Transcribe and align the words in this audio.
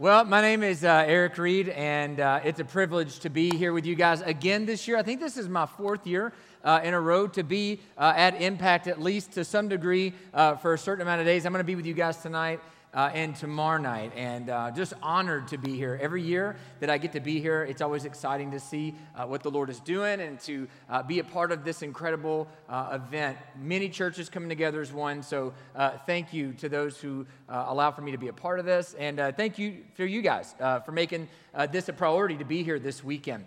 Well, 0.00 0.24
my 0.24 0.40
name 0.40 0.62
is 0.62 0.82
uh, 0.82 1.04
Erik 1.06 1.36
Reed, 1.36 1.68
and 1.68 2.20
uh, 2.20 2.40
it's 2.42 2.58
a 2.58 2.64
privilege 2.64 3.18
to 3.18 3.28
be 3.28 3.54
here 3.54 3.74
with 3.74 3.84
you 3.84 3.94
guys 3.94 4.22
again 4.22 4.64
this 4.64 4.88
year. 4.88 4.96
I 4.96 5.02
think 5.02 5.20
this 5.20 5.36
is 5.36 5.46
my 5.46 5.66
fourth 5.66 6.06
year 6.06 6.32
uh, 6.64 6.80
in 6.82 6.94
a 6.94 7.00
row 7.00 7.26
to 7.26 7.42
be 7.42 7.80
uh, 7.98 8.14
at 8.16 8.40
Impact, 8.40 8.86
at 8.86 8.98
least 8.98 9.32
to 9.32 9.44
some 9.44 9.68
degree, 9.68 10.14
uh, 10.32 10.56
for 10.56 10.72
a 10.72 10.78
certain 10.78 11.02
amount 11.02 11.20
of 11.20 11.26
days. 11.26 11.44
I'm 11.44 11.52
going 11.52 11.60
to 11.60 11.66
be 11.66 11.74
with 11.74 11.84
you 11.84 11.92
guys 11.92 12.16
tonight 12.16 12.60
uh, 12.94 13.10
and 13.14 13.36
tomorrow 13.36 13.80
night. 13.80 14.12
And 14.16 14.50
uh, 14.50 14.70
just 14.70 14.94
honored 15.02 15.48
to 15.48 15.58
be 15.58 15.76
here. 15.76 15.98
Every 16.00 16.22
year 16.22 16.56
that 16.80 16.90
I 16.90 16.98
get 16.98 17.12
to 17.12 17.20
be 17.20 17.40
here, 17.40 17.62
it's 17.64 17.80
always 17.80 18.04
exciting 18.04 18.50
to 18.52 18.60
see 18.60 18.94
uh, 19.14 19.26
what 19.26 19.42
the 19.42 19.50
Lord 19.50 19.70
is 19.70 19.80
doing 19.80 20.20
and 20.20 20.40
to 20.40 20.68
uh, 20.88 21.02
be 21.02 21.18
a 21.18 21.24
part 21.24 21.52
of 21.52 21.64
this 21.64 21.82
incredible 21.82 22.48
uh, 22.68 22.98
event. 23.04 23.38
Many 23.58 23.88
churches 23.88 24.28
coming 24.28 24.48
together 24.48 24.80
as 24.80 24.92
one. 24.92 25.22
So 25.22 25.52
uh, 25.74 25.98
thank 26.06 26.32
you 26.32 26.52
to 26.54 26.68
those 26.68 26.98
who 26.98 27.26
allow 27.48 27.90
for 27.90 28.02
me 28.02 28.12
to 28.12 28.18
be 28.18 28.28
a 28.28 28.32
part 28.32 28.58
of 28.58 28.64
this. 28.64 28.94
And 28.94 29.18
thank 29.36 29.58
you 29.58 29.78
for 29.94 30.04
you 30.04 30.22
guys 30.22 30.54
for 30.84 30.92
making 30.92 31.28
this 31.70 31.88
a 31.88 31.92
priority 31.92 32.36
to 32.36 32.44
be 32.44 32.62
here 32.62 32.78
this 32.78 33.02
weekend. 33.04 33.44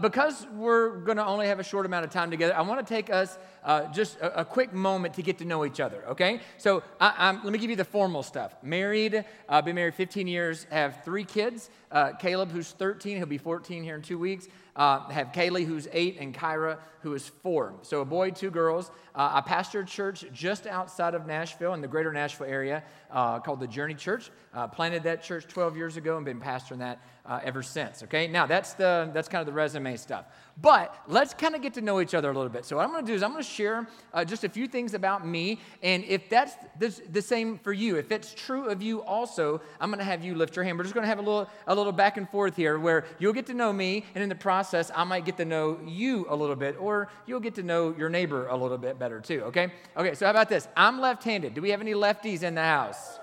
because 0.00 0.46
we're 0.54 0.98
going 0.98 1.18
to 1.18 1.24
only 1.24 1.46
have 1.46 1.60
a 1.60 1.64
short 1.64 1.86
amount 1.86 2.04
of 2.04 2.10
time 2.10 2.30
together, 2.30 2.56
I 2.56 2.62
want 2.62 2.86
to 2.86 2.94
take 2.94 3.10
us 3.10 3.38
uh, 3.64 3.92
just 3.92 4.18
a, 4.18 4.40
a, 4.40 4.44
quick 4.44 4.72
moment 4.72 5.14
to 5.14 5.22
get 5.22 5.38
to 5.38 5.44
know 5.44 5.64
each 5.64 5.80
other, 5.80 6.04
okay? 6.08 6.40
So 6.58 6.82
I, 7.00 7.32
let 7.32 7.52
me 7.52 7.58
give 7.58 7.70
you 7.70 7.76
the 7.76 7.84
formal 7.84 8.22
stuff. 8.22 8.54
Married, 8.62 9.24
uh, 9.48 9.62
been 9.62 9.76
married 9.76 9.94
15 9.94 10.26
years, 10.26 10.66
have 10.70 11.04
three 11.04 11.24
kids. 11.24 11.70
Uh, 11.90 12.12
Caleb, 12.12 12.50
who's 12.50 12.72
13, 12.72 13.18
he'll 13.18 13.26
be 13.26 13.38
14 13.38 13.84
here 13.84 13.94
in 13.94 14.02
two 14.02 14.18
weeks. 14.18 14.48
Uh, 14.74 15.08
have 15.10 15.32
Kaylee, 15.32 15.66
who's 15.66 15.86
eight, 15.92 16.16
and 16.18 16.34
Kyra, 16.34 16.78
who 17.02 17.14
is 17.14 17.28
four. 17.28 17.74
So 17.82 18.00
a 18.00 18.04
boy, 18.04 18.30
two 18.30 18.50
girls. 18.50 18.90
Uh, 19.14 19.30
I 19.34 19.40
pastor 19.40 19.80
a 19.80 19.86
church 19.86 20.24
just 20.32 20.66
outside 20.66 21.14
of 21.14 21.26
Nashville 21.26 21.74
in 21.74 21.80
the 21.80 21.88
greater 21.88 22.12
Nashville 22.12 22.46
area 22.46 22.82
uh, 23.10 23.40
called 23.40 23.60
the 23.60 23.66
Journey 23.66 23.94
Church. 23.94 24.30
Uh, 24.54 24.68
planted 24.68 25.02
that 25.04 25.22
church 25.22 25.46
12 25.46 25.76
years 25.76 25.96
ago 25.96 26.16
and 26.16 26.24
been 26.24 26.40
pastoring 26.40 26.78
that 26.78 27.00
uh, 27.24 27.40
ever 27.44 27.62
since. 27.62 28.02
Okay, 28.02 28.26
now 28.26 28.46
that's 28.46 28.74
the 28.74 29.10
that's 29.14 29.28
kind 29.28 29.40
of 29.40 29.46
the 29.46 29.52
resume 29.52 29.96
stuff. 29.96 30.26
But 30.60 30.94
let's 31.06 31.32
kind 31.32 31.54
of 31.54 31.62
get 31.62 31.74
to 31.74 31.80
know 31.80 32.00
each 32.00 32.14
other 32.14 32.30
a 32.30 32.34
little 32.34 32.50
bit. 32.50 32.64
So 32.64 32.76
what 32.76 32.84
I'm 32.84 32.92
going 32.92 33.04
to 33.04 33.10
do 33.10 33.14
is 33.14 33.22
I'm 33.22 33.30
going 33.30 33.42
to 33.42 33.48
share 33.48 33.86
uh, 34.12 34.24
just 34.24 34.44
a 34.44 34.48
few 34.48 34.66
things 34.66 34.92
about 34.92 35.26
me, 35.26 35.60
and 35.82 36.04
if 36.04 36.28
that's 36.28 36.54
the, 36.78 36.88
the 37.10 37.22
same 37.22 37.58
for 37.58 37.72
you, 37.72 37.96
if 37.96 38.12
it's 38.12 38.34
true 38.34 38.66
of 38.66 38.82
you 38.82 39.02
also, 39.02 39.60
I'm 39.80 39.90
going 39.90 40.00
to 40.00 40.04
have 40.04 40.24
you 40.24 40.34
lift 40.34 40.56
your 40.56 40.64
hand. 40.64 40.76
We're 40.76 40.84
just 40.84 40.94
going 40.94 41.04
to 41.04 41.08
have 41.08 41.18
a 41.18 41.22
little 41.22 41.48
a 41.66 41.74
little 41.74 41.92
back 41.92 42.16
and 42.16 42.28
forth 42.28 42.56
here, 42.56 42.78
where 42.78 43.04
you'll 43.18 43.32
get 43.32 43.46
to 43.46 43.54
know 43.54 43.72
me, 43.72 44.04
and 44.14 44.22
in 44.22 44.28
the 44.28 44.34
process, 44.34 44.90
I 44.94 45.04
might 45.04 45.24
get 45.24 45.36
to 45.38 45.44
know 45.44 45.78
you 45.86 46.26
a 46.28 46.36
little 46.36 46.56
bit, 46.56 46.76
or 46.78 46.91
you'll 47.26 47.40
get 47.40 47.54
to 47.56 47.62
know 47.62 47.94
your 47.96 48.08
neighbor 48.08 48.46
a 48.48 48.56
little 48.56 48.78
bit 48.78 48.98
better 48.98 49.20
too. 49.20 49.42
Okay? 49.44 49.72
Okay. 49.96 50.14
So 50.14 50.26
how 50.26 50.30
about 50.30 50.48
this? 50.48 50.68
I'm 50.76 51.00
left-handed. 51.00 51.54
Do 51.54 51.62
we 51.62 51.70
have 51.70 51.80
any 51.80 51.94
lefties 51.94 52.42
in 52.42 52.54
the 52.54 52.62
house? 52.62 53.18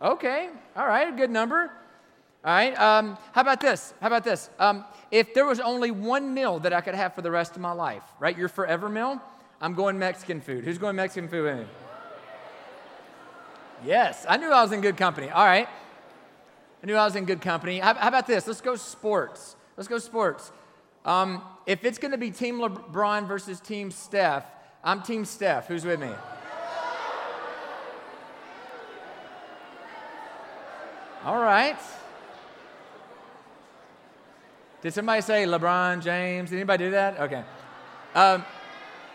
Okay. 0.00 0.50
All 0.76 0.86
right. 0.86 1.16
Good 1.16 1.30
number. 1.30 1.70
All 2.44 2.52
right. 2.52 2.78
Um, 2.78 3.18
how 3.32 3.40
about 3.40 3.60
this? 3.60 3.94
How 4.00 4.06
about 4.06 4.24
this? 4.24 4.50
Um, 4.58 4.84
if 5.10 5.34
there 5.34 5.46
was 5.46 5.60
only 5.60 5.90
one 5.90 6.34
meal 6.34 6.58
that 6.60 6.72
I 6.72 6.80
could 6.80 6.94
have 6.94 7.14
for 7.14 7.22
the 7.22 7.30
rest 7.30 7.56
of 7.56 7.62
my 7.62 7.72
life, 7.72 8.04
right? 8.20 8.36
Your 8.36 8.48
forever 8.48 8.88
meal. 8.88 9.20
I'm 9.60 9.74
going 9.74 9.98
Mexican 9.98 10.40
food. 10.40 10.64
Who's 10.64 10.78
going 10.78 10.96
Mexican 10.96 11.28
food 11.28 11.44
with 11.44 11.58
me? 11.58 11.66
Yes, 13.84 14.24
I 14.28 14.36
knew 14.36 14.50
I 14.50 14.62
was 14.62 14.72
in 14.72 14.80
good 14.80 14.96
company. 14.96 15.28
All 15.30 15.44
right. 15.44 15.68
I 16.82 16.86
knew 16.86 16.94
I 16.94 17.04
was 17.04 17.16
in 17.16 17.24
good 17.24 17.40
company. 17.40 17.78
How, 17.78 17.94
how 17.94 18.08
about 18.08 18.26
this? 18.26 18.46
Let's 18.46 18.60
go 18.60 18.76
sports. 18.76 19.56
Let's 19.76 19.88
go 19.88 19.98
sports. 19.98 20.52
Um, 21.06 21.40
if 21.66 21.84
it's 21.84 21.98
going 21.98 22.10
to 22.10 22.18
be 22.18 22.32
Team 22.32 22.58
LeBron 22.58 23.28
versus 23.28 23.60
Team 23.60 23.92
Steph, 23.92 24.44
I'm 24.82 25.02
Team 25.02 25.24
Steph. 25.24 25.68
Who's 25.68 25.84
with 25.84 26.00
me? 26.00 26.10
All 31.24 31.40
right. 31.40 31.78
Did 34.82 34.92
somebody 34.92 35.22
say 35.22 35.44
LeBron 35.44 36.02
James? 36.02 36.50
Did 36.50 36.56
anybody 36.56 36.86
do 36.86 36.90
that? 36.90 37.20
Okay. 37.20 37.44
Um, 38.14 38.44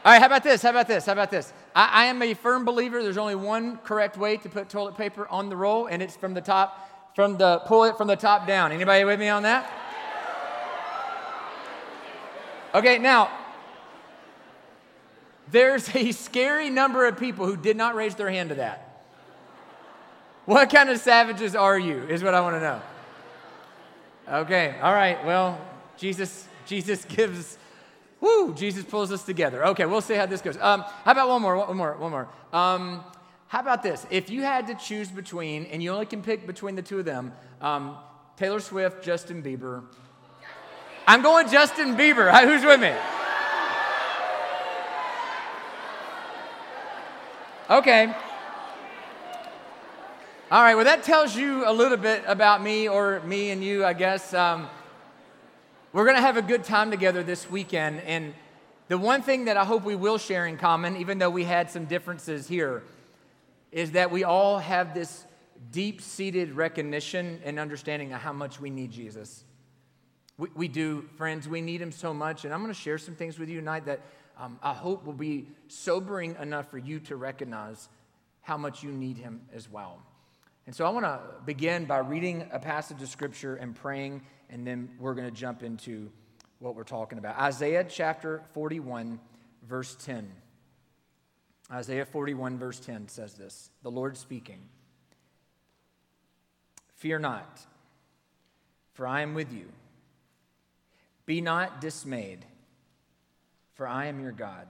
all 0.03 0.13
right, 0.13 0.19
how 0.19 0.27
about 0.27 0.43
this? 0.43 0.61
How 0.61 0.69
about 0.69 0.87
this? 0.87 1.05
How 1.05 1.11
about 1.11 1.29
this? 1.29 1.51
I, 1.75 2.03
I, 2.03 2.05
am 2.05 2.21
a 2.21 2.33
firm 2.33 2.65
believer 2.65 3.03
there's 3.03 3.17
only 3.17 3.35
one 3.35 3.77
correct 3.77 4.17
way 4.17 4.37
to 4.37 4.49
put 4.49 4.69
toilet 4.69 4.95
paper 4.95 5.27
on 5.27 5.49
the 5.49 5.55
roll, 5.55 5.87
and 5.87 6.01
it's 6.01 6.15
from 6.15 6.33
the 6.33 6.41
top, 6.41 7.15
from 7.15 7.37
the 7.37 7.59
pull 7.65 7.83
it 7.83 7.97
from 7.97 8.07
the 8.07 8.15
top 8.15 8.47
down. 8.47 8.71
Anybody 8.71 9.03
with 9.03 9.19
me 9.19 9.29
on 9.29 9.43
that? 9.43 9.90
Okay, 12.73 12.97
now 12.97 13.29
there's 15.51 15.93
a 15.95 16.11
scary 16.11 16.69
number 16.69 17.05
of 17.05 17.19
people 17.19 17.45
who 17.45 17.57
did 17.57 17.75
not 17.75 17.95
raise 17.95 18.15
their 18.15 18.29
hand 18.29 18.49
to 18.49 18.55
that. 18.55 18.87
What 20.45 20.69
kind 20.69 20.89
of 20.89 20.99
savages 20.99 21.55
are 21.55 21.77
you? 21.77 22.03
Is 22.03 22.23
what 22.23 22.33
I 22.33 22.41
want 22.41 22.55
to 22.55 22.61
know. 22.61 22.81
Okay, 24.41 24.75
all 24.81 24.93
right. 24.93 25.23
Well, 25.25 25.59
Jesus, 25.97 26.47
Jesus 26.65 27.05
gives, 27.05 27.57
woo, 28.21 28.53
Jesus 28.53 28.85
pulls 28.85 29.11
us 29.11 29.23
together. 29.23 29.65
Okay, 29.67 29.85
we'll 29.85 30.01
see 30.01 30.15
how 30.15 30.25
this 30.25 30.41
goes. 30.41 30.57
Um, 30.57 30.81
how 31.03 31.11
about 31.11 31.27
one 31.27 31.41
more, 31.41 31.57
one 31.57 31.77
more, 31.77 31.97
one 31.97 32.11
more? 32.11 32.27
Um, 32.53 33.03
how 33.47 33.59
about 33.59 33.83
this? 33.83 34.07
If 34.09 34.29
you 34.29 34.43
had 34.43 34.67
to 34.67 34.75
choose 34.75 35.09
between, 35.09 35.65
and 35.65 35.83
you 35.83 35.91
only 35.91 36.05
can 36.05 36.21
pick 36.23 36.47
between 36.47 36.75
the 36.75 36.81
two 36.81 36.99
of 36.99 37.05
them, 37.05 37.33
um, 37.59 37.97
Taylor 38.37 38.61
Swift, 38.61 39.03
Justin 39.03 39.43
Bieber. 39.43 39.83
I'm 41.07 41.21
going 41.21 41.49
Justin 41.49 41.95
Bieber. 41.95 42.31
Who's 42.43 42.63
with 42.63 42.79
me? 42.79 42.93
Okay. 47.69 48.13
All 50.51 50.61
right, 50.61 50.75
well, 50.75 50.83
that 50.83 51.03
tells 51.03 51.33
you 51.33 51.63
a 51.65 51.71
little 51.71 51.97
bit 51.97 52.23
about 52.27 52.61
me 52.61 52.89
or 52.89 53.21
me 53.21 53.51
and 53.51 53.63
you, 53.63 53.85
I 53.85 53.93
guess. 53.93 54.33
Um, 54.33 54.67
we're 55.93 56.03
going 56.03 56.17
to 56.17 56.21
have 56.21 56.35
a 56.35 56.41
good 56.41 56.65
time 56.65 56.91
together 56.91 57.23
this 57.23 57.49
weekend. 57.49 58.01
And 58.01 58.33
the 58.89 58.97
one 58.97 59.21
thing 59.21 59.45
that 59.45 59.55
I 59.55 59.63
hope 59.63 59.85
we 59.85 59.95
will 59.95 60.17
share 60.17 60.45
in 60.47 60.57
common, 60.57 60.97
even 60.97 61.17
though 61.17 61.29
we 61.29 61.45
had 61.45 61.71
some 61.71 61.85
differences 61.85 62.47
here, 62.49 62.83
is 63.71 63.91
that 63.91 64.11
we 64.11 64.25
all 64.25 64.59
have 64.59 64.93
this 64.93 65.25
deep 65.71 66.01
seated 66.01 66.51
recognition 66.51 67.39
and 67.45 67.57
understanding 67.57 68.11
of 68.11 68.19
how 68.19 68.33
much 68.33 68.59
we 68.59 68.69
need 68.69 68.91
Jesus. 68.91 69.45
We, 70.41 70.49
we, 70.55 70.67
do, 70.67 71.07
friends, 71.17 71.47
we 71.47 71.61
need 71.61 71.83
him 71.83 71.91
so 71.91 72.15
much. 72.15 72.45
And 72.45 72.53
I'm 72.53 72.61
going 72.61 72.73
to 72.73 72.79
share 72.79 72.97
some 72.97 73.13
things 73.13 73.37
with 73.37 73.47
you 73.47 73.59
tonight 73.59 73.85
that 73.85 74.01
um, 74.39 74.57
I 74.63 74.73
hope 74.73 75.05
will 75.05 75.13
be 75.13 75.47
sobering 75.67 76.35
enough 76.41 76.71
for 76.71 76.79
you 76.79 76.99
to 77.01 77.15
recognize 77.15 77.89
how 78.41 78.57
much 78.57 78.81
you 78.81 78.91
need 78.91 79.19
him 79.19 79.41
as 79.53 79.69
well. 79.69 79.99
And 80.65 80.75
so 80.75 80.83
I 80.83 80.89
want 80.89 81.05
to 81.05 81.19
begin 81.45 81.85
by 81.85 81.99
reading 81.99 82.49
a 82.51 82.57
passage 82.57 83.03
of 83.03 83.09
scripture 83.09 83.53
and 83.57 83.75
praying, 83.75 84.23
and 84.49 84.65
then 84.65 84.89
we're 84.97 85.13
going 85.13 85.29
to 85.29 85.35
jump 85.35 85.61
into 85.61 86.09
what 86.57 86.73
we're 86.73 86.85
talking 86.85 87.19
about. 87.19 87.37
Isaiah 87.37 87.85
chapter 87.87 88.41
41, 88.53 89.19
verse 89.69 89.95
10. 90.03 90.27
Isaiah 91.71 92.05
41, 92.05 92.57
verse 92.57 92.79
10 92.79 93.09
says 93.09 93.35
this 93.35 93.69
The 93.83 93.91
Lord 93.91 94.17
speaking 94.17 94.61
Fear 96.95 97.19
not, 97.19 97.59
for 98.93 99.05
I 99.05 99.21
am 99.21 99.35
with 99.35 99.53
you. 99.53 99.67
Be 101.31 101.39
not 101.39 101.79
dismayed, 101.79 102.43
for 103.75 103.87
I 103.87 104.07
am 104.07 104.19
your 104.19 104.33
God. 104.33 104.67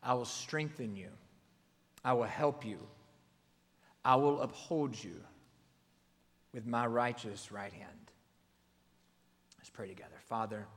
I 0.00 0.14
will 0.14 0.24
strengthen 0.24 0.94
you, 0.94 1.08
I 2.04 2.12
will 2.12 2.22
help 2.22 2.64
you. 2.64 2.78
I 4.04 4.14
will 4.14 4.42
uphold 4.42 4.94
you 5.02 5.16
with 6.54 6.66
my 6.66 6.86
righteous 6.86 7.50
right 7.50 7.72
hand. 7.72 8.12
Let's 9.58 9.70
pray 9.70 9.88
together. 9.88 10.14
Father, 10.28 10.68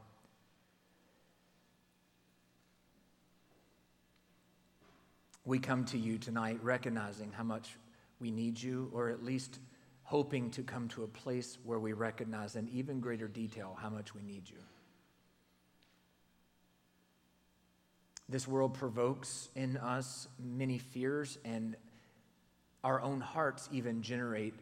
we 5.46 5.60
come 5.60 5.86
to 5.86 6.00
you 6.00 6.18
tonight 6.18 6.58
recognizing 6.64 7.32
how 7.32 7.44
much 7.44 7.78
we 8.20 8.32
need 8.32 8.60
you, 8.60 8.90
or 8.92 9.12
at 9.12 9.24
least 9.24 9.60
hoping 10.02 10.50
to 10.50 10.64
come 10.64 10.88
to 10.88 11.04
a 11.04 11.08
place 11.08 11.60
where 11.64 11.80
we 11.80 11.94
recognize 11.94 12.56
in 12.56 12.68
even 12.70 13.00
greater 13.00 13.28
detail 13.28 13.78
how 13.80 13.92
much 13.92 14.16
we 14.16 14.24
need 14.24 14.50
you. 14.50 14.58
This 18.34 18.48
world 18.48 18.74
provokes 18.74 19.50
in 19.56 19.78
us 19.78 20.28
many 20.44 20.80
fears 20.80 21.38
and 21.46 21.76
our 22.84 23.00
own 23.00 23.22
hearts 23.22 23.70
even 23.72 24.02
generate 24.02 24.56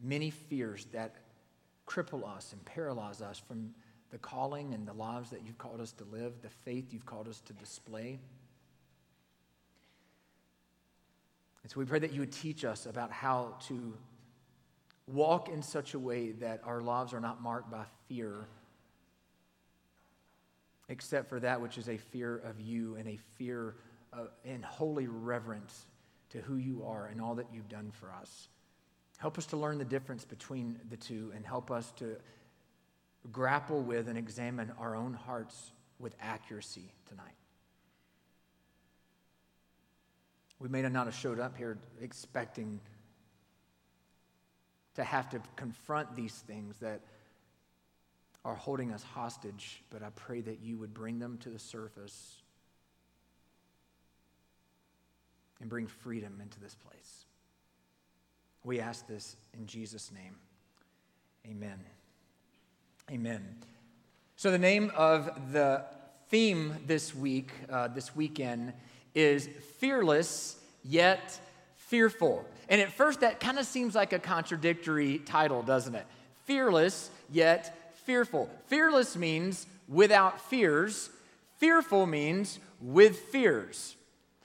many 0.00 0.30
fears 0.30 0.86
that 0.92 1.16
cripple 1.84 2.24
us 2.24 2.52
and 2.52 2.64
paralyze 2.64 3.22
us 3.22 3.40
from 3.40 3.74
the 4.12 4.18
calling 4.18 4.72
and 4.72 4.86
the 4.86 4.92
lives 4.92 5.30
that 5.30 5.40
you've 5.44 5.58
called 5.58 5.80
us 5.80 5.90
to 5.94 6.04
live, 6.12 6.34
the 6.42 6.48
faith 6.48 6.92
you've 6.92 7.04
called 7.04 7.26
us 7.26 7.40
to 7.40 7.52
display. 7.54 8.20
And 11.64 11.72
so 11.72 11.80
we 11.80 11.86
pray 11.86 11.98
that 11.98 12.12
you 12.12 12.20
would 12.20 12.30
teach 12.30 12.64
us 12.64 12.86
about 12.86 13.10
how 13.10 13.56
to 13.66 13.94
walk 15.08 15.48
in 15.48 15.60
such 15.60 15.94
a 15.94 15.98
way 15.98 16.30
that 16.30 16.60
our 16.64 16.80
lives 16.80 17.14
are 17.14 17.20
not 17.20 17.42
marked 17.42 17.68
by 17.68 17.82
fear, 18.08 18.46
except 20.90 21.28
for 21.28 21.40
that 21.40 21.60
which 21.62 21.78
is 21.78 21.88
a 21.88 21.96
fear 21.96 22.36
of 22.38 22.60
you 22.60 22.96
and 22.96 23.08
a 23.08 23.16
fear 23.38 23.76
of, 24.12 24.28
and 24.44 24.64
holy 24.64 25.06
reverence 25.06 25.86
to 26.30 26.40
who 26.42 26.56
you 26.56 26.84
are 26.84 27.06
and 27.06 27.20
all 27.20 27.36
that 27.36 27.46
you've 27.54 27.68
done 27.68 27.90
for 27.92 28.12
us. 28.12 28.48
Help 29.18 29.38
us 29.38 29.46
to 29.46 29.56
learn 29.56 29.78
the 29.78 29.84
difference 29.84 30.24
between 30.24 30.78
the 30.90 30.96
two 30.96 31.32
and 31.34 31.46
help 31.46 31.70
us 31.70 31.92
to 31.92 32.16
grapple 33.30 33.80
with 33.80 34.08
and 34.08 34.18
examine 34.18 34.72
our 34.78 34.96
own 34.96 35.14
hearts 35.14 35.72
with 36.00 36.14
accuracy 36.20 36.92
tonight. 37.08 37.26
We 40.58 40.68
may 40.68 40.82
not 40.82 41.06
have 41.06 41.14
showed 41.14 41.38
up 41.38 41.56
here 41.56 41.78
expecting 42.00 42.80
to 44.94 45.04
have 45.04 45.30
to 45.30 45.40
confront 45.54 46.16
these 46.16 46.34
things 46.34 46.78
that 46.78 47.00
are 48.44 48.54
holding 48.54 48.92
us 48.92 49.02
hostage, 49.02 49.82
but 49.90 50.02
I 50.02 50.08
pray 50.16 50.40
that 50.40 50.60
you 50.62 50.78
would 50.78 50.94
bring 50.94 51.18
them 51.18 51.38
to 51.38 51.50
the 51.50 51.58
surface 51.58 52.42
and 55.60 55.68
bring 55.68 55.86
freedom 55.86 56.40
into 56.40 56.58
this 56.58 56.74
place. 56.74 57.24
We 58.64 58.80
ask 58.80 59.06
this 59.06 59.36
in 59.56 59.66
Jesus' 59.66 60.10
name. 60.12 60.36
Amen. 61.46 61.80
Amen. 63.10 63.56
So, 64.36 64.50
the 64.50 64.58
name 64.58 64.90
of 64.96 65.52
the 65.52 65.84
theme 66.28 66.74
this 66.86 67.14
week, 67.14 67.52
uh, 67.68 67.88
this 67.88 68.14
weekend, 68.14 68.72
is 69.14 69.48
Fearless 69.78 70.56
Yet 70.84 71.38
Fearful. 71.76 72.44
And 72.68 72.80
at 72.80 72.92
first, 72.92 73.20
that 73.20 73.40
kind 73.40 73.58
of 73.58 73.66
seems 73.66 73.94
like 73.94 74.12
a 74.12 74.18
contradictory 74.18 75.18
title, 75.18 75.62
doesn't 75.62 75.94
it? 75.94 76.06
Fearless 76.44 77.10
Yet 77.30 77.76
Fearful. 78.10 78.50
Fearless 78.66 79.14
means 79.14 79.68
without 79.86 80.40
fears, 80.40 81.10
fearful 81.58 82.06
means 82.06 82.58
with 82.80 83.16
fears. 83.16 83.94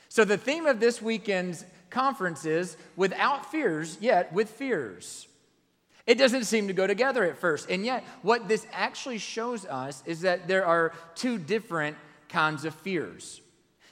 So, 0.07 0.23
the 0.23 0.37
theme 0.37 0.67
of 0.67 0.79
this 0.79 1.01
weekend's 1.01 1.65
conference 1.89 2.45
is 2.45 2.77
without 2.95 3.51
fears, 3.51 3.97
yet 3.99 4.31
with 4.31 4.51
fears. 4.51 5.27
It 6.05 6.19
doesn't 6.19 6.43
seem 6.43 6.67
to 6.67 6.73
go 6.73 6.85
together 6.85 7.23
at 7.23 7.39
first. 7.39 7.67
And 7.71 7.83
yet, 7.83 8.03
what 8.21 8.47
this 8.47 8.67
actually 8.71 9.17
shows 9.17 9.65
us 9.65 10.03
is 10.05 10.21
that 10.21 10.47
there 10.47 10.67
are 10.67 10.93
two 11.15 11.39
different 11.39 11.97
kinds 12.29 12.65
of 12.65 12.75
fears. 12.75 13.41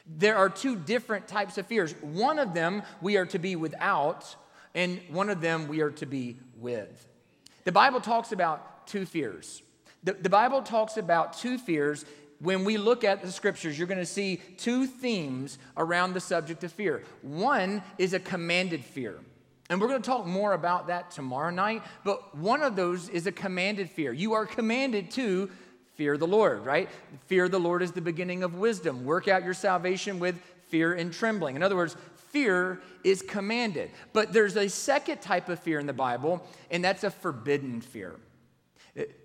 There 0.05 0.35
are 0.35 0.49
two 0.49 0.75
different 0.75 1.27
types 1.27 1.57
of 1.57 1.65
fears. 1.65 1.95
One 2.01 2.37
of 2.37 2.53
them 2.53 2.83
we 3.01 3.17
are 3.17 3.25
to 3.25 3.39
be 3.39 3.55
without, 3.55 4.35
and 4.75 5.01
one 5.09 5.31
of 5.31 5.41
them 5.41 5.67
we 5.67 5.81
are 5.81 5.89
to 5.89 6.05
be 6.05 6.37
with. 6.59 7.07
The 7.63 7.71
Bible 7.71 8.01
talks 8.01 8.31
about 8.31 8.72
two 8.87 9.05
fears. 9.05 9.61
The, 10.03 10.13
the 10.13 10.29
Bible 10.29 10.61
talks 10.61 10.97
about 10.97 11.33
two 11.37 11.57
fears 11.57 12.05
when 12.43 12.65
we 12.65 12.77
look 12.77 13.05
at 13.05 13.21
the 13.21 13.31
scriptures, 13.31 13.77
you're 13.77 13.87
going 13.87 13.99
to 13.99 14.05
see 14.05 14.41
two 14.57 14.85
themes 14.85 15.57
around 15.77 16.13
the 16.13 16.19
subject 16.19 16.63
of 16.65 16.73
fear. 16.73 17.03
One 17.21 17.81
is 17.97 18.13
a 18.13 18.19
commanded 18.19 18.83
fear. 18.83 19.19
And 19.69 19.79
we're 19.79 19.87
going 19.87 20.01
to 20.01 20.05
talk 20.05 20.25
more 20.25 20.53
about 20.53 20.87
that 20.87 21.09
tomorrow 21.09 21.51
night. 21.51 21.83
But 22.03 22.35
one 22.35 22.61
of 22.61 22.75
those 22.75 23.07
is 23.07 23.27
a 23.27 23.31
commanded 23.31 23.89
fear. 23.89 24.11
You 24.11 24.33
are 24.33 24.45
commanded 24.45 25.09
to 25.11 25.49
fear 25.95 26.17
the 26.17 26.27
Lord, 26.27 26.65
right? 26.65 26.89
Fear 27.27 27.47
the 27.47 27.59
Lord 27.59 27.81
is 27.81 27.93
the 27.93 28.01
beginning 28.01 28.43
of 28.43 28.55
wisdom. 28.55 29.05
Work 29.05 29.29
out 29.29 29.45
your 29.45 29.53
salvation 29.53 30.19
with 30.19 30.37
fear 30.67 30.93
and 30.93 31.13
trembling. 31.13 31.55
In 31.55 31.63
other 31.63 31.77
words, 31.77 31.95
fear 32.31 32.81
is 33.05 33.21
commanded. 33.21 33.91
But 34.11 34.33
there's 34.33 34.57
a 34.57 34.67
second 34.67 35.21
type 35.21 35.47
of 35.47 35.59
fear 35.59 35.79
in 35.79 35.85
the 35.85 35.93
Bible, 35.93 36.45
and 36.69 36.83
that's 36.83 37.05
a 37.05 37.11
forbidden 37.11 37.79
fear. 37.79 38.19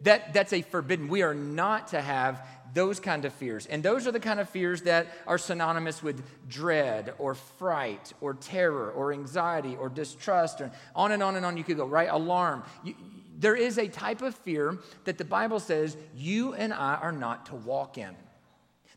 That, 0.02 0.32
that's 0.32 0.52
a 0.52 0.62
forbidden. 0.62 1.08
We 1.08 1.22
are 1.22 1.34
not 1.34 1.88
to 1.88 2.00
have 2.00 2.46
those 2.74 3.00
kind 3.00 3.24
of 3.24 3.32
fears. 3.34 3.66
And 3.66 3.82
those 3.82 4.06
are 4.06 4.12
the 4.12 4.20
kind 4.20 4.40
of 4.40 4.48
fears 4.48 4.82
that 4.82 5.08
are 5.26 5.38
synonymous 5.38 6.02
with 6.02 6.22
dread 6.48 7.14
or 7.18 7.34
fright 7.34 8.12
or 8.20 8.34
terror 8.34 8.90
or 8.90 9.12
anxiety 9.12 9.76
or 9.76 9.88
distrust 9.88 10.60
and 10.60 10.70
on 10.94 11.12
and 11.12 11.22
on 11.22 11.36
and 11.36 11.44
on 11.44 11.56
you 11.56 11.64
could 11.64 11.76
go, 11.76 11.86
right? 11.86 12.08
Alarm. 12.10 12.62
You, 12.84 12.94
there 13.38 13.56
is 13.56 13.78
a 13.78 13.88
type 13.88 14.22
of 14.22 14.34
fear 14.34 14.78
that 15.04 15.16
the 15.16 15.24
Bible 15.24 15.60
says 15.60 15.96
you 16.14 16.54
and 16.54 16.72
I 16.72 16.94
are 16.94 17.12
not 17.12 17.46
to 17.46 17.54
walk 17.54 17.96
in. 17.96 18.14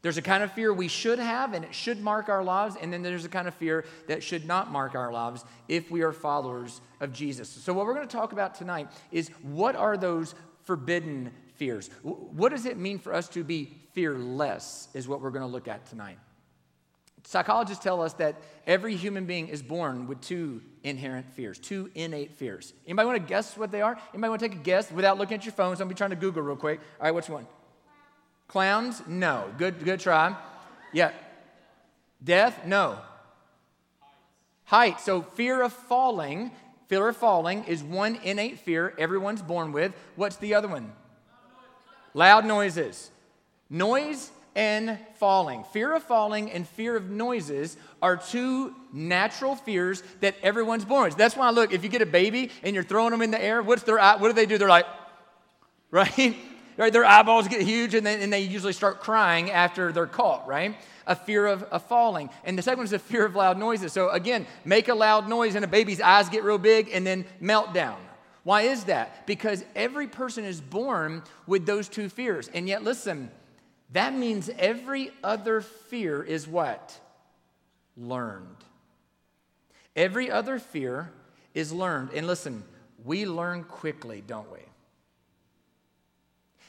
There's 0.02 0.18
a 0.18 0.22
kind 0.24 0.42
of 0.42 0.52
fear 0.54 0.74
we 0.74 0.88
should 0.88 1.20
have 1.20 1.54
and 1.54 1.64
it 1.64 1.76
should 1.76 2.02
mark 2.02 2.28
our 2.28 2.44
lives, 2.44 2.76
and 2.82 2.92
then 2.92 3.04
there's 3.04 3.24
a 3.24 3.30
kind 3.30 3.48
of 3.48 3.54
fear 3.54 3.86
that 4.08 4.24
should 4.24 4.46
not 4.46 4.72
mark 4.72 4.96
our 4.96 5.12
lives 5.12 5.46
if 5.68 5.92
we 5.92 6.02
are 6.02 6.12
followers 6.12 6.82
of 7.00 7.14
Jesus. 7.14 7.48
So, 7.48 7.72
what 7.72 7.86
we're 7.86 7.94
going 7.94 8.08
to 8.08 8.18
talk 8.18 8.32
about 8.32 8.56
tonight 8.56 8.88
is 9.12 9.30
what 9.44 9.76
are 9.76 9.98
those 9.98 10.34
forbidden 10.64 11.32
fears. 11.56 11.90
What 12.04 12.50
does 12.50 12.66
it 12.66 12.78
mean 12.78 13.00
for 13.00 13.14
us 13.14 13.30
to 13.30 13.44
be 13.44 13.72
fearless, 13.94 14.88
is 14.94 15.08
what 15.08 15.22
we're 15.22 15.32
going 15.32 15.42
to 15.42 15.48
look 15.48 15.68
at 15.68 15.86
tonight. 15.86 16.18
Psychologists 17.24 17.84
tell 17.84 18.02
us 18.02 18.14
that 18.14 18.36
every 18.66 18.96
human 18.96 19.26
being 19.26 19.48
is 19.48 19.62
born 19.62 20.08
with 20.08 20.20
two 20.22 20.62
inherent 20.84 21.30
fears, 21.34 21.60
two 21.60 21.92
innate 21.94 22.34
fears. 22.34 22.74
Anybody 22.88 23.06
want 23.06 23.22
to 23.22 23.28
guess 23.28 23.56
what 23.58 23.72
they 23.72 23.82
are? 23.82 23.98
Anybody 24.14 24.30
want 24.30 24.42
to 24.42 24.50
take 24.50 24.58
a 24.58 24.64
guess 24.64 24.92
without 24.92 25.18
looking 25.20 25.38
at 25.38 25.46
your 25.46 25.54
phones? 25.54 25.80
I'm 25.82 25.88
be 25.88 25.94
trying 25.94 26.10
to 26.10 26.16
Google 26.16 26.42
real 26.42 26.56
quick. 26.56 26.80
All 27.00 27.06
right, 27.06 27.14
which 27.14 27.30
one? 27.30 27.46
Clowns? 28.48 29.04
No. 29.08 29.46
Good, 29.58 29.84
good 29.86 30.00
try. 30.00 30.36
Yeah. 30.94 31.12
Death? 32.24 32.66
No. 32.66 32.98
Height. 34.66 35.00
So 35.00 35.22
fear 35.22 35.62
of 35.62 35.74
falling, 35.74 36.52
fear 36.92 37.08
of 37.08 37.16
falling 37.16 37.64
is 37.70 37.82
one 37.82 38.18
innate 38.18 38.60
fear 38.60 38.94
everyone's 38.98 39.42
born 39.42 39.72
with. 39.72 39.94
What's 40.18 40.36
the 40.36 40.56
other 40.56 40.68
one? 40.68 40.92
Loud 42.14 42.44
noises. 42.44 43.12
Noise 43.70 44.30
and 44.58 45.00
falling. 45.16 45.64
Fear 45.72 45.96
of 45.96 46.04
falling 46.04 46.52
and 46.52 46.68
fear 46.68 46.98
of 46.98 47.10
noises 47.10 47.78
are 48.02 48.18
two 48.18 48.76
natural 48.92 49.56
fears 49.56 50.04
that 50.20 50.36
everyone's 50.44 50.84
born 50.84 51.06
with. 51.06 51.16
That's 51.16 51.38
why, 51.38 51.50
look, 51.52 51.72
if 51.72 51.82
you 51.82 51.90
get 51.90 52.02
a 52.02 52.06
baby 52.06 52.52
and 52.62 52.76
you're 52.76 52.84
throwing 52.84 53.12
them 53.12 53.22
in 53.22 53.32
the 53.32 53.42
air, 53.42 53.64
what's 53.64 53.84
their 53.84 53.98
what 53.98 54.28
do 54.28 54.34
they 54.34 54.46
do? 54.46 54.58
They're 54.58 54.68
like, 54.68 54.88
right? 55.92 56.36
right? 56.76 56.92
Their 56.92 57.06
eyeballs 57.06 57.48
get 57.48 57.62
huge 57.62 57.96
and, 57.96 58.06
then, 58.06 58.20
and 58.20 58.34
they 58.34 58.42
usually 58.42 58.74
start 58.74 59.00
crying 59.00 59.50
after 59.50 59.94
they're 59.94 60.08
caught, 60.08 60.46
right? 60.46 60.76
A 61.08 61.16
fear 61.16 61.46
of, 61.48 61.64
of 61.64 61.84
falling. 61.84 62.30
And 62.44 62.58
the 62.58 62.62
second 62.62 62.80
one 62.80 62.86
is 62.86 62.94
a 62.94 63.00
fear 63.00 63.26
of 63.26 63.36
loud 63.36 63.58
noises. 63.58 63.94
So 63.94 64.10
again, 64.10 64.46
make 64.66 64.88
a 64.88 64.94
loud 64.94 65.28
noise 65.28 65.56
and 65.56 65.66
a 65.66 65.68
baby's 65.68 66.02
eyes 66.02 66.30
get 66.30 66.44
real 66.44 66.58
big 66.58 66.90
and 66.92 67.06
then 67.06 67.26
melt 67.40 67.74
down. 67.74 68.00
Why 68.44 68.64
is 68.64 68.86
that? 68.86 69.28
Because 69.28 69.64
every 69.76 70.08
person 70.08 70.46
is 70.46 70.60
born 70.62 71.24
with 71.46 71.66
those 71.66 71.88
two 71.88 72.10
fears. 72.10 72.50
And 72.54 72.68
yet, 72.68 72.84
listen, 72.84 73.30
that 73.92 74.14
means 74.16 74.50
every 74.58 75.12
other 75.24 75.62
fear 75.62 76.24
is 76.24 76.48
what? 76.48 77.00
Learned. 77.96 78.48
Every 79.96 80.32
other 80.32 80.58
fear 80.58 81.12
is 81.54 81.72
learned. 81.72 82.12
And 82.14 82.26
listen, 82.26 82.64
we 83.04 83.26
learn 83.26 83.64
quickly, 83.64 84.24
don't 84.26 84.52
we? 84.52 84.60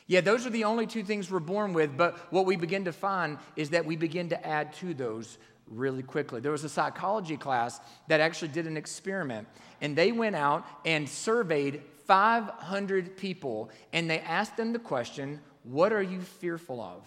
Yeah, 0.06 0.20
those 0.20 0.46
are 0.46 0.50
the 0.50 0.64
only 0.64 0.86
two 0.86 1.02
things 1.02 1.30
we're 1.30 1.40
born 1.40 1.72
with, 1.72 1.96
but 1.96 2.18
what 2.32 2.46
we 2.46 2.56
begin 2.56 2.84
to 2.86 2.92
find 2.92 3.38
is 3.56 3.70
that 3.70 3.84
we 3.84 3.96
begin 3.96 4.28
to 4.30 4.46
add 4.46 4.72
to 4.74 4.94
those 4.94 5.38
really 5.68 6.02
quickly. 6.02 6.40
There 6.40 6.52
was 6.52 6.64
a 6.64 6.68
psychology 6.68 7.36
class 7.36 7.80
that 8.08 8.20
actually 8.20 8.48
did 8.48 8.66
an 8.66 8.76
experiment, 8.76 9.48
and 9.80 9.96
they 9.96 10.12
went 10.12 10.36
out 10.36 10.66
and 10.84 11.08
surveyed 11.08 11.82
500 12.06 13.16
people, 13.16 13.70
and 13.92 14.10
they 14.10 14.20
asked 14.20 14.56
them 14.56 14.72
the 14.72 14.78
question 14.78 15.40
What 15.62 15.92
are 15.92 16.02
you 16.02 16.20
fearful 16.20 16.80
of? 16.80 17.06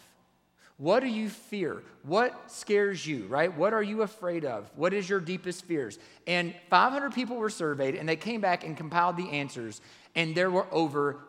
What 0.78 1.02
do 1.02 1.08
you 1.08 1.30
fear? 1.30 1.84
What 2.04 2.52
scares 2.52 3.06
you, 3.08 3.28
right? 3.28 3.56
What 3.56 3.72
are 3.74 3.84
you 3.84 4.02
afraid 4.02 4.44
of? 4.44 4.70
What 4.75 4.94
is 4.94 5.10
your 5.10 5.22
deepest 5.22 5.64
fears? 5.64 6.00
And 6.28 6.54
500 6.70 7.14
people 7.14 7.38
were 7.38 7.50
surveyed, 7.50 7.96
and 7.96 8.10
they 8.10 8.18
came 8.18 8.42
back 8.42 8.66
and 8.66 8.75
compiled 8.75 9.16
the 9.16 9.30
answers, 9.30 9.80
and 10.16 10.36
there 10.36 10.52
were 10.52 10.68
over 10.72 11.20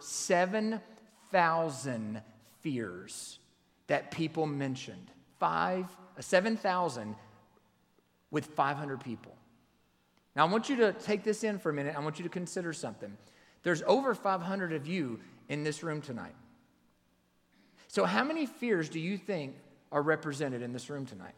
7,000 1.30 2.23
fears 2.61 3.38
that 3.87 4.11
people 4.11 4.47
mentioned. 4.47 5.11
Five, 5.38 5.87
uh, 6.16 6.21
7,000 6.21 7.14
with 8.30 8.47
500 8.47 9.00
people. 9.02 9.35
Now, 10.35 10.47
I 10.47 10.50
want 10.50 10.68
you 10.68 10.76
to 10.76 10.92
take 10.92 11.25
this 11.25 11.45
in 11.45 11.59
for 11.59 11.71
a 11.71 11.73
minute. 11.73 11.95
I 11.97 12.00
want 12.00 12.18
you 12.18 12.25
to 12.25 12.28
consider 12.28 12.73
something. 12.73 13.16
There's 13.62 13.83
over 13.87 14.14
500 14.14 14.73
of 14.73 14.87
you 14.87 15.21
in 15.49 15.64
this 15.64 15.83
room 15.83 16.00
tonight. 16.00 16.35
So, 17.88 18.04
how 18.04 18.25
many 18.25 18.47
fears 18.47 18.88
do 18.88 19.00
you 19.00 19.16
think 19.16 19.56
are 19.90 20.02
represented 20.02 20.62
in 20.62 20.73
this 20.73 20.90
room 20.90 21.06
tonight? 21.06 21.35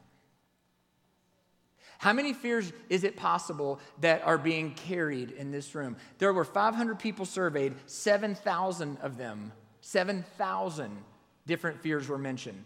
How 1.99 2.13
many 2.13 2.33
fears 2.33 2.73
is 2.89 3.03
it 3.03 3.17
possible 3.17 3.81
that 4.01 4.23
are 4.25 4.39
being 4.39 4.73
carried 4.75 5.33
in 5.33 5.51
this 5.51 5.75
room? 5.75 5.97
There 6.19 6.33
were 6.33 6.45
500 6.45 6.99
people 6.99 7.27
surveyed, 7.27 7.75
7,000 7.87 8.99
of 8.99 9.17
them, 9.17 9.53
7,000 9.89 10.91
different 11.47 11.81
fears 11.81 12.09
were 12.09 12.19
mentioned. 12.19 12.63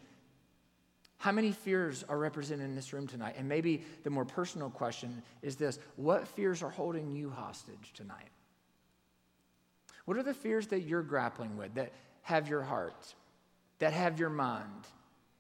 How 1.19 1.31
many 1.31 1.52
fears 1.52 2.05
are 2.09 2.19
represented 2.19 2.64
in 2.64 2.75
this 2.75 2.93
room 2.93 3.07
tonight? 3.07 3.37
And 3.38 3.49
maybe 3.49 3.85
the 4.02 4.11
more 4.11 4.25
personal 4.25 4.71
question 4.71 5.23
is 5.41 5.55
this 5.55 5.79
What 5.95 6.26
fears 6.26 6.64
are 6.64 6.71
holding 6.71 7.12
you 7.12 7.31
hostage 7.31 7.93
tonight? 7.95 8.29
What 10.05 10.17
are 10.17 10.25
the 10.25 10.35
fears 10.35 10.67
that 10.69 10.81
you're 10.81 11.05
grappling 11.05 11.57
with 11.57 11.75
that 11.75 11.93
have 12.23 12.49
your 12.49 12.62
heart, 12.62 13.14
that 13.79 13.93
have 13.93 14.19
your 14.19 14.31
mind, 14.31 14.88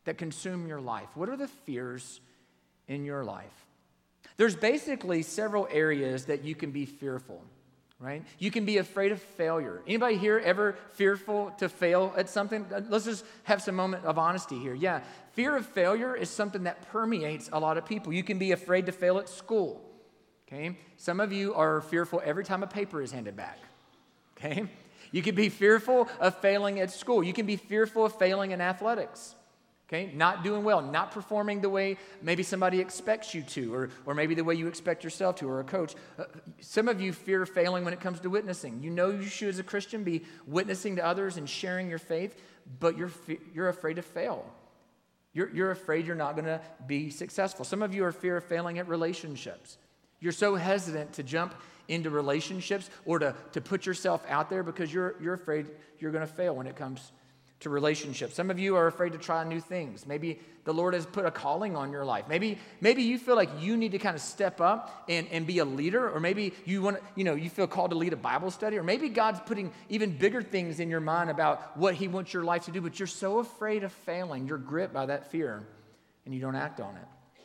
that 0.04 0.18
consume 0.18 0.68
your 0.68 0.80
life? 0.80 1.08
What 1.16 1.28
are 1.28 1.36
the 1.36 1.48
fears 1.48 2.20
in 2.86 3.04
your 3.04 3.24
life? 3.24 3.66
There's 4.36 4.54
basically 4.54 5.22
several 5.22 5.66
areas 5.68 6.26
that 6.26 6.44
you 6.44 6.54
can 6.54 6.70
be 6.70 6.86
fearful, 6.86 7.42
right? 8.02 8.24
You 8.38 8.50
can 8.50 8.64
be 8.64 8.78
afraid 8.78 9.12
of 9.12 9.22
failure. 9.22 9.80
Anybody 9.86 10.16
here 10.16 10.42
ever 10.44 10.76
fearful 10.92 11.52
to 11.58 11.68
fail 11.68 12.12
at 12.16 12.28
something? 12.28 12.66
Uh, 12.74 12.80
let's 12.88 13.04
just 13.04 13.24
have 13.44 13.62
some 13.62 13.76
moment 13.76 14.04
of 14.04 14.18
honesty 14.18 14.58
here. 14.58 14.74
Yeah, 14.74 15.02
fear 15.34 15.56
of 15.56 15.64
failure 15.64 16.14
is 16.14 16.28
something 16.28 16.64
that 16.64 16.90
permeates 16.90 17.48
a 17.52 17.60
lot 17.60 17.78
of 17.78 17.86
people. 17.86 18.12
You 18.12 18.24
can 18.24 18.38
be 18.38 18.50
afraid 18.50 18.86
to 18.86 18.92
fail 18.92 19.18
at 19.18 19.28
school. 19.28 19.88
Okay? 20.48 20.76
Some 20.96 21.20
of 21.20 21.32
you 21.32 21.54
are 21.54 21.80
fearful 21.80 22.20
every 22.24 22.44
time 22.44 22.62
a 22.62 22.66
paper 22.66 23.00
is 23.00 23.12
handed 23.12 23.36
back. 23.36 23.58
Okay? 24.36 24.66
You 25.12 25.22
can 25.22 25.34
be 25.34 25.48
fearful 25.48 26.08
of 26.20 26.36
failing 26.38 26.80
at 26.80 26.90
school. 26.90 27.22
You 27.22 27.32
can 27.32 27.46
be 27.46 27.56
fearful 27.56 28.06
of 28.06 28.18
failing 28.18 28.50
in 28.50 28.60
athletics 28.60 29.36
okay? 29.92 30.10
Not 30.14 30.42
doing 30.42 30.64
well, 30.64 30.80
not 30.80 31.10
performing 31.10 31.60
the 31.60 31.68
way 31.68 31.96
maybe 32.22 32.42
somebody 32.42 32.80
expects 32.80 33.34
you 33.34 33.42
to, 33.42 33.74
or, 33.74 33.90
or 34.06 34.14
maybe 34.14 34.34
the 34.34 34.44
way 34.44 34.54
you 34.54 34.66
expect 34.66 35.04
yourself 35.04 35.36
to, 35.36 35.48
or 35.48 35.60
a 35.60 35.64
coach. 35.64 35.94
Uh, 36.18 36.24
some 36.60 36.88
of 36.88 37.00
you 37.00 37.12
fear 37.12 37.44
failing 37.44 37.84
when 37.84 37.92
it 37.92 38.00
comes 38.00 38.20
to 38.20 38.30
witnessing. 38.30 38.82
You 38.82 38.90
know 38.90 39.10
you 39.10 39.24
should, 39.24 39.48
as 39.48 39.58
a 39.58 39.62
Christian, 39.62 40.04
be 40.04 40.22
witnessing 40.46 40.96
to 40.96 41.04
others 41.04 41.36
and 41.36 41.48
sharing 41.48 41.88
your 41.88 41.98
faith, 41.98 42.40
but 42.80 42.96
you're, 42.96 43.10
you're 43.54 43.68
afraid 43.68 43.96
to 43.96 44.02
fail. 44.02 44.46
You're, 45.34 45.50
you're 45.50 45.70
afraid 45.70 46.06
you're 46.06 46.16
not 46.16 46.34
going 46.34 46.46
to 46.46 46.60
be 46.86 47.10
successful. 47.10 47.64
Some 47.64 47.82
of 47.82 47.94
you 47.94 48.04
are 48.04 48.12
fear 48.12 48.36
of 48.36 48.44
failing 48.44 48.78
at 48.78 48.88
relationships. 48.88 49.78
You're 50.20 50.32
so 50.32 50.54
hesitant 50.54 51.14
to 51.14 51.22
jump 51.22 51.54
into 51.88 52.10
relationships 52.10 52.88
or 53.04 53.18
to, 53.18 53.34
to 53.52 53.60
put 53.60 53.86
yourself 53.86 54.24
out 54.28 54.48
there 54.48 54.62
because 54.62 54.92
you're, 54.92 55.16
you're 55.20 55.34
afraid 55.34 55.66
you're 55.98 56.12
going 56.12 56.26
to 56.26 56.32
fail 56.32 56.54
when 56.54 56.66
it 56.66 56.76
comes 56.76 57.12
to 57.62 57.70
relationships. 57.70 58.34
Some 58.34 58.50
of 58.50 58.58
you 58.58 58.76
are 58.76 58.86
afraid 58.86 59.12
to 59.12 59.18
try 59.18 59.42
new 59.44 59.60
things. 59.60 60.06
Maybe 60.06 60.38
the 60.64 60.74
Lord 60.74 60.94
has 60.94 61.06
put 61.06 61.24
a 61.24 61.30
calling 61.30 61.76
on 61.76 61.90
your 61.90 62.04
life. 62.04 62.26
Maybe, 62.28 62.58
maybe 62.80 63.02
you 63.02 63.18
feel 63.18 63.34
like 63.34 63.50
you 63.60 63.76
need 63.76 63.92
to 63.92 63.98
kind 63.98 64.14
of 64.14 64.22
step 64.22 64.60
up 64.60 65.04
and, 65.08 65.26
and 65.32 65.46
be 65.46 65.58
a 65.58 65.64
leader, 65.64 66.08
or 66.08 66.20
maybe 66.20 66.52
you 66.64 66.82
want 66.82 66.98
to, 66.98 67.02
you 67.16 67.24
know, 67.24 67.34
you 67.34 67.50
feel 67.50 67.66
called 67.66 67.90
to 67.90 67.96
lead 67.96 68.12
a 68.12 68.16
Bible 68.16 68.50
study, 68.50 68.78
or 68.78 68.82
maybe 68.82 69.08
God's 69.08 69.40
putting 69.40 69.72
even 69.88 70.16
bigger 70.16 70.42
things 70.42 70.80
in 70.80 70.90
your 70.90 71.00
mind 71.00 71.30
about 71.30 71.76
what 71.76 71.94
He 71.94 72.08
wants 72.08 72.32
your 72.32 72.44
life 72.44 72.66
to 72.66 72.70
do, 72.70 72.80
but 72.80 72.98
you're 72.98 73.06
so 73.06 73.38
afraid 73.38 73.84
of 73.84 73.92
failing, 73.92 74.46
you're 74.46 74.58
gripped 74.58 74.94
by 74.94 75.06
that 75.06 75.30
fear, 75.30 75.62
and 76.24 76.34
you 76.34 76.40
don't 76.40 76.56
act 76.56 76.80
on 76.80 76.96
it. 76.96 77.42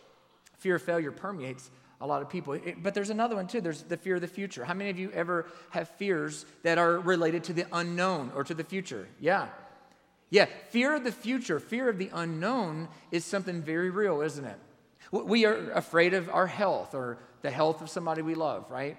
Fear 0.57 0.75
of 0.75 0.81
failure 0.81 1.11
permeates 1.11 1.69
a 2.01 2.07
lot 2.07 2.21
of 2.21 2.29
people. 2.29 2.53
It, 2.53 2.81
but 2.81 2.93
there's 2.93 3.09
another 3.09 3.35
one 3.35 3.47
too. 3.47 3.61
There's 3.61 3.83
the 3.83 3.97
fear 3.97 4.15
of 4.15 4.21
the 4.21 4.27
future. 4.27 4.63
How 4.63 4.73
many 4.73 4.89
of 4.89 4.99
you 4.99 5.11
ever 5.11 5.47
have 5.71 5.89
fears 5.89 6.45
that 6.63 6.77
are 6.77 6.99
related 6.99 7.45
to 7.45 7.53
the 7.53 7.65
unknown 7.71 8.31
or 8.35 8.43
to 8.43 8.53
the 8.53 8.63
future? 8.63 9.07
Yeah. 9.19 9.47
Yeah, 10.29 10.45
fear 10.69 10.95
of 10.95 11.03
the 11.03 11.11
future, 11.11 11.59
fear 11.59 11.87
of 11.89 11.97
the 11.97 12.09
unknown 12.13 12.89
is 13.11 13.23
something 13.23 13.61
very 13.61 13.89
real, 13.89 14.21
isn't 14.21 14.45
it? 14.45 14.59
We 15.11 15.45
are 15.45 15.71
afraid 15.71 16.13
of 16.13 16.29
our 16.29 16.47
health 16.47 16.93
or 16.93 17.17
the 17.41 17.51
health 17.51 17.81
of 17.81 17.89
somebody 17.89 18.21
we 18.21 18.35
love, 18.35 18.69
right? 18.69 18.97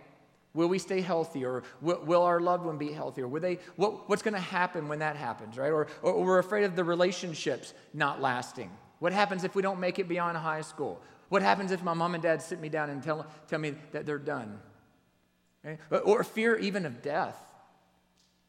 Will 0.55 0.69
we 0.69 0.79
stay 0.79 1.03
healthy 1.03 1.45
or 1.45 1.63
will, 1.83 2.23
our 2.23 2.41
loved 2.41 2.65
one 2.65 2.79
be 2.79 2.93
healthy? 2.93 3.23
Will 3.23 3.41
they, 3.41 3.59
what, 3.77 4.09
what's 4.09 4.23
going 4.23 4.35
to 4.35 4.41
happen 4.41 4.89
when 4.89 5.01
that 5.01 5.17
happens, 5.17 5.59
right? 5.59 5.71
Or, 5.71 5.87
or, 6.03 6.25
we're 6.25 6.39
afraid 6.39 6.65
of 6.65 6.75
the 6.75 6.85
relationships 6.85 7.75
not 7.93 8.23
lasting. 8.23 8.71
What 8.99 9.13
happens 9.13 9.45
if 9.45 9.55
we 9.55 9.61
don't 9.61 9.79
make 9.79 9.99
it 9.99 10.09
beyond 10.09 10.37
high 10.39 10.63
school? 10.63 11.01
What 11.29 11.43
happens 11.43 11.73
if 11.73 11.83
my 11.83 11.93
mom 11.93 12.15
and 12.15 12.23
dad 12.23 12.41
sit 12.41 12.59
me 12.59 12.71
down 12.71 12.89
and 12.89 13.03
tell, 13.03 13.27
tell 13.47 13.59
me 13.59 13.75
that 13.93 14.07
they're 14.07 14.19
done? 14.19 14.59
Okay? 15.65 15.79
Or 15.91 16.25
fear 16.25 16.57
even 16.57 16.87
of 16.87 17.03
death, 17.03 17.37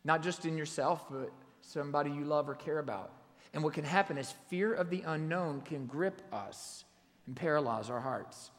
not 0.05 0.23
just 0.23 0.45
in 0.45 0.57
yourself, 0.57 1.05
but 1.11 1.31
somebody 1.61 2.11
you 2.11 2.25
love 2.25 2.49
or 2.49 2.55
care 2.55 2.79
about. 2.79 3.11
And 3.53 3.63
what 3.63 3.73
can 3.73 3.83
happen 3.83 4.17
is 4.17 4.33
fear 4.49 4.73
of 4.73 4.89
the 4.89 5.01
unknown 5.05 5.61
can 5.61 5.85
grip 5.85 6.21
us 6.31 6.85
and 7.25 7.35
paralyze 7.35 7.89
our 7.89 7.99
hearts. 7.99 8.51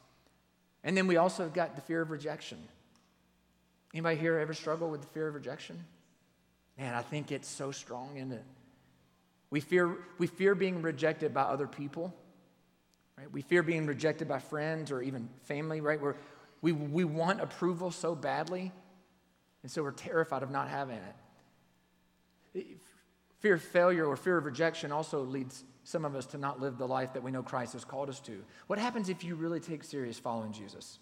And 0.83 0.97
then 0.97 1.07
we 1.07 1.17
also 1.17 1.43
have 1.43 1.53
got 1.53 1.75
the 1.75 1.81
fear 1.81 2.01
of 2.01 2.09
rejection. 2.09 2.57
Anybody 3.93 4.17
here 4.17 4.37
ever 4.37 4.53
struggle 4.53 4.89
with 4.89 5.01
the 5.01 5.07
fear 5.07 5.27
of 5.27 5.35
rejection? 5.35 5.83
Man, 6.77 6.93
I 6.93 7.01
think 7.01 7.31
it's 7.31 7.47
so 7.47 7.71
strong 7.71 8.17
in 8.17 8.31
it. 8.31 8.43
We 9.49 9.59
fear, 9.59 9.97
we 10.17 10.27
fear 10.27 10.55
being 10.55 10.81
rejected 10.81 11.33
by 11.33 11.41
other 11.41 11.67
people. 11.67 12.13
Right? 13.17 13.31
We 13.31 13.41
fear 13.41 13.63
being 13.63 13.85
rejected 13.85 14.27
by 14.27 14.39
friends 14.39 14.91
or 14.91 15.01
even 15.01 15.29
family, 15.43 15.81
right? 15.81 16.01
We're, 16.01 16.15
we, 16.61 16.71
we 16.71 17.03
want 17.03 17.41
approval 17.41 17.91
so 17.91 18.15
badly, 18.15 18.71
and 19.61 19.71
so 19.71 19.83
we're 19.83 19.91
terrified 19.91 20.43
of 20.43 20.51
not 20.51 20.69
having 20.69 20.95
it. 20.95 21.15
Fear 23.41 23.55
of 23.55 23.63
failure 23.63 24.05
or 24.05 24.15
fear 24.15 24.37
of 24.37 24.45
rejection 24.45 24.91
also 24.91 25.21
leads 25.23 25.63
some 25.83 26.05
of 26.05 26.15
us 26.15 26.27
to 26.27 26.37
not 26.37 26.61
live 26.61 26.77
the 26.77 26.87
life 26.87 27.13
that 27.13 27.23
we 27.23 27.31
know 27.31 27.41
Christ 27.41 27.73
has 27.73 27.83
called 27.83 28.07
us 28.07 28.19
to. 28.21 28.43
What 28.67 28.77
happens 28.77 29.09
if 29.09 29.23
you 29.23 29.33
really 29.33 29.59
take 29.59 29.83
serious 29.83 30.19
following 30.19 30.53
Jesus? 30.53 30.99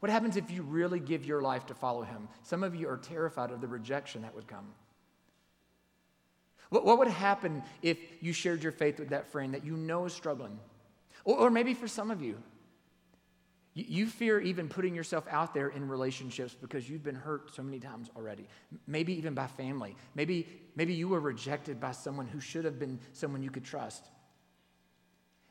What 0.00 0.10
happens 0.10 0.38
if 0.38 0.50
you 0.50 0.62
really 0.62 1.00
give 1.00 1.26
your 1.26 1.42
life 1.42 1.66
to 1.66 1.74
follow 1.74 2.02
him? 2.02 2.28
Some 2.42 2.64
of 2.64 2.74
you 2.74 2.88
are 2.88 2.96
terrified 2.96 3.50
of 3.50 3.60
the 3.60 3.68
rejection 3.68 4.22
that 4.22 4.34
would 4.34 4.46
come. 4.46 4.66
What, 6.70 6.86
what 6.86 6.98
would 6.98 7.08
happen 7.08 7.62
if 7.82 7.98
you 8.20 8.32
shared 8.32 8.62
your 8.62 8.72
faith 8.72 8.98
with 8.98 9.10
that 9.10 9.30
friend 9.30 9.52
that 9.52 9.66
you 9.66 9.76
know 9.76 10.06
is 10.06 10.14
struggling? 10.14 10.58
Or, 11.24 11.36
or 11.36 11.50
maybe 11.50 11.74
for 11.74 11.88
some 11.88 12.10
of 12.10 12.22
you, 12.22 12.38
you 13.74 14.06
fear 14.06 14.40
even 14.40 14.68
putting 14.68 14.94
yourself 14.94 15.26
out 15.28 15.52
there 15.52 15.68
in 15.68 15.88
relationships 15.88 16.54
because 16.54 16.88
you've 16.88 17.02
been 17.02 17.16
hurt 17.16 17.54
so 17.54 17.62
many 17.62 17.80
times 17.80 18.08
already. 18.16 18.46
Maybe 18.86 19.14
even 19.14 19.34
by 19.34 19.48
family. 19.48 19.96
Maybe, 20.14 20.46
maybe 20.76 20.94
you 20.94 21.08
were 21.08 21.20
rejected 21.20 21.80
by 21.80 21.90
someone 21.90 22.26
who 22.26 22.38
should 22.38 22.64
have 22.64 22.78
been 22.78 23.00
someone 23.12 23.42
you 23.42 23.50
could 23.50 23.64
trust. 23.64 24.04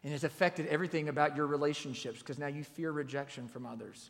And 0.06 0.14
it's 0.14 0.24
affected 0.24 0.68
everything 0.68 1.10
about 1.10 1.36
your 1.36 1.48
relationships 1.48 2.20
because 2.20 2.40
now 2.40 2.48
you 2.48 2.64
fear 2.64 2.92
rejection 2.92 3.48
from 3.48 3.66
others 3.66 4.10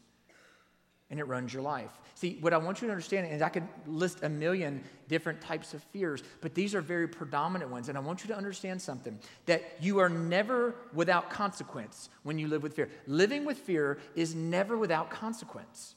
and 1.10 1.19
it 1.19 1.27
runs 1.27 1.53
your 1.53 1.62
life. 1.62 1.91
See, 2.15 2.38
what 2.41 2.53
I 2.53 2.57
want 2.57 2.81
you 2.81 2.88
to 2.88 2.91
understand 2.91 3.31
is 3.31 3.41
I 3.41 3.50
could 3.50 3.67
list 3.86 4.24
a 4.24 4.29
million 4.29 4.83
different 5.07 5.41
types 5.41 5.74
of 5.74 5.83
fears, 5.83 6.24
but 6.41 6.55
these 6.55 6.74
are 6.74 6.81
very 6.81 7.07
predominant 7.07 7.69
ones. 7.69 7.89
And 7.89 7.98
I 7.98 8.01
want 8.01 8.24
you 8.24 8.27
to 8.29 8.36
understand 8.36 8.81
something 8.81 9.19
that 9.45 9.63
you 9.79 10.00
are 10.00 10.10
never 10.10 10.75
without 10.93 11.29
consequence 11.29 12.10
when 12.24 12.39
you 12.39 12.48
live 12.48 12.63
with 12.63 12.75
fear. 12.75 12.89
Living 13.07 13.45
with 13.45 13.57
fear 13.57 14.00
is 14.15 14.33
never 14.36 14.77
without 14.77 15.10
consequence. 15.10 15.95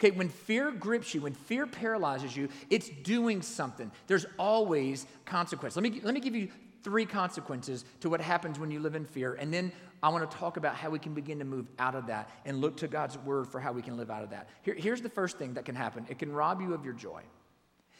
Okay, 0.00 0.10
when 0.10 0.28
fear 0.28 0.70
grips 0.72 1.14
you, 1.14 1.20
when 1.20 1.34
fear 1.34 1.66
paralyzes 1.66 2.36
you, 2.36 2.48
it's 2.68 2.88
doing 2.88 3.42
something. 3.42 3.90
There's 4.06 4.26
always 4.38 5.06
consequence. 5.24 5.76
Let 5.76 5.82
me, 5.82 6.00
let 6.02 6.14
me 6.14 6.20
give 6.20 6.34
you 6.34 6.48
three 6.82 7.06
consequences 7.06 7.84
to 8.00 8.10
what 8.10 8.20
happens 8.20 8.58
when 8.58 8.70
you 8.70 8.80
live 8.80 8.94
in 8.94 9.04
fear. 9.04 9.34
And 9.34 9.52
then 9.52 9.72
I 10.04 10.08
want 10.08 10.30
to 10.30 10.36
talk 10.36 10.58
about 10.58 10.76
how 10.76 10.90
we 10.90 10.98
can 10.98 11.14
begin 11.14 11.38
to 11.38 11.46
move 11.46 11.66
out 11.78 11.94
of 11.94 12.08
that 12.08 12.28
and 12.44 12.60
look 12.60 12.76
to 12.76 12.88
God's 12.88 13.16
word 13.16 13.48
for 13.48 13.58
how 13.58 13.72
we 13.72 13.80
can 13.80 13.96
live 13.96 14.10
out 14.10 14.22
of 14.22 14.30
that. 14.30 14.50
Here, 14.60 14.74
here's 14.74 15.00
the 15.00 15.08
first 15.08 15.38
thing 15.38 15.54
that 15.54 15.64
can 15.64 15.74
happen 15.74 16.04
it 16.10 16.18
can 16.18 16.30
rob 16.30 16.60
you 16.60 16.74
of 16.74 16.84
your 16.84 16.92
joy. 16.92 17.22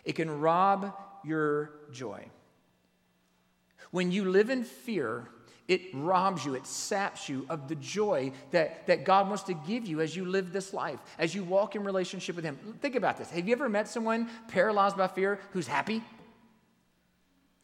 It 0.04 0.12
can 0.12 0.30
rob 0.40 0.94
your 1.24 1.70
joy. 1.92 2.26
When 3.90 4.12
you 4.12 4.26
live 4.26 4.50
in 4.50 4.64
fear, 4.64 5.30
it 5.66 5.80
robs 5.94 6.44
you, 6.44 6.54
it 6.54 6.66
saps 6.66 7.30
you 7.30 7.46
of 7.48 7.68
the 7.68 7.74
joy 7.76 8.32
that, 8.50 8.86
that 8.86 9.06
God 9.06 9.28
wants 9.28 9.44
to 9.44 9.54
give 9.54 9.86
you 9.86 10.02
as 10.02 10.14
you 10.14 10.26
live 10.26 10.52
this 10.52 10.74
life, 10.74 11.00
as 11.18 11.34
you 11.34 11.42
walk 11.42 11.74
in 11.74 11.84
relationship 11.84 12.36
with 12.36 12.44
Him. 12.44 12.58
Think 12.82 12.96
about 12.96 13.16
this. 13.16 13.30
Have 13.30 13.48
you 13.48 13.54
ever 13.54 13.70
met 13.70 13.88
someone 13.88 14.28
paralyzed 14.48 14.98
by 14.98 15.08
fear 15.08 15.40
who's 15.52 15.66
happy? 15.66 16.02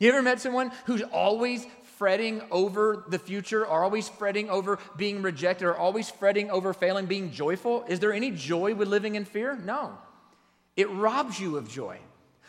You 0.00 0.08
ever 0.08 0.22
met 0.22 0.40
someone 0.40 0.72
who's 0.86 1.02
always 1.02 1.66
fretting 2.00 2.40
over 2.50 3.04
the 3.08 3.18
future, 3.18 3.66
or 3.66 3.84
always 3.84 4.08
fretting 4.08 4.48
over 4.48 4.78
being 4.96 5.20
rejected, 5.20 5.66
or 5.66 5.76
always 5.76 6.08
fretting 6.08 6.50
over 6.50 6.72
failing, 6.72 7.04
being 7.04 7.30
joyful? 7.30 7.84
Is 7.88 8.00
there 8.00 8.14
any 8.14 8.30
joy 8.30 8.74
with 8.74 8.88
living 8.88 9.16
in 9.16 9.26
fear? 9.26 9.54
No. 9.54 9.98
It 10.78 10.88
robs 10.88 11.38
you 11.38 11.58
of 11.58 11.68
joy. 11.68 11.98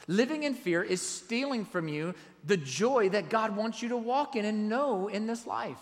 Living 0.07 0.43
in 0.43 0.53
fear 0.53 0.81
is 0.81 1.01
stealing 1.01 1.65
from 1.65 1.89
you 1.89 2.15
the 2.45 2.55
joy 2.55 3.09
that 3.09 3.27
God 3.27 3.57
wants 3.57 3.81
you 3.81 3.89
to 3.89 3.97
walk 3.97 4.37
in 4.37 4.45
and 4.45 4.69
know 4.69 5.09
in 5.09 5.27
this 5.27 5.45
life. 5.45 5.81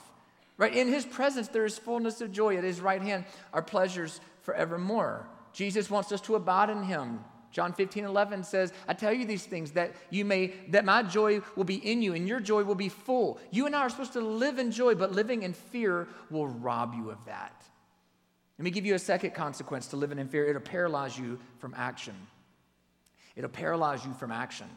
Right? 0.57 0.75
In 0.75 0.88
his 0.88 1.05
presence, 1.05 1.49
there 1.49 1.65
is 1.65 1.77
fullness 1.77 2.21
of 2.21 2.31
joy. 2.31 2.57
At 2.57 2.63
his 2.63 2.81
right 2.81 3.03
hand 3.03 3.25
are 3.53 3.61
pleasures 3.61 4.19
forevermore. 4.41 5.27
Jesus 5.53 5.91
wants 5.91 6.11
us 6.11 6.21
to 6.21 6.33
abide 6.33 6.71
in 6.71 6.81
him. 6.81 7.19
John 7.51 7.74
15, 7.74 8.06
11 8.06 8.44
says, 8.44 8.72
I 8.88 8.94
tell 8.94 9.12
you 9.12 9.25
these 9.25 9.46
things 9.46 9.72
that 9.72 9.94
you 10.10 10.24
may, 10.24 10.53
that 10.70 10.86
my 10.86 11.01
joy 11.03 11.41
will 11.56 11.63
be 11.63 11.75
in 11.75 12.01
you 12.01 12.13
and 12.13 12.27
your 12.27 12.39
joy 12.39 12.63
will 12.63 12.75
be 12.75 12.89
full. 12.89 13.39
You 13.51 13.65
and 13.65 13.75
I 13.75 13.79
are 13.79 13.89
supposed 13.89 14.13
to 14.13 14.22
live 14.22 14.60
in 14.60 14.72
joy, 14.72 14.96
but 14.96 15.12
living 15.12 15.44
in 15.44 15.53
fear 15.53 16.08
will 16.29 16.48
rob 16.48 16.94
you 16.94 17.10
of 17.10 17.25
that. 17.25 17.63
Let 18.58 18.63
me 18.63 18.72
give 18.72 18.86
you 18.86 18.94
a 18.94 19.00
second 19.00 19.34
consequence 19.34 19.88
to 19.88 19.96
living 19.96 20.20
in 20.20 20.27
fear. 20.27 20.46
It'll 20.46 20.62
paralyze 20.62 21.18
you 21.18 21.39
from 21.60 21.74
action. 21.75 22.15
It'll 23.36 23.50
paralyze 23.50 24.06
you 24.06 24.13
from 24.13 24.32
action. 24.32 24.68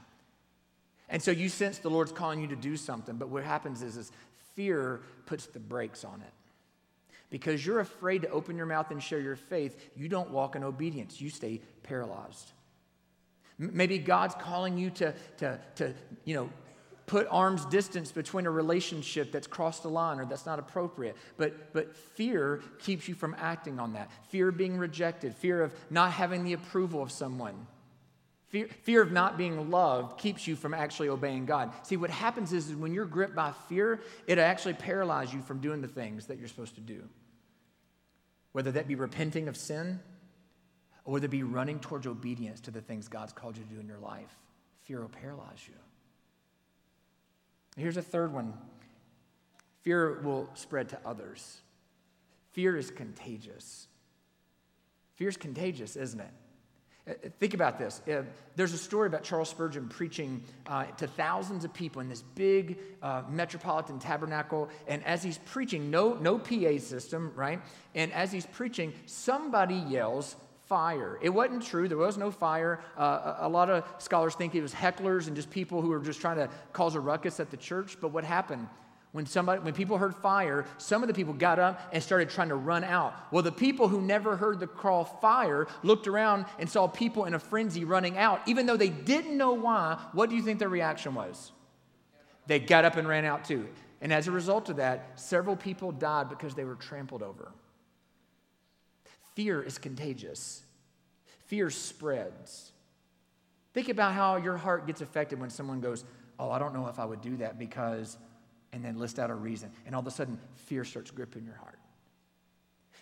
And 1.08 1.22
so 1.22 1.30
you 1.30 1.48
sense 1.48 1.78
the 1.78 1.90
Lord's 1.90 2.12
calling 2.12 2.40
you 2.40 2.46
to 2.46 2.56
do 2.56 2.76
something, 2.76 3.16
but 3.16 3.28
what 3.28 3.44
happens 3.44 3.82
is, 3.82 3.96
is 3.96 4.12
fear 4.54 5.02
puts 5.26 5.46
the 5.46 5.58
brakes 5.58 6.04
on 6.04 6.22
it. 6.22 6.32
Because 7.28 7.64
you're 7.64 7.80
afraid 7.80 8.22
to 8.22 8.28
open 8.28 8.56
your 8.56 8.66
mouth 8.66 8.90
and 8.90 9.02
share 9.02 9.18
your 9.18 9.36
faith, 9.36 9.90
you 9.96 10.08
don't 10.08 10.30
walk 10.30 10.54
in 10.54 10.62
obedience. 10.62 11.20
You 11.20 11.30
stay 11.30 11.60
paralyzed. 11.82 12.52
Maybe 13.70 13.98
God's 13.98 14.34
calling 14.34 14.76
you 14.76 14.90
to, 14.90 15.14
to, 15.38 15.60
to 15.76 15.94
you 16.24 16.34
know, 16.34 16.50
put 17.06 17.26
arm's 17.30 17.64
distance 17.66 18.10
between 18.10 18.46
a 18.46 18.50
relationship 18.50 19.32
that's 19.32 19.46
crossed 19.46 19.84
a 19.84 19.88
line 19.88 20.18
or 20.18 20.24
that's 20.24 20.46
not 20.46 20.58
appropriate. 20.58 21.16
But, 21.36 21.72
but 21.72 21.94
fear 21.94 22.62
keeps 22.80 23.06
you 23.08 23.14
from 23.14 23.36
acting 23.38 23.78
on 23.78 23.92
that. 23.92 24.10
Fear 24.30 24.48
of 24.48 24.56
being 24.56 24.78
rejected, 24.78 25.34
fear 25.34 25.62
of 25.62 25.74
not 25.90 26.12
having 26.12 26.44
the 26.44 26.54
approval 26.54 27.02
of 27.02 27.12
someone. 27.12 27.66
Fear, 28.48 28.68
fear 28.82 29.02
of 29.02 29.12
not 29.12 29.38
being 29.38 29.70
loved 29.70 30.18
keeps 30.18 30.46
you 30.46 30.56
from 30.56 30.74
actually 30.74 31.08
obeying 31.08 31.46
God. 31.46 31.72
See, 31.84 31.96
what 31.96 32.10
happens 32.10 32.52
is, 32.52 32.68
is 32.68 32.76
when 32.76 32.92
you're 32.92 33.06
gripped 33.06 33.34
by 33.34 33.52
fear, 33.68 34.00
it 34.26 34.38
actually 34.38 34.74
paralyzes 34.74 35.34
you 35.34 35.42
from 35.42 35.60
doing 35.60 35.80
the 35.80 35.88
things 35.88 36.26
that 36.26 36.38
you're 36.38 36.48
supposed 36.48 36.74
to 36.74 36.80
do. 36.80 37.02
Whether 38.52 38.72
that 38.72 38.88
be 38.88 38.94
repenting 38.94 39.48
of 39.48 39.56
sin 39.56 40.00
or 41.04 41.14
whether 41.14 41.26
it 41.26 41.30
be 41.30 41.42
running 41.42 41.80
towards 41.80 42.06
obedience 42.06 42.60
to 42.60 42.70
the 42.70 42.80
things 42.80 43.08
God's 43.08 43.32
called 43.32 43.56
you 43.56 43.64
to 43.64 43.74
do 43.74 43.80
in 43.80 43.86
your 43.86 43.98
life. 43.98 44.36
Fear 44.82 45.00
will 45.00 45.08
paralyze 45.08 45.66
you. 45.66 45.74
Here's 47.76 47.96
a 47.96 48.02
third 48.02 48.32
one 48.32 48.54
fear 49.82 50.20
will 50.20 50.48
spread 50.54 50.90
to 50.90 50.98
others. 51.04 51.60
Fear 52.52 52.76
is 52.76 52.90
contagious. 52.90 53.88
Fear 55.14 55.28
is 55.28 55.36
contagious, 55.36 55.96
isn't 55.96 56.20
it? 56.20 56.30
Uh, 57.08 57.12
think 57.40 57.54
about 57.54 57.78
this. 57.78 58.00
Uh, 58.06 58.22
there's 58.54 58.72
a 58.72 58.78
story 58.78 59.08
about 59.08 59.24
Charles 59.24 59.48
Spurgeon 59.48 59.88
preaching 59.88 60.42
uh, 60.66 60.84
to 60.84 61.08
thousands 61.08 61.64
of 61.64 61.74
people 61.74 62.00
in 62.00 62.08
this 62.08 62.22
big 62.22 62.78
uh, 63.02 63.22
metropolitan 63.28 63.98
tabernacle. 63.98 64.68
And 64.86 65.04
as 65.04 65.22
he's 65.22 65.38
preaching, 65.38 65.90
no, 65.90 66.14
no 66.14 66.38
PA 66.38 66.78
system, 66.78 67.32
right? 67.34 67.60
And 67.94 68.12
as 68.12 68.30
he's 68.30 68.46
preaching, 68.46 68.92
somebody 69.06 69.74
yells, 69.74 70.36
fire. 70.68 71.18
It 71.20 71.30
wasn't 71.30 71.62
true. 71.62 71.88
There 71.88 71.98
was 71.98 72.16
no 72.16 72.30
fire. 72.30 72.80
Uh, 72.96 73.36
a, 73.40 73.46
a 73.46 73.48
lot 73.48 73.70
of 73.70 73.84
scholars 73.98 74.34
think 74.34 74.54
it 74.54 74.62
was 74.62 74.72
hecklers 74.72 75.26
and 75.26 75.36
just 75.36 75.50
people 75.50 75.82
who 75.82 75.88
were 75.88 76.00
just 76.00 76.20
trying 76.20 76.36
to 76.36 76.48
cause 76.72 76.94
a 76.94 77.00
ruckus 77.00 77.40
at 77.40 77.50
the 77.50 77.56
church. 77.56 77.98
But 78.00 78.08
what 78.08 78.24
happened? 78.24 78.68
When, 79.12 79.26
somebody, 79.26 79.60
when 79.60 79.74
people 79.74 79.98
heard 79.98 80.14
fire, 80.14 80.64
some 80.78 81.02
of 81.02 81.08
the 81.08 81.12
people 81.12 81.34
got 81.34 81.58
up 81.58 81.78
and 81.92 82.02
started 82.02 82.30
trying 82.30 82.48
to 82.48 82.54
run 82.54 82.82
out. 82.82 83.14
Well, 83.30 83.42
the 83.42 83.52
people 83.52 83.86
who 83.86 84.00
never 84.00 84.36
heard 84.36 84.58
the 84.58 84.66
call 84.66 85.04
fire 85.04 85.66
looked 85.82 86.06
around 86.06 86.46
and 86.58 86.68
saw 86.68 86.88
people 86.88 87.26
in 87.26 87.34
a 87.34 87.38
frenzy 87.38 87.84
running 87.84 88.16
out. 88.16 88.40
Even 88.46 88.64
though 88.64 88.78
they 88.78 88.88
didn't 88.88 89.36
know 89.36 89.52
why, 89.52 89.98
what 90.12 90.30
do 90.30 90.36
you 90.36 90.42
think 90.42 90.58
their 90.58 90.70
reaction 90.70 91.14
was? 91.14 91.52
They 92.46 92.58
got 92.58 92.86
up 92.86 92.96
and 92.96 93.06
ran 93.06 93.26
out 93.26 93.44
too. 93.44 93.68
And 94.00 94.12
as 94.12 94.28
a 94.28 94.32
result 94.32 94.70
of 94.70 94.76
that, 94.76 95.20
several 95.20 95.56
people 95.56 95.92
died 95.92 96.30
because 96.30 96.54
they 96.54 96.64
were 96.64 96.74
trampled 96.74 97.22
over. 97.22 97.52
Fear 99.34 99.62
is 99.62 99.78
contagious, 99.78 100.62
fear 101.46 101.70
spreads. 101.70 102.72
Think 103.74 103.88
about 103.88 104.12
how 104.12 104.36
your 104.36 104.58
heart 104.58 104.86
gets 104.86 105.00
affected 105.00 105.40
when 105.40 105.48
someone 105.48 105.80
goes, 105.80 106.04
Oh, 106.38 106.50
I 106.50 106.58
don't 106.58 106.74
know 106.74 106.88
if 106.88 106.98
I 106.98 107.04
would 107.04 107.20
do 107.20 107.36
that 107.38 107.58
because 107.58 108.18
and 108.72 108.84
then 108.84 108.98
list 108.98 109.18
out 109.18 109.30
a 109.30 109.34
reason. 109.34 109.70
And 109.86 109.94
all 109.94 110.00
of 110.00 110.06
a 110.06 110.10
sudden, 110.10 110.38
fear 110.54 110.84
starts 110.84 111.10
gripping 111.10 111.44
your 111.44 111.56
heart. 111.56 111.78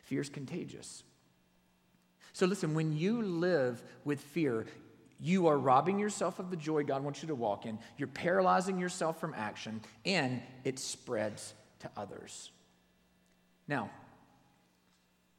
Fear 0.04 0.22
is 0.22 0.28
contagious. 0.28 1.04
So, 2.32 2.46
listen, 2.46 2.74
when 2.74 2.96
you 2.96 3.22
live 3.22 3.82
with 4.04 4.20
fear, 4.20 4.66
you 5.20 5.46
are 5.46 5.58
robbing 5.58 5.98
yourself 5.98 6.38
of 6.38 6.50
the 6.50 6.56
joy 6.56 6.82
God 6.82 7.04
wants 7.04 7.22
you 7.22 7.28
to 7.28 7.34
walk 7.34 7.66
in. 7.66 7.78
You're 7.98 8.08
paralyzing 8.08 8.78
yourself 8.78 9.20
from 9.20 9.34
action, 9.34 9.80
and 10.04 10.40
it 10.64 10.78
spreads 10.78 11.54
to 11.80 11.90
others. 11.96 12.50
Now, 13.68 13.90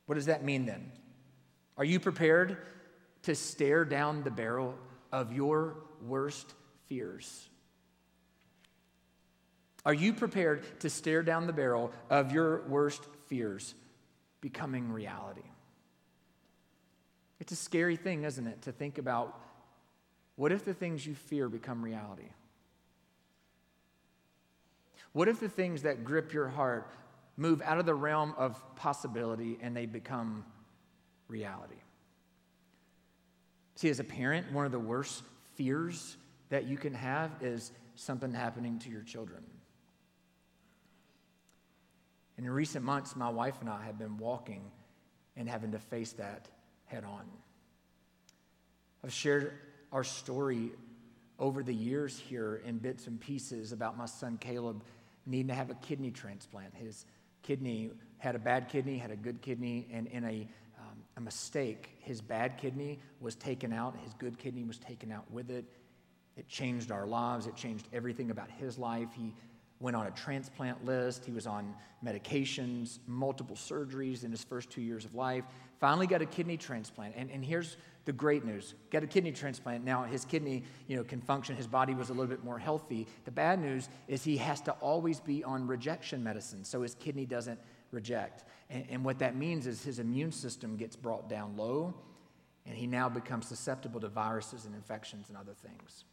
what 0.05 0.15
does 0.15 0.25
that 0.25 0.43
mean 0.43 0.65
then? 0.65 0.91
Are 1.77 1.85
you 1.85 1.99
prepared 1.99 2.57
to 3.23 3.35
stare 3.35 3.85
down 3.85 4.23
the 4.23 4.31
barrel 4.31 4.75
of 5.11 5.33
your 5.33 5.77
worst 6.05 6.53
fears? 6.87 7.47
Are 9.85 9.93
you 9.93 10.13
prepared 10.13 10.79
to 10.81 10.89
stare 10.89 11.23
down 11.23 11.47
the 11.47 11.53
barrel 11.53 11.91
of 12.09 12.31
your 12.31 12.67
worst 12.67 13.03
fears 13.27 13.73
becoming 14.39 14.91
reality? 14.91 15.41
It's 17.39 17.51
a 17.51 17.55
scary 17.55 17.95
thing, 17.95 18.23
isn't 18.23 18.45
it, 18.45 18.61
to 18.63 18.71
think 18.71 18.99
about 18.99 19.39
what 20.35 20.51
if 20.51 20.63
the 20.63 20.73
things 20.73 21.05
you 21.05 21.15
fear 21.15 21.49
become 21.49 21.83
reality? 21.83 22.29
What 25.13 25.27
if 25.27 25.39
the 25.39 25.49
things 25.49 25.81
that 25.81 26.03
grip 26.03 26.33
your 26.33 26.47
heart 26.47 26.87
move 27.37 27.61
out 27.63 27.77
of 27.77 27.85
the 27.85 27.93
realm 27.93 28.33
of 28.37 28.59
possibility 28.75 29.57
and 29.61 29.75
they 29.75 29.85
become 29.85 30.45
reality? 31.27 31.75
See, 33.75 33.89
as 33.89 33.99
a 33.99 34.03
parent, 34.03 34.51
one 34.51 34.65
of 34.65 34.71
the 34.71 34.79
worst 34.79 35.23
fears 35.55 36.17
that 36.49 36.65
you 36.65 36.77
can 36.77 36.93
have 36.93 37.31
is 37.41 37.71
something 37.95 38.33
happening 38.33 38.79
to 38.79 38.89
your 38.89 39.01
children. 39.01 39.43
In 42.37 42.49
recent 42.49 42.83
months, 42.83 43.15
my 43.15 43.29
wife 43.29 43.55
and 43.61 43.69
I 43.69 43.83
have 43.83 43.97
been 43.97 44.17
walking 44.17 44.63
and 45.37 45.47
having 45.47 45.71
to 45.71 45.79
face 45.79 46.13
that 46.13 46.47
head 46.85 47.03
on. 47.03 47.25
I've 49.03 49.13
shared 49.13 49.53
our 49.91 50.03
story 50.03 50.71
over 51.39 51.63
the 51.63 51.73
years 51.73 52.19
here 52.19 52.61
in 52.65 52.77
bits 52.77 53.07
and 53.07 53.19
pieces 53.19 53.71
about 53.71 53.97
my 53.97 54.05
son 54.05 54.37
Caleb 54.39 54.83
needing 55.25 55.47
to 55.47 55.53
have 55.53 55.69
a 55.69 55.75
kidney 55.75 56.11
transplant. 56.11 56.73
His 56.75 57.05
kidney 57.43 57.91
had 58.17 58.35
a 58.35 58.39
bad 58.39 58.69
kidney, 58.69 58.97
had 58.97 59.11
a 59.11 59.15
good 59.15 59.41
kidney, 59.41 59.87
and 59.91 60.07
in 60.07 60.23
a, 60.23 60.47
um, 60.79 60.97
a 61.17 61.21
mistake, 61.21 61.89
his 61.99 62.21
bad 62.21 62.57
kidney 62.57 62.99
was 63.19 63.35
taken 63.35 63.73
out, 63.73 63.95
his 64.03 64.13
good 64.13 64.37
kidney 64.37 64.63
was 64.63 64.77
taken 64.77 65.11
out 65.11 65.29
with 65.31 65.49
it. 65.49 65.65
It 66.37 66.47
changed 66.47 66.91
our 66.91 67.05
lives, 67.05 67.47
it 67.47 67.55
changed 67.55 67.87
everything 67.91 68.31
about 68.31 68.49
his 68.49 68.77
life. 68.77 69.09
He 69.13 69.33
went 69.81 69.95
on 69.95 70.07
a 70.07 70.11
transplant 70.11 70.85
list. 70.85 71.25
He 71.25 71.31
was 71.31 71.47
on 71.47 71.73
medications, 72.05 72.99
multiple 73.07 73.55
surgeries 73.55 74.23
in 74.23 74.31
his 74.31 74.43
first 74.43 74.69
two 74.69 74.81
years 74.81 75.05
of 75.05 75.15
life. 75.15 75.43
Finally 75.79 76.07
got 76.07 76.21
a 76.21 76.25
kidney 76.25 76.57
transplant. 76.57 77.15
And, 77.17 77.31
and 77.31 77.43
here's 77.43 77.77
the 78.05 78.13
great 78.13 78.45
news. 78.45 78.75
Got 78.89 79.03
a 79.03 79.07
kidney 79.07 79.31
transplant. 79.31 79.83
Now 79.83 80.03
his 80.03 80.25
kidney, 80.25 80.63
you 80.87 80.97
know, 80.97 81.03
can 81.03 81.21
function. 81.21 81.55
His 81.55 81.67
body 81.67 81.93
was 81.93 82.09
a 82.09 82.13
little 82.13 82.27
bit 82.27 82.43
more 82.43 82.59
healthy. 82.59 83.07
The 83.25 83.31
bad 83.31 83.59
news 83.59 83.89
is 84.07 84.23
he 84.23 84.37
has 84.37 84.61
to 84.61 84.71
always 84.73 85.19
be 85.19 85.43
on 85.43 85.67
rejection 85.67 86.23
medicine, 86.23 86.63
so 86.63 86.81
his 86.81 86.95
kidney 86.95 87.25
doesn't 87.25 87.59
reject. 87.91 88.45
And, 88.69 88.85
and 88.89 89.05
what 89.05 89.19
that 89.19 89.35
means 89.35 89.67
is 89.67 89.83
his 89.83 89.99
immune 89.99 90.31
system 90.31 90.77
gets 90.77 90.95
brought 90.95 91.29
down 91.29 91.57
low, 91.57 91.93
and 92.65 92.75
he 92.75 92.87
now 92.87 93.09
becomes 93.09 93.47
susceptible 93.47 93.99
to 94.01 94.07
viruses 94.07 94.65
and 94.65 94.75
infections 94.75 95.29
and 95.29 95.37
other 95.37 95.53
things. 95.53 96.05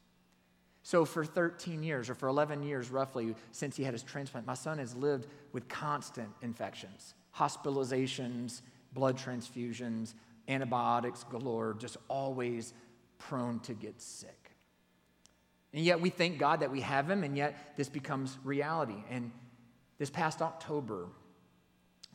So, 0.89 1.05
for 1.05 1.23
13 1.23 1.83
years, 1.83 2.09
or 2.09 2.15
for 2.15 2.29
11 2.29 2.63
years 2.63 2.91
roughly, 2.91 3.35
since 3.53 3.77
he 3.77 3.85
had 3.85 3.93
his 3.93 4.03
transplant, 4.03 4.47
my 4.47 4.55
son 4.55 4.79
has 4.79 4.95
lived 4.95 5.27
with 5.53 5.69
constant 5.69 6.31
infections, 6.41 7.13
hospitalizations, 7.37 8.63
blood 8.95 9.19
transfusions, 9.19 10.15
antibiotics 10.49 11.25
galore, 11.25 11.77
just 11.79 11.99
always 12.09 12.73
prone 13.19 13.61
to 13.61 13.75
get 13.75 14.01
sick. 14.01 14.53
And 15.75 15.85
yet, 15.85 16.01
we 16.01 16.09
thank 16.09 16.39
God 16.39 16.61
that 16.61 16.71
we 16.71 16.81
have 16.81 17.11
him, 17.11 17.23
and 17.23 17.37
yet 17.37 17.75
this 17.77 17.91
becomes 17.91 18.39
reality. 18.43 19.05
And 19.11 19.31
this 19.99 20.09
past 20.09 20.41
October, 20.41 21.09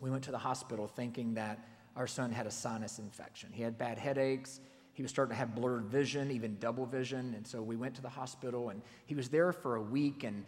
we 0.01 0.09
went 0.09 0.23
to 0.23 0.31
the 0.31 0.39
hospital 0.39 0.87
thinking 0.87 1.35
that 1.35 1.63
our 1.95 2.07
son 2.07 2.31
had 2.31 2.47
a 2.47 2.51
sinus 2.51 2.97
infection. 2.97 3.51
He 3.53 3.61
had 3.61 3.77
bad 3.77 3.99
headaches. 3.99 4.59
He 4.93 5.01
was 5.01 5.11
starting 5.11 5.33
to 5.33 5.37
have 5.37 5.55
blurred 5.55 5.85
vision, 5.85 6.31
even 6.31 6.57
double 6.59 6.85
vision. 6.85 7.33
And 7.35 7.45
so 7.45 7.61
we 7.61 7.75
went 7.75 7.95
to 7.95 8.01
the 8.01 8.09
hospital 8.09 8.69
and 8.69 8.81
he 9.05 9.15
was 9.15 9.29
there 9.29 9.51
for 9.51 9.75
a 9.75 9.81
week 9.81 10.23
and 10.23 10.45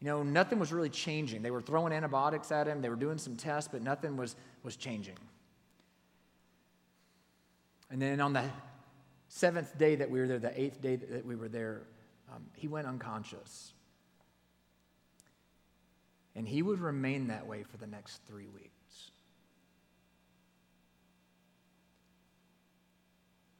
you 0.00 0.06
know, 0.06 0.22
nothing 0.22 0.60
was 0.60 0.72
really 0.72 0.90
changing. 0.90 1.42
They 1.42 1.50
were 1.50 1.60
throwing 1.60 1.92
antibiotics 1.92 2.52
at 2.52 2.68
him, 2.68 2.80
they 2.80 2.88
were 2.88 2.96
doing 2.96 3.18
some 3.18 3.34
tests, 3.34 3.68
but 3.72 3.82
nothing 3.82 4.16
was, 4.16 4.36
was 4.62 4.76
changing. 4.76 5.16
And 7.90 8.00
then 8.00 8.20
on 8.20 8.32
the 8.32 8.44
seventh 9.28 9.76
day 9.78 9.96
that 9.96 10.10
we 10.10 10.20
were 10.20 10.28
there, 10.28 10.38
the 10.38 10.60
eighth 10.60 10.80
day 10.80 10.96
that 10.96 11.24
we 11.24 11.34
were 11.34 11.48
there, 11.48 11.82
um, 12.32 12.44
he 12.54 12.68
went 12.68 12.86
unconscious. 12.86 13.72
And 16.36 16.46
he 16.46 16.62
would 16.62 16.80
remain 16.80 17.28
that 17.28 17.46
way 17.46 17.64
for 17.64 17.78
the 17.78 17.86
next 17.86 18.20
three 18.26 18.46
weeks. 18.46 18.77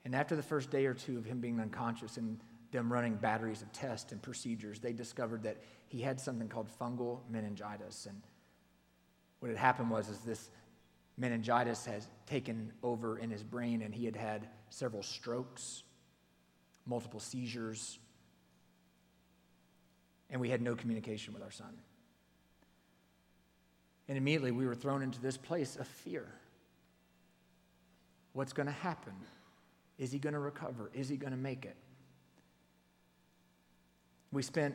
And 0.09 0.15
after 0.15 0.35
the 0.35 0.43
first 0.43 0.71
day 0.71 0.87
or 0.87 0.95
two 0.95 1.19
of 1.19 1.27
him 1.27 1.39
being 1.39 1.61
unconscious 1.61 2.17
and 2.17 2.41
them 2.73 2.91
running 2.91 3.17
batteries 3.17 3.61
of 3.61 3.71
tests 3.73 4.11
and 4.11 4.23
procedures, 4.23 4.81
they 4.81 4.95
discovered 4.95 5.43
that 5.43 5.59
he 5.87 6.01
had 6.01 6.19
something 6.19 6.49
called 6.49 6.71
fungal 6.81 7.19
meningitis. 7.29 8.07
And 8.07 8.23
what 9.41 9.51
had 9.51 9.59
happened 9.59 9.91
was 9.91 10.09
is 10.09 10.21
this 10.21 10.49
meningitis 11.19 11.85
has 11.85 12.09
taken 12.25 12.73
over 12.83 13.19
in 13.19 13.31
his 13.31 13.43
brain, 13.45 13.83
and 13.83 13.95
he 13.95 14.07
had 14.07 14.17
had 14.17 14.49
several 14.71 15.03
strokes, 15.03 15.83
multiple 16.87 17.21
seizures, 17.21 17.99
and 20.31 20.41
we 20.41 20.49
had 20.49 20.63
no 20.63 20.75
communication 20.75 21.35
with 21.35 21.43
our 21.43 21.51
son. 21.51 21.77
And 24.09 24.17
immediately 24.17 24.53
we 24.53 24.65
were 24.65 24.75
thrown 24.75 25.03
into 25.03 25.21
this 25.21 25.37
place 25.37 25.77
of 25.77 25.87
fear. 25.87 26.27
What's 28.33 28.55
going 28.55 28.69
to 28.69 28.73
happen? 28.73 29.13
Is 29.99 30.13
he 30.13 30.19
going 30.19 30.35
to 30.35 30.39
recover? 30.39 30.91
Is 30.95 31.09
he 31.09 31.17
going 31.17 31.33
to 31.33 31.39
make 31.39 31.65
it? 31.65 31.77
We 34.31 34.43
spent 34.43 34.75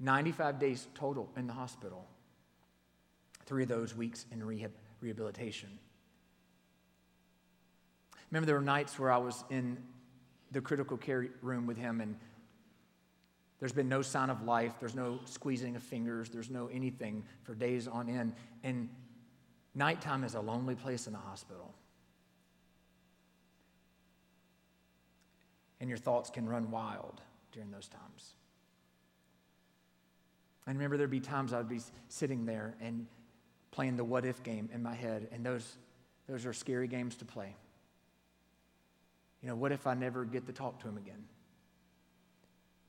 95 0.00 0.58
days 0.58 0.88
total 0.94 1.28
in 1.36 1.46
the 1.46 1.52
hospital, 1.52 2.06
three 3.46 3.64
of 3.64 3.68
those 3.68 3.94
weeks 3.94 4.26
in 4.32 4.42
rehab, 4.42 4.72
rehabilitation. 5.00 5.78
Remember, 8.30 8.46
there 8.46 8.56
were 8.56 8.62
nights 8.62 8.98
where 8.98 9.12
I 9.12 9.18
was 9.18 9.44
in 9.50 9.76
the 10.50 10.60
critical 10.60 10.96
care 10.96 11.28
room 11.42 11.66
with 11.66 11.76
him, 11.76 12.00
and 12.00 12.16
there's 13.60 13.72
been 13.72 13.88
no 13.88 14.02
sign 14.02 14.30
of 14.30 14.42
life. 14.42 14.74
There's 14.80 14.94
no 14.94 15.20
squeezing 15.24 15.76
of 15.76 15.82
fingers. 15.82 16.30
There's 16.30 16.50
no 16.50 16.68
anything 16.68 17.24
for 17.42 17.54
days 17.54 17.86
on 17.86 18.08
end. 18.08 18.34
And 18.62 18.88
nighttime 19.74 20.24
is 20.24 20.34
a 20.34 20.40
lonely 20.40 20.74
place 20.74 21.06
in 21.06 21.12
the 21.12 21.18
hospital. 21.18 21.74
And 25.84 25.88
your 25.90 25.98
thoughts 25.98 26.30
can 26.30 26.48
run 26.48 26.70
wild 26.70 27.20
during 27.52 27.70
those 27.70 27.88
times. 27.88 28.32
I 30.66 30.70
remember 30.70 30.96
there'd 30.96 31.10
be 31.10 31.20
times 31.20 31.52
I'd 31.52 31.68
be 31.68 31.82
sitting 32.08 32.46
there 32.46 32.74
and 32.80 33.06
playing 33.70 33.98
the 33.98 34.04
what 34.04 34.24
if 34.24 34.42
game 34.42 34.70
in 34.72 34.82
my 34.82 34.94
head, 34.94 35.28
and 35.30 35.44
those, 35.44 35.76
those 36.26 36.46
are 36.46 36.54
scary 36.54 36.88
games 36.88 37.16
to 37.16 37.26
play. 37.26 37.54
You 39.42 39.50
know, 39.50 39.56
what 39.56 39.72
if 39.72 39.86
I 39.86 39.92
never 39.92 40.24
get 40.24 40.46
to 40.46 40.54
talk 40.54 40.80
to 40.80 40.88
him 40.88 40.96
again? 40.96 41.22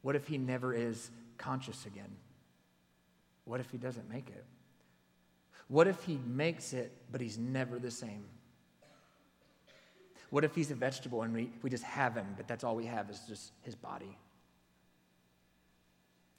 What 0.01 0.15
if 0.15 0.25
he 0.27 0.37
never 0.37 0.73
is 0.73 1.11
conscious 1.37 1.85
again? 1.85 2.15
What 3.43 3.59
if 3.59 3.69
he 3.71 3.77
doesn't 3.77 4.09
make 4.09 4.29
it? 4.29 4.45
What 5.67 5.87
if 5.87 6.01
he 6.03 6.17
makes 6.25 6.71
it, 6.71 6.93
but 7.11 7.19
he's 7.19 7.37
never 7.37 7.77
the 7.77 7.91
same? 7.91 8.23
What 10.29 10.43
if 10.43 10.55
he's 10.55 10.71
a 10.71 10.75
vegetable 10.75 11.21
and 11.21 11.33
we, 11.33 11.51
we 11.61 11.69
just 11.69 11.83
have 11.83 12.15
him, 12.15 12.27
but 12.35 12.47
that's 12.47 12.63
all 12.63 12.75
we 12.75 12.85
have 12.85 13.09
is 13.09 13.19
just 13.27 13.51
his 13.61 13.75
body? 13.75 14.17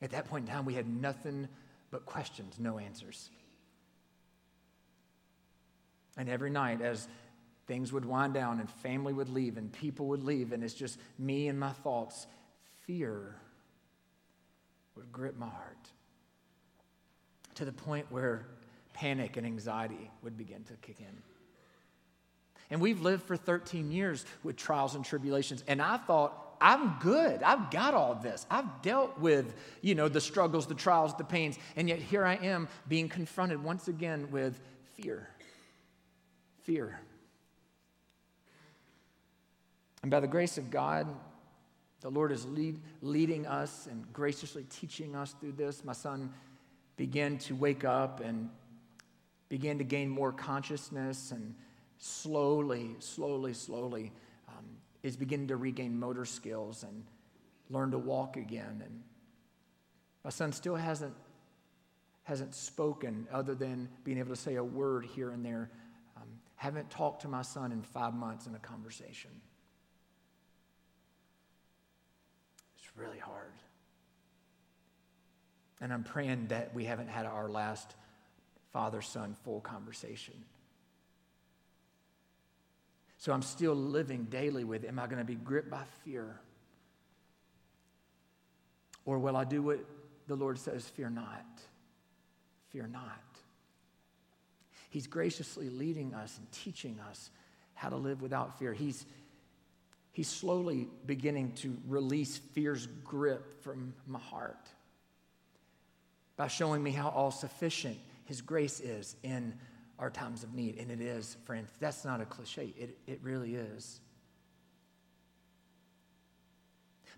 At 0.02 0.10
that 0.10 0.26
point 0.26 0.46
in 0.46 0.54
time, 0.54 0.64
we 0.64 0.74
had 0.74 0.86
nothing 0.86 1.48
but 1.90 2.04
questions, 2.04 2.56
no 2.58 2.78
answers. 2.78 3.30
And 6.16 6.28
every 6.28 6.50
night, 6.50 6.80
as 6.80 7.08
things 7.66 7.92
would 7.92 8.04
wind 8.04 8.34
down 8.34 8.60
and 8.60 8.70
family 8.70 9.12
would 9.12 9.28
leave 9.28 9.56
and 9.56 9.72
people 9.72 10.06
would 10.08 10.22
leave, 10.22 10.52
and 10.52 10.62
it's 10.62 10.74
just 10.74 10.98
me 11.18 11.48
and 11.48 11.58
my 11.58 11.70
thoughts, 11.70 12.26
fear 12.86 13.36
would 14.96 15.12
grip 15.12 15.36
my 15.36 15.48
heart 15.48 15.90
to 17.54 17.64
the 17.64 17.72
point 17.72 18.06
where 18.10 18.46
panic 18.92 19.36
and 19.36 19.46
anxiety 19.46 20.10
would 20.22 20.36
begin 20.36 20.64
to 20.64 20.74
kick 20.74 21.00
in. 21.00 21.35
And 22.70 22.80
we've 22.80 23.00
lived 23.00 23.22
for 23.22 23.36
13 23.36 23.92
years 23.92 24.24
with 24.42 24.56
trials 24.56 24.94
and 24.94 25.04
tribulations, 25.04 25.62
and 25.68 25.80
I 25.80 25.98
thought 25.98 26.42
I'm 26.60 26.96
good. 27.00 27.42
I've 27.42 27.70
got 27.70 27.94
all 27.94 28.14
this. 28.14 28.46
I've 28.50 28.82
dealt 28.82 29.18
with, 29.18 29.54
you 29.82 29.94
know, 29.94 30.08
the 30.08 30.20
struggles, 30.20 30.66
the 30.66 30.74
trials, 30.74 31.14
the 31.16 31.24
pains, 31.24 31.58
and 31.76 31.88
yet 31.88 31.98
here 31.98 32.24
I 32.24 32.36
am 32.36 32.68
being 32.88 33.08
confronted 33.08 33.62
once 33.62 33.88
again 33.88 34.30
with 34.30 34.58
fear. 34.94 35.28
Fear. 36.62 36.98
And 40.02 40.10
by 40.10 40.20
the 40.20 40.26
grace 40.26 40.56
of 40.56 40.70
God, 40.70 41.06
the 42.00 42.10
Lord 42.10 42.30
is 42.30 42.46
lead, 42.46 42.80
leading 43.02 43.46
us 43.46 43.88
and 43.90 44.04
graciously 44.12 44.64
teaching 44.64 45.16
us 45.16 45.34
through 45.40 45.52
this. 45.52 45.84
My 45.84 45.92
son 45.92 46.32
began 46.96 47.38
to 47.38 47.54
wake 47.54 47.84
up 47.84 48.20
and 48.20 48.48
began 49.48 49.78
to 49.78 49.84
gain 49.84 50.08
more 50.08 50.32
consciousness 50.32 51.32
and 51.32 51.54
slowly, 51.98 52.96
slowly, 53.00 53.52
slowly 53.54 54.12
is 55.06 55.16
beginning 55.16 55.46
to 55.46 55.56
regain 55.56 55.96
motor 55.98 56.24
skills 56.24 56.82
and 56.82 57.04
learn 57.70 57.92
to 57.92 57.98
walk 57.98 58.36
again. 58.36 58.82
And 58.84 59.02
my 60.24 60.30
son 60.30 60.52
still 60.52 60.74
hasn't, 60.74 61.14
hasn't 62.24 62.56
spoken 62.56 63.28
other 63.32 63.54
than 63.54 63.88
being 64.02 64.18
able 64.18 64.30
to 64.30 64.40
say 64.40 64.56
a 64.56 64.64
word 64.64 65.04
here 65.04 65.30
and 65.30 65.46
there. 65.46 65.70
Um, 66.16 66.24
haven't 66.56 66.90
talked 66.90 67.22
to 67.22 67.28
my 67.28 67.42
son 67.42 67.70
in 67.70 67.82
five 67.82 68.14
months 68.14 68.48
in 68.48 68.56
a 68.56 68.58
conversation. 68.58 69.30
It's 72.76 72.96
really 72.96 73.20
hard. 73.20 73.52
And 75.80 75.92
I'm 75.92 76.02
praying 76.02 76.48
that 76.48 76.74
we 76.74 76.84
haven't 76.84 77.08
had 77.08 77.26
our 77.26 77.48
last 77.48 77.94
father 78.72 79.02
son 79.02 79.36
full 79.44 79.60
conversation. 79.60 80.34
So 83.26 83.32
I'm 83.32 83.42
still 83.42 83.74
living 83.74 84.28
daily 84.30 84.62
with 84.62 84.84
Am 84.84 85.00
I 85.00 85.06
going 85.06 85.18
to 85.18 85.24
be 85.24 85.34
gripped 85.34 85.68
by 85.68 85.82
fear? 86.04 86.38
Or 89.04 89.18
will 89.18 89.36
I 89.36 89.42
do 89.42 89.62
what 89.62 89.80
the 90.28 90.36
Lord 90.36 90.60
says, 90.60 90.88
fear 90.88 91.10
not? 91.10 91.44
Fear 92.68 92.86
not. 92.86 93.20
He's 94.90 95.08
graciously 95.08 95.70
leading 95.70 96.14
us 96.14 96.38
and 96.38 96.46
teaching 96.52 97.00
us 97.00 97.30
how 97.74 97.88
to 97.88 97.96
live 97.96 98.22
without 98.22 98.60
fear. 98.60 98.72
He's, 98.72 99.04
he's 100.12 100.28
slowly 100.28 100.86
beginning 101.04 101.54
to 101.54 101.76
release 101.88 102.36
fear's 102.54 102.86
grip 103.02 103.60
from 103.64 103.92
my 104.06 104.20
heart 104.20 104.68
by 106.36 106.46
showing 106.46 106.80
me 106.80 106.92
how 106.92 107.08
all 107.08 107.32
sufficient 107.32 107.98
His 108.26 108.40
grace 108.40 108.78
is 108.78 109.16
in 109.24 109.52
our 109.98 110.10
times 110.10 110.42
of 110.42 110.54
need. 110.54 110.78
And 110.78 110.90
it 110.90 111.00
is, 111.00 111.36
friends, 111.44 111.70
that's 111.80 112.04
not 112.04 112.20
a 112.20 112.24
cliche, 112.24 112.74
it, 112.78 112.98
it 113.06 113.20
really 113.22 113.54
is. 113.54 114.00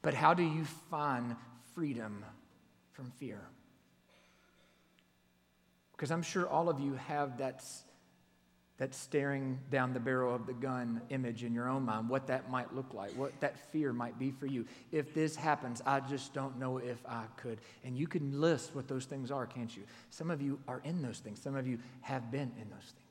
But 0.03 0.15
how 0.15 0.35
do 0.35 0.43
you 0.43 0.65
find 0.91 1.35
freedom 1.75 2.25
from 2.93 3.11
fear? 3.19 3.41
Because 5.93 6.13
I'm 6.13 6.23
sure 6.23 6.49
all 6.49 6.69
of 6.69 6.79
you 6.79 6.95
have 7.09 7.39
that 7.39 7.65
that 8.79 8.95
staring 8.95 9.59
down 9.71 9.93
the 9.93 10.01
barrel 10.01 10.33
of 10.33 10.47
the 10.47 10.53
gun 10.53 11.01
image 11.11 11.43
in 11.43 11.53
your 11.53 11.69
own 11.69 11.85
mind, 11.85 12.09
what 12.09 12.29
that 12.29 12.49
might 12.49 12.73
look 12.75 12.95
like, 12.95 13.11
what 13.11 13.39
that 13.41 13.59
fear 13.73 13.93
might 13.93 14.17
be 14.19 14.31
for 14.31 14.47
you. 14.47 14.65
If 14.93 15.13
this 15.13 15.35
happens, 15.35 15.83
I 15.85 15.99
just 16.01 16.33
don't 16.33 16.59
know 16.59 16.79
if 16.79 16.99
I 17.07 17.25
could. 17.37 17.59
And 17.85 17.97
you 17.97 18.07
can 18.07 18.41
list 18.41 18.75
what 18.75 18.87
those 18.87 19.05
things 19.05 19.33
are, 19.33 19.47
can't 19.47 19.77
you? 19.77 19.83
Some 20.11 20.31
of 20.31 20.41
you 20.41 20.61
are 20.69 20.81
in 20.85 21.03
those 21.03 21.19
things, 21.19 21.43
some 21.43 21.57
of 21.57 21.67
you 21.67 21.79
have 22.03 22.31
been 22.31 22.53
in 22.61 22.71
those 22.71 22.79
things. 22.79 23.09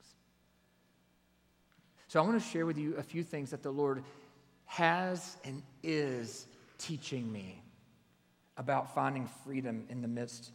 So 2.07 2.21
I 2.21 2.25
want 2.25 2.41
to 2.41 2.49
share 2.49 2.65
with 2.65 2.77
you 2.77 2.95
a 2.95 3.03
few 3.03 3.21
things 3.21 3.51
that 3.51 3.61
the 3.61 3.71
Lord 3.71 4.03
has 4.65 5.35
and 5.43 5.61
is 5.83 6.45
teaching 6.77 7.29
me 7.29 7.61
about 8.55 8.95
finding 8.95 9.29
freedom 9.45 9.85
in 9.89 10.01
the 10.01 10.07
midst 10.07 10.51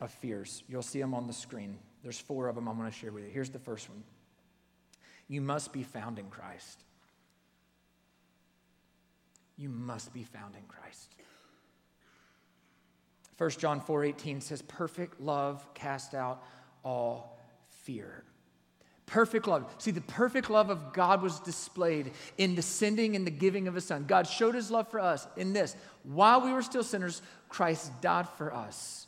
of 0.00 0.10
fears. 0.10 0.64
You'll 0.68 0.82
see 0.82 1.00
them 1.00 1.14
on 1.14 1.28
the 1.28 1.32
screen. 1.32 1.78
There's 2.02 2.18
four 2.18 2.48
of 2.48 2.54
them 2.54 2.68
I'm 2.68 2.78
going 2.78 2.90
to 2.90 2.96
share 2.96 3.12
with 3.12 3.24
you. 3.24 3.30
Here's 3.30 3.50
the 3.50 3.58
first 3.58 3.88
one 3.88 4.02
You 5.28 5.40
must 5.40 5.72
be 5.72 5.82
found 5.82 6.18
in 6.18 6.26
Christ. 6.26 6.84
You 9.56 9.68
must 9.68 10.12
be 10.14 10.24
found 10.24 10.54
in 10.54 10.62
Christ. 10.68 11.14
1 13.36 13.50
John 13.50 13.80
4 13.80 14.04
18 14.04 14.40
says, 14.40 14.62
Perfect 14.62 15.20
love 15.20 15.66
cast 15.74 16.14
out 16.14 16.42
all 16.82 17.38
fear. 17.82 18.24
Perfect 19.06 19.48
love. 19.48 19.74
See, 19.78 19.90
the 19.90 20.00
perfect 20.02 20.50
love 20.50 20.70
of 20.70 20.92
God 20.92 21.20
was 21.20 21.40
displayed 21.40 22.12
in 22.38 22.54
the 22.54 22.62
sending 22.62 23.16
and 23.16 23.26
the 23.26 23.30
giving 23.30 23.66
of 23.66 23.74
His 23.74 23.84
Son. 23.84 24.04
God 24.06 24.26
showed 24.26 24.54
His 24.54 24.70
love 24.70 24.88
for 24.88 25.00
us 25.00 25.26
in 25.36 25.52
this. 25.52 25.74
While 26.04 26.42
we 26.42 26.52
were 26.52 26.62
still 26.62 26.84
sinners, 26.84 27.20
Christ 27.48 27.90
died 28.00 28.28
for 28.28 28.54
us. 28.54 29.06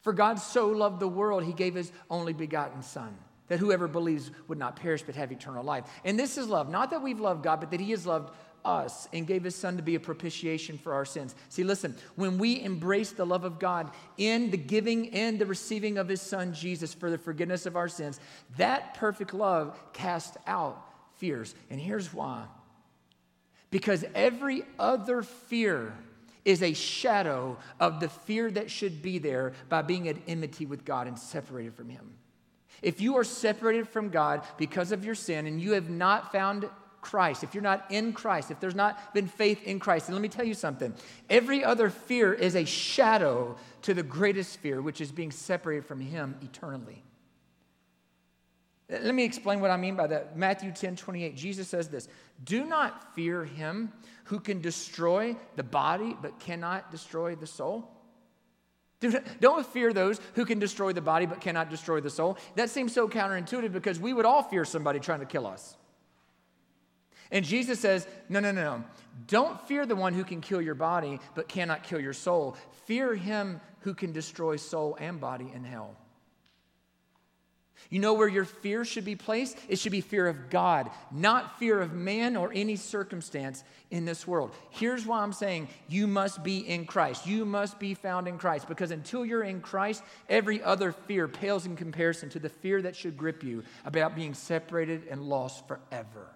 For 0.00 0.12
God 0.12 0.38
so 0.38 0.68
loved 0.68 1.00
the 1.00 1.08
world, 1.08 1.44
he 1.44 1.52
gave 1.52 1.74
his 1.74 1.92
only 2.08 2.32
begotten 2.32 2.82
Son, 2.82 3.16
that 3.48 3.58
whoever 3.58 3.86
believes 3.86 4.30
would 4.48 4.58
not 4.58 4.76
perish 4.76 5.02
but 5.02 5.14
have 5.14 5.32
eternal 5.32 5.62
life. 5.62 5.84
And 6.04 6.18
this 6.18 6.38
is 6.38 6.48
love, 6.48 6.70
not 6.70 6.90
that 6.90 7.02
we've 7.02 7.20
loved 7.20 7.42
God, 7.42 7.60
but 7.60 7.70
that 7.70 7.80
he 7.80 7.90
has 7.90 8.06
loved 8.06 8.32
us 8.64 9.08
and 9.12 9.26
gave 9.26 9.42
his 9.42 9.54
son 9.54 9.76
to 9.76 9.82
be 9.82 9.94
a 9.94 10.00
propitiation 10.00 10.76
for 10.76 10.92
our 10.92 11.04
sins. 11.04 11.34
See, 11.48 11.64
listen, 11.64 11.96
when 12.16 12.38
we 12.38 12.62
embrace 12.62 13.12
the 13.12 13.24
love 13.24 13.44
of 13.44 13.58
God 13.58 13.90
in 14.18 14.50
the 14.50 14.56
giving 14.56 15.14
and 15.14 15.38
the 15.38 15.46
receiving 15.46 15.98
of 15.98 16.08
his 16.08 16.20
son 16.20 16.52
Jesus 16.52 16.92
for 16.92 17.10
the 17.10 17.18
forgiveness 17.18 17.66
of 17.66 17.76
our 17.76 17.88
sins, 17.88 18.20
that 18.58 18.94
perfect 18.94 19.32
love 19.32 19.78
casts 19.92 20.36
out 20.46 20.84
fears. 21.16 21.54
And 21.70 21.80
here's 21.80 22.12
why 22.12 22.44
because 23.70 24.04
every 24.16 24.64
other 24.78 25.22
fear 25.22 25.94
is 26.44 26.62
a 26.62 26.72
shadow 26.72 27.56
of 27.78 28.00
the 28.00 28.08
fear 28.08 28.50
that 28.50 28.70
should 28.70 29.02
be 29.02 29.18
there 29.18 29.52
by 29.68 29.82
being 29.82 30.08
at 30.08 30.16
enmity 30.26 30.66
with 30.66 30.84
God 30.84 31.06
and 31.06 31.18
separated 31.18 31.74
from 31.74 31.88
Him. 31.88 32.14
If 32.82 33.00
you 33.00 33.16
are 33.16 33.24
separated 33.24 33.88
from 33.88 34.08
God 34.08 34.42
because 34.56 34.92
of 34.92 35.04
your 35.04 35.14
sin 35.14 35.46
and 35.46 35.60
you 35.60 35.72
have 35.72 35.90
not 35.90 36.32
found 36.32 36.68
Christ, 37.00 37.44
if 37.44 37.54
you're 37.54 37.62
not 37.62 37.86
in 37.90 38.12
Christ, 38.12 38.50
if 38.50 38.60
there's 38.60 38.74
not 38.74 39.14
been 39.14 39.26
faith 39.26 39.62
in 39.64 39.78
Christ, 39.78 40.08
and 40.08 40.14
let 40.14 40.22
me 40.22 40.28
tell 40.28 40.44
you 40.44 40.54
something 40.54 40.94
every 41.28 41.64
other 41.64 41.90
fear 41.90 42.32
is 42.32 42.54
a 42.54 42.64
shadow 42.64 43.56
to 43.82 43.94
the 43.94 44.02
greatest 44.02 44.58
fear, 44.58 44.82
which 44.82 45.00
is 45.00 45.12
being 45.12 45.30
separated 45.30 45.84
from 45.84 46.00
Him 46.00 46.36
eternally. 46.42 47.02
Let 48.90 49.14
me 49.14 49.22
explain 49.22 49.60
what 49.60 49.70
I 49.70 49.76
mean 49.76 49.94
by 49.94 50.08
that. 50.08 50.36
Matthew 50.36 50.72
10 50.72 50.96
28, 50.96 51.36
Jesus 51.36 51.68
says 51.68 51.88
this 51.88 52.08
Do 52.42 52.64
not 52.64 53.14
fear 53.14 53.44
him 53.44 53.92
who 54.24 54.40
can 54.40 54.60
destroy 54.60 55.36
the 55.56 55.62
body 55.62 56.16
but 56.20 56.40
cannot 56.40 56.90
destroy 56.90 57.36
the 57.36 57.46
soul. 57.46 57.88
Don't 59.40 59.64
fear 59.66 59.92
those 59.92 60.20
who 60.34 60.44
can 60.44 60.58
destroy 60.58 60.92
the 60.92 61.00
body 61.00 61.24
but 61.24 61.40
cannot 61.40 61.70
destroy 61.70 62.00
the 62.00 62.10
soul. 62.10 62.36
That 62.56 62.68
seems 62.68 62.92
so 62.92 63.08
counterintuitive 63.08 63.72
because 63.72 63.98
we 63.98 64.12
would 64.12 64.26
all 64.26 64.42
fear 64.42 64.64
somebody 64.64 64.98
trying 64.98 65.20
to 65.20 65.26
kill 65.26 65.46
us. 65.46 65.76
And 67.30 67.44
Jesus 67.44 67.78
says, 67.78 68.08
No, 68.28 68.40
no, 68.40 68.50
no, 68.50 68.62
no. 68.62 68.84
Don't 69.28 69.60
fear 69.68 69.86
the 69.86 69.96
one 69.96 70.14
who 70.14 70.24
can 70.24 70.40
kill 70.40 70.60
your 70.60 70.74
body 70.74 71.20
but 71.34 71.48
cannot 71.48 71.84
kill 71.84 72.00
your 72.00 72.12
soul. 72.12 72.56
Fear 72.86 73.14
him 73.14 73.60
who 73.80 73.94
can 73.94 74.12
destroy 74.12 74.56
soul 74.56 74.96
and 75.00 75.20
body 75.20 75.50
in 75.54 75.64
hell. 75.64 75.96
You 77.88 77.98
know 77.98 78.14
where 78.14 78.28
your 78.28 78.44
fear 78.44 78.84
should 78.84 79.04
be 79.04 79.16
placed? 79.16 79.56
It 79.68 79.78
should 79.78 79.92
be 79.92 80.00
fear 80.00 80.28
of 80.28 80.50
God, 80.50 80.90
not 81.10 81.58
fear 81.58 81.80
of 81.80 81.92
man 81.92 82.36
or 82.36 82.52
any 82.54 82.76
circumstance 82.76 83.64
in 83.90 84.04
this 84.04 84.26
world. 84.26 84.52
Here's 84.70 85.06
why 85.06 85.20
I'm 85.20 85.32
saying 85.32 85.68
you 85.88 86.06
must 86.06 86.44
be 86.44 86.58
in 86.58 86.84
Christ. 86.84 87.26
You 87.26 87.44
must 87.44 87.80
be 87.80 87.94
found 87.94 88.28
in 88.28 88.38
Christ 88.38 88.68
because 88.68 88.90
until 88.90 89.24
you're 89.24 89.42
in 89.42 89.60
Christ, 89.60 90.02
every 90.28 90.62
other 90.62 90.92
fear 90.92 91.26
pales 91.26 91.66
in 91.66 91.74
comparison 91.74 92.28
to 92.30 92.38
the 92.38 92.48
fear 92.48 92.82
that 92.82 92.94
should 92.94 93.16
grip 93.16 93.42
you 93.42 93.64
about 93.84 94.14
being 94.14 94.34
separated 94.34 95.08
and 95.10 95.22
lost 95.22 95.66
forever. 95.66 96.28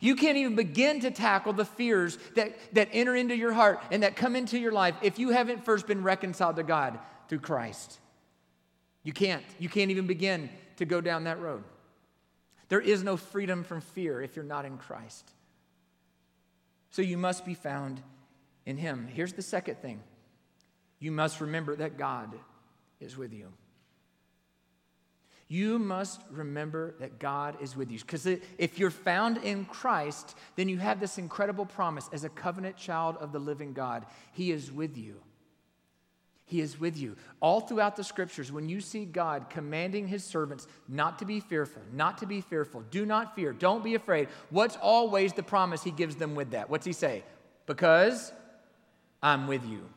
You 0.00 0.14
can't 0.14 0.36
even 0.36 0.56
begin 0.56 1.00
to 1.00 1.10
tackle 1.10 1.52
the 1.52 1.64
fears 1.64 2.18
that, 2.34 2.56
that 2.74 2.88
enter 2.92 3.16
into 3.16 3.34
your 3.34 3.52
heart 3.52 3.82
and 3.90 4.02
that 4.02 4.14
come 4.14 4.36
into 4.36 4.58
your 4.58 4.72
life 4.72 4.94
if 5.02 5.18
you 5.18 5.30
haven't 5.30 5.64
first 5.64 5.86
been 5.86 6.02
reconciled 6.02 6.56
to 6.56 6.62
God 6.62 6.98
through 7.28 7.40
Christ. 7.40 7.98
You 9.06 9.12
can't. 9.12 9.44
You 9.60 9.68
can't 9.68 9.92
even 9.92 10.08
begin 10.08 10.50
to 10.78 10.84
go 10.84 11.00
down 11.00 11.24
that 11.24 11.40
road. 11.40 11.62
There 12.68 12.80
is 12.80 13.04
no 13.04 13.16
freedom 13.16 13.62
from 13.62 13.80
fear 13.80 14.20
if 14.20 14.34
you're 14.34 14.44
not 14.44 14.64
in 14.64 14.78
Christ. 14.78 15.30
So 16.90 17.02
you 17.02 17.16
must 17.16 17.44
be 17.44 17.54
found 17.54 18.02
in 18.64 18.76
Him. 18.76 19.06
Here's 19.06 19.32
the 19.32 19.42
second 19.42 19.76
thing 19.76 20.02
you 20.98 21.12
must 21.12 21.40
remember 21.40 21.76
that 21.76 21.96
God 21.96 22.32
is 22.98 23.16
with 23.16 23.32
you. 23.32 23.52
You 25.46 25.78
must 25.78 26.20
remember 26.32 26.96
that 26.98 27.20
God 27.20 27.62
is 27.62 27.76
with 27.76 27.92
you. 27.92 28.00
Because 28.00 28.26
if 28.26 28.76
you're 28.80 28.90
found 28.90 29.36
in 29.36 29.66
Christ, 29.66 30.36
then 30.56 30.68
you 30.68 30.78
have 30.78 30.98
this 30.98 31.16
incredible 31.16 31.64
promise 31.64 32.10
as 32.12 32.24
a 32.24 32.28
covenant 32.28 32.76
child 32.76 33.18
of 33.18 33.30
the 33.30 33.38
living 33.38 33.72
God. 33.72 34.04
He 34.32 34.50
is 34.50 34.72
with 34.72 34.96
you. 34.96 35.20
He 36.48 36.60
is 36.60 36.78
with 36.78 36.96
you. 36.96 37.16
All 37.40 37.60
throughout 37.60 37.96
the 37.96 38.04
scriptures, 38.04 38.52
when 38.52 38.68
you 38.68 38.80
see 38.80 39.04
God 39.04 39.50
commanding 39.50 40.06
his 40.06 40.22
servants 40.22 40.68
not 40.88 41.18
to 41.18 41.24
be 41.24 41.40
fearful, 41.40 41.82
not 41.92 42.18
to 42.18 42.26
be 42.26 42.40
fearful, 42.40 42.84
do 42.92 43.04
not 43.04 43.34
fear, 43.34 43.52
don't 43.52 43.82
be 43.82 43.96
afraid, 43.96 44.28
what's 44.50 44.76
always 44.76 45.32
the 45.32 45.42
promise 45.42 45.82
he 45.82 45.90
gives 45.90 46.14
them 46.14 46.36
with 46.36 46.52
that? 46.52 46.70
What's 46.70 46.86
he 46.86 46.92
say? 46.92 47.24
Because 47.66 48.32
I'm 49.20 49.48
with 49.48 49.66
you. 49.66 49.88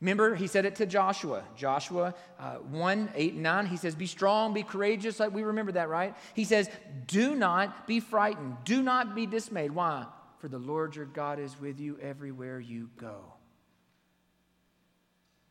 Remember, 0.00 0.36
he 0.36 0.46
said 0.46 0.64
it 0.64 0.76
to 0.76 0.86
Joshua. 0.86 1.42
Joshua 1.56 2.14
uh, 2.38 2.56
1 2.56 3.10
8 3.16 3.32
and 3.32 3.42
9. 3.42 3.66
He 3.66 3.76
says, 3.76 3.96
Be 3.96 4.06
strong, 4.06 4.54
be 4.54 4.62
courageous. 4.62 5.18
Like 5.18 5.34
we 5.34 5.42
remember 5.42 5.72
that, 5.72 5.88
right? 5.88 6.14
He 6.34 6.44
says, 6.44 6.68
Do 7.08 7.34
not 7.34 7.88
be 7.88 7.98
frightened. 7.98 8.58
Do 8.64 8.82
not 8.82 9.16
be 9.16 9.26
dismayed. 9.26 9.72
Why? 9.72 10.06
For 10.38 10.46
the 10.46 10.58
Lord 10.58 10.94
your 10.94 11.06
God 11.06 11.40
is 11.40 11.58
with 11.58 11.80
you 11.80 11.98
everywhere 12.00 12.60
you 12.60 12.90
go. 12.96 13.33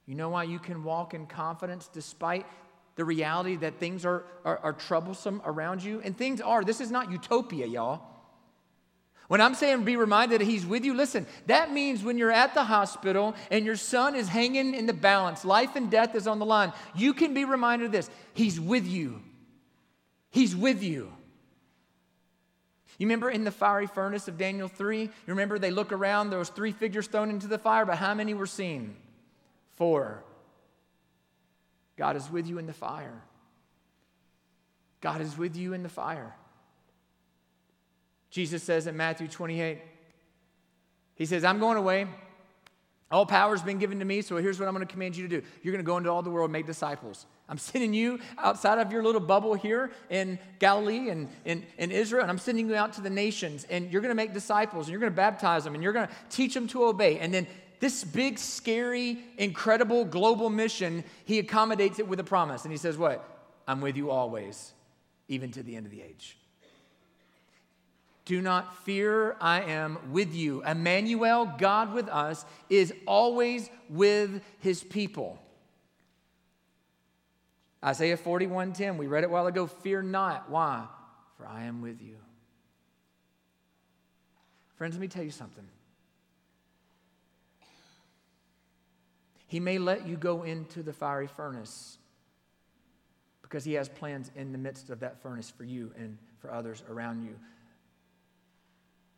You 0.06 0.16
know 0.16 0.30
why 0.30 0.44
you 0.44 0.60
can 0.60 0.84
walk 0.84 1.14
in 1.14 1.28
confidence 1.28 1.90
despite 1.92 2.46
the 2.96 3.06
reality 3.06 3.56
that 3.58 3.80
things 3.80 4.06
are, 4.06 4.24
are, 4.46 4.60
are, 4.60 4.74
troublesome 4.74 5.42
around 5.46 5.84
you? 5.84 6.02
And 6.04 6.16
things 6.16 6.42
are. 6.42 6.64
This 6.64 6.82
is 6.82 6.92
not 6.92 7.12
utopia, 7.12 7.66
y'all. 7.66 8.02
When 9.30 9.42
I'm 9.42 9.56
saying 9.56 9.84
be 9.84 9.96
reminded 9.96 10.42
that 10.42 10.46
He's 10.46 10.66
with 10.66 10.84
you, 10.84 10.94
listen, 10.94 11.26
that 11.48 11.72
means 11.72 12.04
when 12.04 12.18
you're 12.18 12.32
at 12.32 12.54
the 12.54 12.64
hospital 12.64 13.34
and 13.50 13.66
your 13.66 13.78
son 13.78 14.16
is 14.16 14.28
hanging 14.28 14.76
in 14.76 14.86
the 14.86 14.94
balance, 14.94 15.46
life 15.46 15.76
and 15.76 15.90
death 15.90 16.14
is 16.14 16.28
on 16.28 16.40
the 16.40 16.46
line, 16.46 16.74
you 16.94 17.14
can 17.14 17.34
be 17.34 17.46
reminded 17.46 17.86
of 17.86 17.92
this 17.92 18.10
He's 18.34 18.60
with 18.60 18.86
you. 18.86 19.22
He's 20.30 20.56
with 20.56 20.84
you. 20.84 21.12
You 23.00 23.08
remember 23.08 23.30
in 23.30 23.44
the 23.44 23.52
fiery 23.52 23.88
furnace 23.88 24.28
of 24.28 24.38
Daniel 24.38 24.68
3? 24.68 25.02
You 25.02 25.10
remember 25.28 25.58
they 25.58 25.72
look 25.72 25.92
around, 25.92 26.30
there 26.30 26.40
was 26.40 26.50
three 26.50 26.72
figures 26.72 27.08
thrown 27.08 27.30
into 27.30 27.48
the 27.48 27.58
fire, 27.58 27.86
but 27.86 27.98
how 27.98 28.14
many 28.14 28.34
were 28.34 28.46
seen? 28.46 28.96
Four. 29.76 30.24
God 31.98 32.16
is 32.16 32.30
with 32.30 32.48
you 32.48 32.58
in 32.58 32.66
the 32.66 32.74
fire. 32.74 33.22
God 35.02 35.22
is 35.22 35.38
with 35.38 35.56
you 35.56 35.74
in 35.74 35.84
the 35.84 35.90
fire. 35.90 36.34
Jesus 38.30 38.64
says 38.64 38.88
in 38.88 38.98
Matthew 38.98 39.28
28, 39.28 39.80
He 41.16 41.26
says, 41.26 41.44
I'm 41.44 41.60
going 41.60 41.78
away. 41.78 42.08
All 43.12 43.28
power 43.28 43.52
has 43.52 43.62
been 43.62 43.78
given 43.78 44.00
to 44.00 44.06
me, 44.06 44.24
so 44.24 44.38
here's 44.38 44.60
what 44.60 44.68
I'm 44.68 44.74
going 44.74 44.88
to 44.88 44.92
command 44.92 45.16
you 45.16 45.28
to 45.28 45.42
do. 45.42 45.48
You're 45.62 45.72
going 45.72 45.86
to 45.86 45.88
go 45.88 45.98
into 45.98 46.10
all 46.10 46.24
the 46.24 46.32
world 46.32 46.50
make 46.50 46.66
disciples. 46.66 47.28
I'm 47.48 47.60
sending 47.60 47.94
you 47.94 48.20
outside 48.40 48.80
of 48.80 48.92
your 48.92 49.04
little 49.04 49.22
bubble 49.22 49.54
here 49.54 49.92
in 50.10 50.40
Galilee 50.58 51.10
and 51.10 51.30
in, 51.46 51.64
in 51.78 51.92
Israel, 51.92 52.24
and 52.24 52.32
I'm 52.32 52.40
sending 52.40 52.68
you 52.68 52.76
out 52.76 52.94
to 52.94 53.02
the 53.02 53.12
nations, 53.12 53.68
and 53.70 53.92
you're 53.92 54.02
going 54.02 54.10
to 54.10 54.16
make 54.16 54.34
disciples, 54.34 54.88
and 54.88 54.94
you're 54.94 55.00
going 55.00 55.12
to 55.12 55.16
baptize 55.16 55.64
them, 55.64 55.76
and 55.76 55.84
you're 55.84 55.94
going 55.94 56.08
to 56.08 56.14
teach 56.32 56.56
them 56.56 56.68
to 56.70 56.86
obey. 56.86 57.20
And 57.20 57.32
then 57.32 57.46
this 57.84 58.06
big, 58.06 58.40
scary, 58.40 59.18
incredible 59.38 60.06
global 60.06 60.50
mission, 60.50 61.04
he 61.26 61.38
accommodates 61.38 62.00
it 62.00 62.08
with 62.08 62.18
a 62.18 62.24
promise. 62.24 62.64
And 62.64 62.72
he 62.72 62.78
says, 62.78 62.98
What? 62.98 63.30
I'm 63.68 63.82
with 63.82 63.98
you 63.98 64.10
always, 64.10 64.72
even 65.28 65.52
to 65.52 65.64
the 65.64 65.76
end 65.76 65.86
of 65.86 65.92
the 65.92 66.02
age. 66.02 66.38
Do 68.24 68.42
not 68.42 68.86
fear, 68.86 69.36
I 69.42 69.64
am 69.64 69.98
with 70.14 70.34
you. 70.34 70.64
Emmanuel, 70.64 71.54
God 71.58 71.94
with 71.94 72.08
us, 72.08 72.46
is 72.70 72.94
always 73.06 73.70
with 73.90 74.42
his 74.60 74.82
people. 74.82 75.38
Isaiah 77.84 78.16
41:10, 78.16 78.96
we 78.96 79.08
read 79.08 79.26
it 79.26 79.28
a 79.28 79.30
while 79.30 79.48
ago. 79.48 79.68
Fear 79.68 80.04
not. 80.04 80.50
Why? 80.50 80.88
For 81.36 81.46
I 81.46 81.66
am 81.66 81.82
with 81.82 82.02
you. 82.02 82.16
Friends, 84.78 84.96
let 84.96 85.02
me 85.02 85.10
tell 85.10 85.24
you 85.24 85.32
something. 85.32 85.68
He 89.54 89.60
may 89.60 89.78
let 89.78 90.08
you 90.08 90.18
go 90.18 90.42
into 90.42 90.82
the 90.82 90.94
fiery 90.94 91.28
furnace 91.28 92.00
because 93.44 93.64
He 93.64 93.74
has 93.74 93.88
plans 93.88 94.32
in 94.36 94.52
the 94.52 94.58
midst 94.58 94.90
of 94.90 95.02
that 95.02 95.22
furnace 95.22 95.48
for 95.48 95.64
you 95.64 95.92
and 95.96 96.18
for 96.40 96.52
others 96.52 96.84
around 96.90 97.24
you. 97.24 97.36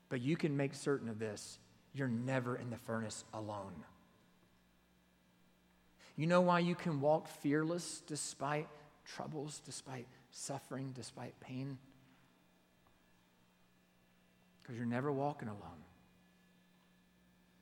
But 0.09 0.19
you 0.19 0.35
can 0.35 0.57
make 0.57 0.73
certain 0.73 1.07
of 1.07 1.19
this 1.19 1.57
you're 1.93 2.09
never 2.09 2.57
in 2.57 2.69
the 2.69 2.75
furnace 2.75 3.23
alone. 3.33 3.85
You 6.17 6.27
know 6.27 6.41
why 6.41 6.59
you 6.59 6.75
can 6.75 6.99
walk 6.99 7.29
fearless 7.29 8.03
despite 8.05 8.67
troubles, 9.05 9.61
despite 9.65 10.05
suffering, 10.31 10.91
despite 10.93 11.39
pain? 11.39 11.77
Because 14.61 14.75
you're 14.75 14.85
never 14.85 15.13
walking 15.13 15.47
alone. 15.47 15.85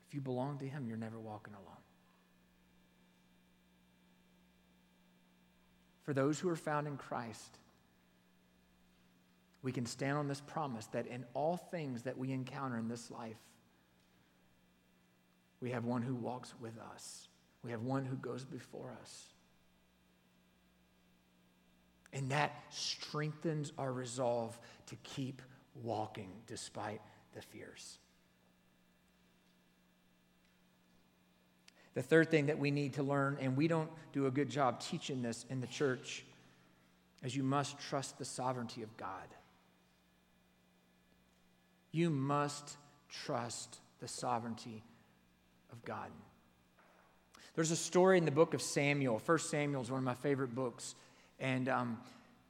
If 0.08 0.14
you 0.16 0.20
belong 0.20 0.58
to 0.58 0.66
Him, 0.66 0.88
you're 0.88 0.96
never 0.96 1.20
walking 1.20 1.54
alone. 1.54 1.83
For 6.04 6.12
those 6.12 6.38
who 6.38 6.48
are 6.48 6.56
found 6.56 6.86
in 6.86 6.96
Christ, 6.96 7.58
we 9.62 9.72
can 9.72 9.86
stand 9.86 10.18
on 10.18 10.28
this 10.28 10.42
promise 10.42 10.86
that 10.88 11.06
in 11.06 11.24
all 11.32 11.56
things 11.56 12.02
that 12.02 12.18
we 12.18 12.30
encounter 12.30 12.76
in 12.76 12.86
this 12.86 13.10
life, 13.10 13.38
we 15.60 15.70
have 15.70 15.86
one 15.86 16.02
who 16.02 16.14
walks 16.14 16.54
with 16.60 16.78
us, 16.94 17.28
we 17.62 17.70
have 17.70 17.82
one 17.82 18.04
who 18.04 18.16
goes 18.16 18.44
before 18.44 18.94
us. 19.00 19.24
And 22.12 22.30
that 22.30 22.52
strengthens 22.70 23.72
our 23.78 23.92
resolve 23.92 24.58
to 24.86 24.96
keep 24.96 25.40
walking 25.82 26.30
despite 26.46 27.00
the 27.34 27.40
fears. 27.40 27.98
The 31.94 32.02
third 32.02 32.30
thing 32.30 32.46
that 32.46 32.58
we 32.58 32.70
need 32.70 32.94
to 32.94 33.02
learn, 33.02 33.38
and 33.40 33.56
we 33.56 33.68
don't 33.68 33.90
do 34.12 34.26
a 34.26 34.30
good 34.30 34.50
job 34.50 34.80
teaching 34.80 35.22
this 35.22 35.46
in 35.48 35.60
the 35.60 35.66
church, 35.66 36.24
is 37.22 37.34
you 37.34 37.44
must 37.44 37.78
trust 37.78 38.18
the 38.18 38.24
sovereignty 38.24 38.82
of 38.82 38.96
God. 38.96 39.28
You 41.92 42.10
must 42.10 42.76
trust 43.08 43.78
the 44.00 44.08
sovereignty 44.08 44.82
of 45.72 45.84
God. 45.84 46.10
There's 47.54 47.70
a 47.70 47.76
story 47.76 48.18
in 48.18 48.24
the 48.24 48.32
book 48.32 48.52
of 48.52 48.60
Samuel. 48.60 49.20
First 49.20 49.48
Samuel 49.48 49.80
is 49.80 49.90
one 49.90 49.98
of 49.98 50.04
my 50.04 50.14
favorite 50.14 50.54
books. 50.54 50.96
And 51.38 51.68
um, 51.68 51.98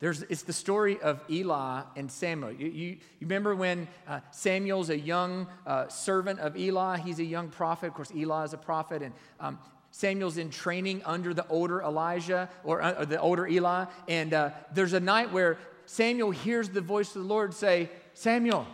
there's, 0.04 0.20
it's 0.24 0.42
the 0.42 0.52
story 0.52 1.00
of 1.00 1.18
Eli 1.30 1.80
and 1.96 2.12
Samuel. 2.12 2.52
You, 2.52 2.66
you, 2.66 2.88
you 2.90 2.98
remember 3.22 3.56
when 3.56 3.88
uh, 4.06 4.20
Samuel's 4.32 4.90
a 4.90 4.98
young 4.98 5.46
uh, 5.66 5.88
servant 5.88 6.40
of 6.40 6.58
Eli? 6.58 6.98
He's 6.98 7.20
a 7.20 7.24
young 7.24 7.48
prophet. 7.48 7.86
Of 7.86 7.94
course, 7.94 8.12
Eli 8.14 8.44
is 8.44 8.52
a 8.52 8.58
prophet. 8.58 9.00
And 9.00 9.14
um, 9.40 9.58
Samuel's 9.92 10.36
in 10.36 10.50
training 10.50 11.00
under 11.06 11.32
the 11.32 11.46
older 11.48 11.80
Elijah 11.80 12.50
or, 12.64 12.82
uh, 12.82 12.98
or 12.98 13.06
the 13.06 13.18
older 13.18 13.46
Eli. 13.46 13.86
And 14.06 14.34
uh, 14.34 14.50
there's 14.74 14.92
a 14.92 15.00
night 15.00 15.32
where 15.32 15.56
Samuel 15.86 16.32
hears 16.32 16.68
the 16.68 16.82
voice 16.82 17.16
of 17.16 17.22
the 17.22 17.28
Lord 17.28 17.54
say, 17.54 17.88
Samuel, 18.12 18.66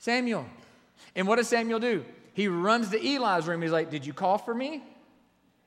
Samuel. 0.00 0.46
And 1.14 1.28
what 1.28 1.36
does 1.36 1.46
Samuel 1.46 1.78
do? 1.78 2.04
He 2.32 2.48
runs 2.48 2.90
to 2.90 2.98
Eli's 2.98 3.46
room. 3.46 3.62
He's 3.62 3.70
like, 3.70 3.92
Did 3.92 4.04
you 4.04 4.12
call 4.12 4.38
for 4.38 4.52
me? 4.52 4.82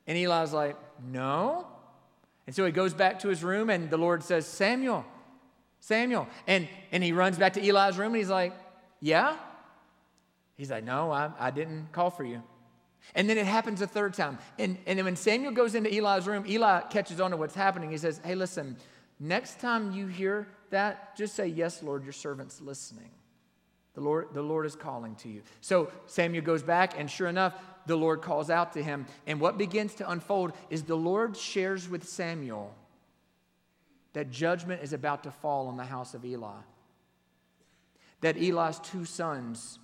And 0.07 0.17
Eli's 0.17 0.51
like, 0.51 0.75
No. 1.09 1.67
And 2.49 2.55
so 2.55 2.65
he 2.65 2.71
goes 2.71 2.95
back 2.95 3.19
to 3.19 3.27
his 3.27 3.43
room, 3.43 3.69
and 3.69 3.91
the 3.91 3.97
Lord 3.97 4.23
says, 4.23 4.47
Samuel, 4.47 5.05
Samuel. 5.81 6.27
And, 6.47 6.67
and 6.91 7.03
he 7.03 7.11
runs 7.11 7.37
back 7.37 7.53
to 7.53 7.59
Eli's 7.61 7.95
room, 7.95 8.07
and 8.07 8.15
he's 8.15 8.27
like, 8.27 8.53
Yeah? 9.01 9.37
He's 10.57 10.71
like, 10.71 10.83
No, 10.83 11.11
I, 11.11 11.29
I 11.37 11.51
didn't 11.51 11.91
call 11.91 12.09
for 12.09 12.23
you. 12.23 12.41
And 13.13 13.29
then 13.29 13.37
it 13.37 13.45
happens 13.45 13.83
a 13.83 13.87
third 13.87 14.15
time. 14.15 14.39
And, 14.57 14.79
and 14.87 14.99
when 15.03 15.15
Samuel 15.15 15.51
goes 15.51 15.75
into 15.75 15.95
Eli's 15.95 16.25
room, 16.25 16.43
Eli 16.47 16.81
catches 16.89 17.21
on 17.21 17.29
to 17.29 17.37
what's 17.37 17.53
happening. 17.53 17.91
He 17.91 17.99
says, 17.99 18.19
Hey, 18.23 18.33
listen, 18.33 18.77
next 19.19 19.59
time 19.59 19.91
you 19.91 20.07
hear 20.07 20.47
that, 20.71 21.15
just 21.15 21.35
say, 21.35 21.45
Yes, 21.45 21.83
Lord, 21.83 22.03
your 22.03 22.13
servant's 22.13 22.61
listening. 22.61 23.11
The 23.93 24.01
Lord, 24.01 24.29
the 24.33 24.41
Lord 24.41 24.65
is 24.65 24.75
calling 24.75 25.13
to 25.17 25.29
you. 25.29 25.43
So 25.61 25.91
Samuel 26.07 26.43
goes 26.43 26.63
back, 26.63 26.97
and 26.97 27.11
sure 27.11 27.27
enough, 27.27 27.53
the 27.89 27.97
Lord 27.97 28.21
calls 28.21 28.49
out 28.49 28.73
to 28.73 28.83
him. 28.83 29.05
And 29.27 29.41
what 29.41 29.57
begins 29.57 29.95
to 29.95 30.09
unfold 30.09 30.53
is 30.69 30.83
the 30.83 30.95
Lord 30.95 31.35
shares 31.35 31.89
with 31.89 32.07
Samuel 32.07 32.73
that 34.13 34.31
judgment 34.31 34.81
is 34.81 34.93
about 34.93 35.23
to 35.23 35.31
fall 35.31 35.67
on 35.67 35.75
the 35.75 35.83
house 35.83 36.13
of 36.13 36.23
Eli. 36.23 36.61
That 38.21 38.37
Eli's 38.37 38.79
two 38.79 39.05
sons 39.05 39.79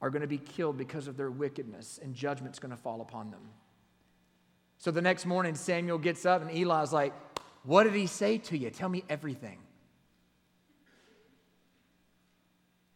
are 0.00 0.10
going 0.10 0.22
to 0.22 0.28
be 0.28 0.38
killed 0.38 0.76
because 0.76 1.06
of 1.06 1.16
their 1.16 1.30
wickedness, 1.30 2.00
and 2.02 2.14
judgment's 2.14 2.58
going 2.58 2.70
to 2.70 2.76
fall 2.76 3.00
upon 3.00 3.30
them. 3.30 3.40
So 4.78 4.90
the 4.90 5.02
next 5.02 5.26
morning, 5.26 5.54
Samuel 5.54 5.98
gets 5.98 6.26
up, 6.26 6.42
and 6.42 6.50
Eli's 6.50 6.92
like, 6.92 7.12
What 7.64 7.84
did 7.84 7.94
he 7.94 8.06
say 8.06 8.38
to 8.38 8.58
you? 8.58 8.70
Tell 8.70 8.88
me 8.88 9.04
everything. 9.08 9.58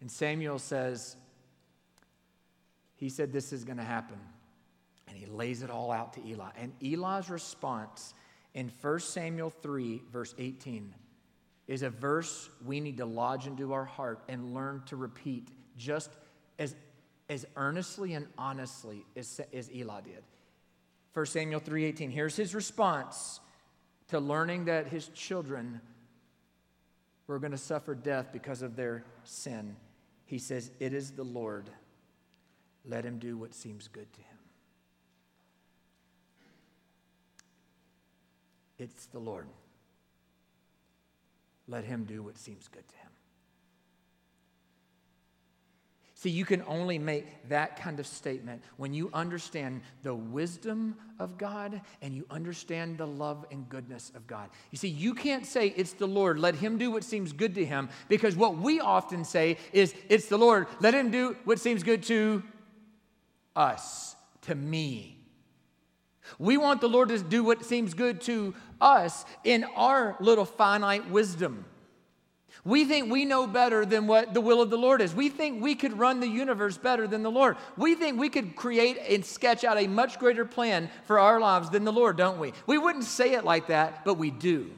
And 0.01 0.11
Samuel 0.11 0.59
says, 0.59 1.17
He 2.97 3.09
said 3.09 3.33
this 3.33 3.53
is 3.53 3.65
going 3.65 3.79
to 3.79 3.85
happen. 3.85 4.19
And 5.09 5.17
he 5.17 5.27
lays 5.27 5.63
it 5.63 5.71
all 5.71 5.93
out 5.93 6.15
to 6.15 6.27
Eli. 6.27 6.51
And 6.59 6.73
Eli's 6.83 7.31
response 7.31 8.15
in 8.55 8.71
1 8.81 9.01
Samuel 9.01 9.51
3, 9.51 10.03
verse 10.11 10.35
18, 10.39 10.95
is 11.69 11.83
a 11.83 11.91
verse 11.91 12.49
we 12.65 12.81
need 12.81 12.97
to 12.97 13.07
lodge 13.07 13.47
into 13.47 13.73
our 13.73 13.85
heart 13.85 14.21
and 14.29 14.55
learn 14.55 14.83
to 14.87 14.97
repeat 14.97 15.49
just 15.77 16.11
as, 16.59 16.75
as 17.29 17.45
earnestly 17.57 18.15
and 18.15 18.27
honestly 18.39 19.05
as, 19.17 19.41
as 19.53 19.71
Eli 19.73 20.01
did. 20.01 20.23
1 21.13 21.27
Samuel 21.27 21.61
3:18. 21.61 22.11
Here's 22.11 22.37
his 22.37 22.55
response 22.55 23.41
to 24.09 24.21
learning 24.21 24.67
that 24.67 24.87
his 24.87 25.09
children 25.09 25.81
were 27.27 27.39
going 27.39 27.53
to 27.53 27.59
suffer 27.59 27.95
death 27.95 28.29
because 28.33 28.63
of 28.63 28.77
their 28.77 29.05
sin. 29.25 29.77
He 30.27 30.39
says, 30.39 30.71
It 30.79 30.93
is 30.93 31.13
the 31.13 31.25
Lord. 31.25 31.71
Let 32.89 33.05
him 33.05 33.19
do 33.19 33.37
what 33.37 33.55
seems 33.55 33.89
good 33.89 34.13
to 34.13 34.21
him. 34.21 34.39
It's 38.79 39.07
the 39.07 39.19
Lord. 39.19 39.47
Let 41.67 41.85
him 41.85 42.05
do 42.05 42.23
what 42.23 42.39
seems 42.39 42.69
good 42.69 42.87
to 42.89 42.95
him. 42.97 43.11
See, 46.15 46.31
you 46.31 46.47
can 46.47 46.63
only 46.67 46.99
make 46.99 47.49
that 47.51 47.79
kind 47.79 48.01
of 48.01 48.07
statement 48.07 48.63
when 48.79 48.95
you 48.95 49.11
understand 49.13 49.83
the 50.03 50.15
wisdom 50.15 50.97
of 51.19 51.37
God 51.37 51.83
and 52.01 52.15
you 52.15 52.25
understand 52.31 52.97
the 52.97 53.07
love 53.07 53.45
and 53.51 53.69
goodness 53.69 54.13
of 54.15 54.27
God. 54.27 54.49
You 54.71 54.79
see, 54.79 54.89
you 54.89 55.13
can't 55.13 55.45
say 55.45 55.75
it's 55.77 55.93
the 55.93 56.07
Lord, 56.07 56.39
let 56.39 56.55
him 56.55 56.79
do 56.79 56.91
what 56.91 57.05
seems 57.05 57.33
good 57.33 57.55
to 57.57 57.65
him, 57.65 57.91
because 58.09 58.35
what 58.35 58.57
we 58.57 58.81
often 58.81 59.25
say 59.25 59.59
is 59.75 59.95
it's 60.09 60.27
the 60.27 60.39
Lord, 60.39 60.69
let 60.81 60.95
him 60.95 61.11
do 61.11 61.37
what 61.45 61.61
seems 61.61 61.83
good 61.83 62.03
to 62.05 62.43
us, 63.57 64.15
to 64.43 64.55
me. 64.55 65.19
We 66.39 66.57
want 66.57 66.81
the 66.81 66.89
Lord 66.89 67.09
to 67.11 67.19
do 67.19 67.45
what 67.45 67.65
seems 67.65 67.95
good 67.95 68.21
to 68.23 68.55
us 68.81 69.25
in 69.45 69.65
our 69.77 70.17
little 70.21 70.45
finite 70.45 71.09
wisdom. 71.11 71.65
We 72.65 72.85
think 72.85 73.13
we 73.13 73.25
know 73.25 73.47
better 73.47 73.87
than 73.87 74.09
what 74.09 74.35
the 74.35 74.41
will 74.41 74.61
of 74.61 74.71
the 74.71 74.77
Lord 74.77 75.01
is. 75.01 75.15
We 75.15 75.29
think 75.29 75.63
we 75.63 75.77
could 75.77 75.97
run 75.97 76.19
the 76.19 76.27
universe 76.27 76.77
better 76.77 77.07
than 77.07 77.23
the 77.23 77.31
Lord. 77.31 77.57
We 77.77 77.95
think 77.95 78.19
we 78.19 78.29
could 78.29 78.57
create 78.57 78.99
and 79.09 79.25
sketch 79.25 79.63
out 79.63 79.79
a 79.79 79.87
much 79.87 80.19
greater 80.19 80.45
plan 80.45 80.91
for 81.05 81.21
our 81.21 81.39
lives 81.39 81.71
than 81.71 81.85
the 81.85 81.93
Lord, 81.93 82.17
don't 82.17 82.41
we? 82.41 82.53
We 82.67 82.77
wouldn't 82.77 83.05
say 83.05 83.35
it 83.35 83.45
like 83.45 83.69
that, 83.69 84.05
but 84.05 84.15
we 84.15 84.33
do. 84.33 84.73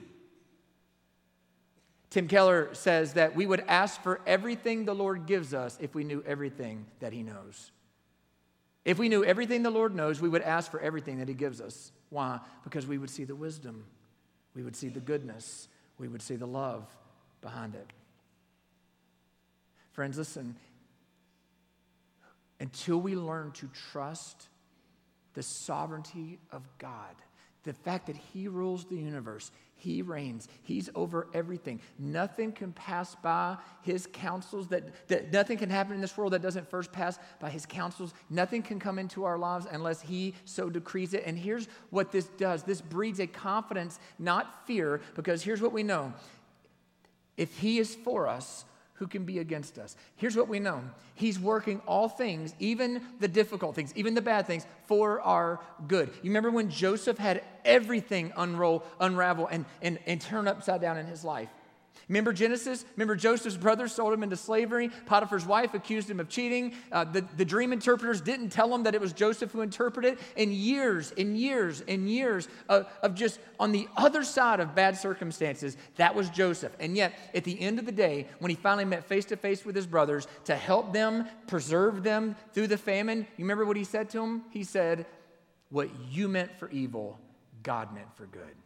Tim 2.11 2.29
Keller 2.29 2.75
says 2.75 3.15
that 3.15 3.35
we 3.35 3.47
would 3.47 3.65
ask 3.69 4.03
for 4.03 4.21
everything 4.27 4.85
the 4.85 4.95
Lord 4.95 5.27
gives 5.27 5.55
us 5.55 5.79
if 5.81 5.95
we 5.95 6.05
knew 6.05 6.23
everything 6.27 6.85
that 7.01 7.15
He 7.15 7.23
knows. 7.23 7.71
If 8.89 8.99
we 8.99 9.11
knew 9.11 9.23
everything 9.23 9.63
the 9.63 9.71
Lord 9.71 9.95
knows, 9.95 10.19
we 10.19 10.31
would 10.31 10.41
ask 10.41 10.71
for 10.71 10.81
everything 10.81 11.19
that 11.19 11.29
He 11.29 11.35
gives 11.35 11.61
us. 11.61 11.93
Why? 12.09 12.41
Because 12.65 12.87
we 12.87 12.97
would 12.97 13.11
see 13.11 13.25
the 13.25 13.35
wisdom, 13.35 13.85
we 14.55 14.63
would 14.63 14.75
see 14.75 14.89
the 14.89 14.99
goodness, 14.99 15.69
we 15.99 16.09
would 16.09 16.23
see 16.23 16.37
the 16.37 16.47
love, 16.47 16.87
behind 17.43 17.75
it. 17.75 17.87
Friends, 19.93 20.17
listen. 20.17 20.57
Until 22.61 22.99
we 22.99 23.15
learn 23.15 23.53
to 23.53 23.69
trust 23.93 24.49
the 25.35 25.43
sovereignty 25.43 26.39
of 26.51 26.63
God, 26.79 27.15
the 27.65 27.73
fact 27.73 28.07
that 28.07 28.17
He 28.17 28.49
rules 28.49 28.85
the 28.85 28.97
universe, 28.97 29.51
He 29.77 30.03
reigns, 30.03 30.49
He's 30.63 30.91
over 30.95 31.29
everything. 31.35 31.81
Nothing 31.99 32.53
can 32.53 32.73
pass 32.73 33.15
by 33.17 33.57
His 33.83 34.09
counsels, 34.13 34.69
that, 34.69 35.09
that 35.09 35.33
nothing 35.33 35.59
can 35.59 35.71
happen 35.71 35.95
in 35.95 36.01
this 36.01 36.17
world 36.17 36.33
that 36.33 36.43
doesn't 36.43 36.69
first 36.69 36.93
pass 36.93 37.19
by 37.41 37.51
His 37.51 37.67
counsels. 37.67 38.15
Nothing 38.31 38.63
can 38.63 38.79
come 38.79 38.99
into 38.99 39.25
our 39.25 39.39
lives 39.39 39.67
unless 39.71 40.01
He 40.01 40.35
so 40.45 40.71
decrees 40.71 41.15
it. 41.15 41.25
And 41.27 41.39
here's 41.39 41.69
what 41.91 42.13
this 42.13 42.27
does 42.27 42.63
this 42.63 42.81
breeds 42.81 43.21
a 43.21 43.27
confidence, 43.27 43.99
not 44.19 44.67
fear, 44.67 45.01
because 45.15 45.43
here's 45.43 45.63
what 45.63 45.73
we 45.73 45.83
know 45.83 46.13
if 47.39 47.57
he 47.59 47.79
is 47.79 47.95
for 47.95 48.29
us, 48.29 48.65
who 48.99 49.07
can 49.07 49.25
be 49.25 49.39
against 49.39 49.79
us? 49.79 49.97
Here's 50.17 50.37
what 50.37 50.49
we 50.49 50.59
know 50.59 50.83
He's 51.15 51.39
working 51.39 51.81
all 51.87 52.09
things, 52.09 52.55
even 52.59 53.03
the 53.21 53.29
difficult 53.29 53.75
things, 53.75 53.93
even 53.97 54.15
the 54.15 54.23
bad 54.23 54.47
things, 54.47 54.67
for 54.87 55.21
our 55.23 55.61
good. 55.87 56.11
You 56.23 56.31
remember 56.31 56.51
when 56.51 56.71
Joseph 56.71 57.19
had 57.19 57.43
everything 57.65 58.33
unroll, 58.37 58.85
unravel, 59.01 59.47
and, 59.49 59.65
and, 59.83 59.99
and 60.07 60.21
turn 60.21 60.47
upside 60.47 60.81
down 60.81 60.99
in 60.99 61.07
his 61.07 61.25
life? 61.25 61.49
Remember 62.09 62.33
Genesis? 62.33 62.85
Remember 62.97 63.15
Joseph's 63.15 63.57
brothers 63.57 63.93
sold 63.93 64.15
him 64.15 64.23
into 64.23 64.37
slavery? 64.37 64.91
Potiphar's 65.07 65.45
wife 65.45 65.75
accused 65.75 66.09
him 66.09 66.21
of 66.21 66.29
cheating. 66.29 66.73
Uh, 66.91 67.05
the, 67.05 67.25
the 67.37 67.45
dream 67.45 67.73
interpreters 67.73 68.23
didn't 68.23 68.49
tell 68.49 68.75
him 68.75 68.85
that 68.85 68.95
it 68.95 69.01
was 69.01 69.13
Joseph 69.13 69.53
who 69.53 69.61
interpreted. 69.61 70.19
And 70.37 70.53
years 70.53 71.13
and 71.19 71.37
years 71.37 71.83
and 71.87 72.09
years 72.09 72.49
of, 72.69 72.87
of 73.03 73.15
just 73.15 73.41
on 73.61 73.73
the 73.73 73.89
other 73.97 74.25
side 74.25 74.61
of 74.61 74.75
bad 74.75 74.97
circumstances, 74.97 75.77
that 75.97 76.15
was 76.15 76.31
Joseph. 76.31 76.73
And 76.81 76.97
yet, 76.97 77.13
at 77.35 77.45
the 77.45 77.61
end 77.61 77.79
of 77.79 77.85
the 77.85 77.93
day, 77.93 78.27
when 78.39 78.49
he 78.49 78.57
finally 78.57 78.87
met 78.87 79.05
face 79.05 79.27
to 79.27 79.37
face 79.37 79.67
with 79.67 79.77
his 79.77 79.87
brothers 79.87 80.27
to 80.45 80.57
help 80.57 80.95
them, 80.95 81.27
preserve 81.47 82.03
them 82.03 82.37
through 82.55 82.69
the 82.69 82.79
famine, 82.79 83.27
you 83.37 83.45
remember 83.45 83.67
what 83.67 83.77
he 83.77 83.85
said 83.85 84.09
to 84.11 84.19
them? 84.19 84.45
He 84.51 84.65
said, 84.65 85.05
What 85.69 85.91
you 86.11 86.29
meant 86.29 86.59
for 86.59 86.71
evil, 86.71 87.19
God 87.63 87.95
meant 87.95 88.15
for 88.17 88.25
good. 88.27 88.57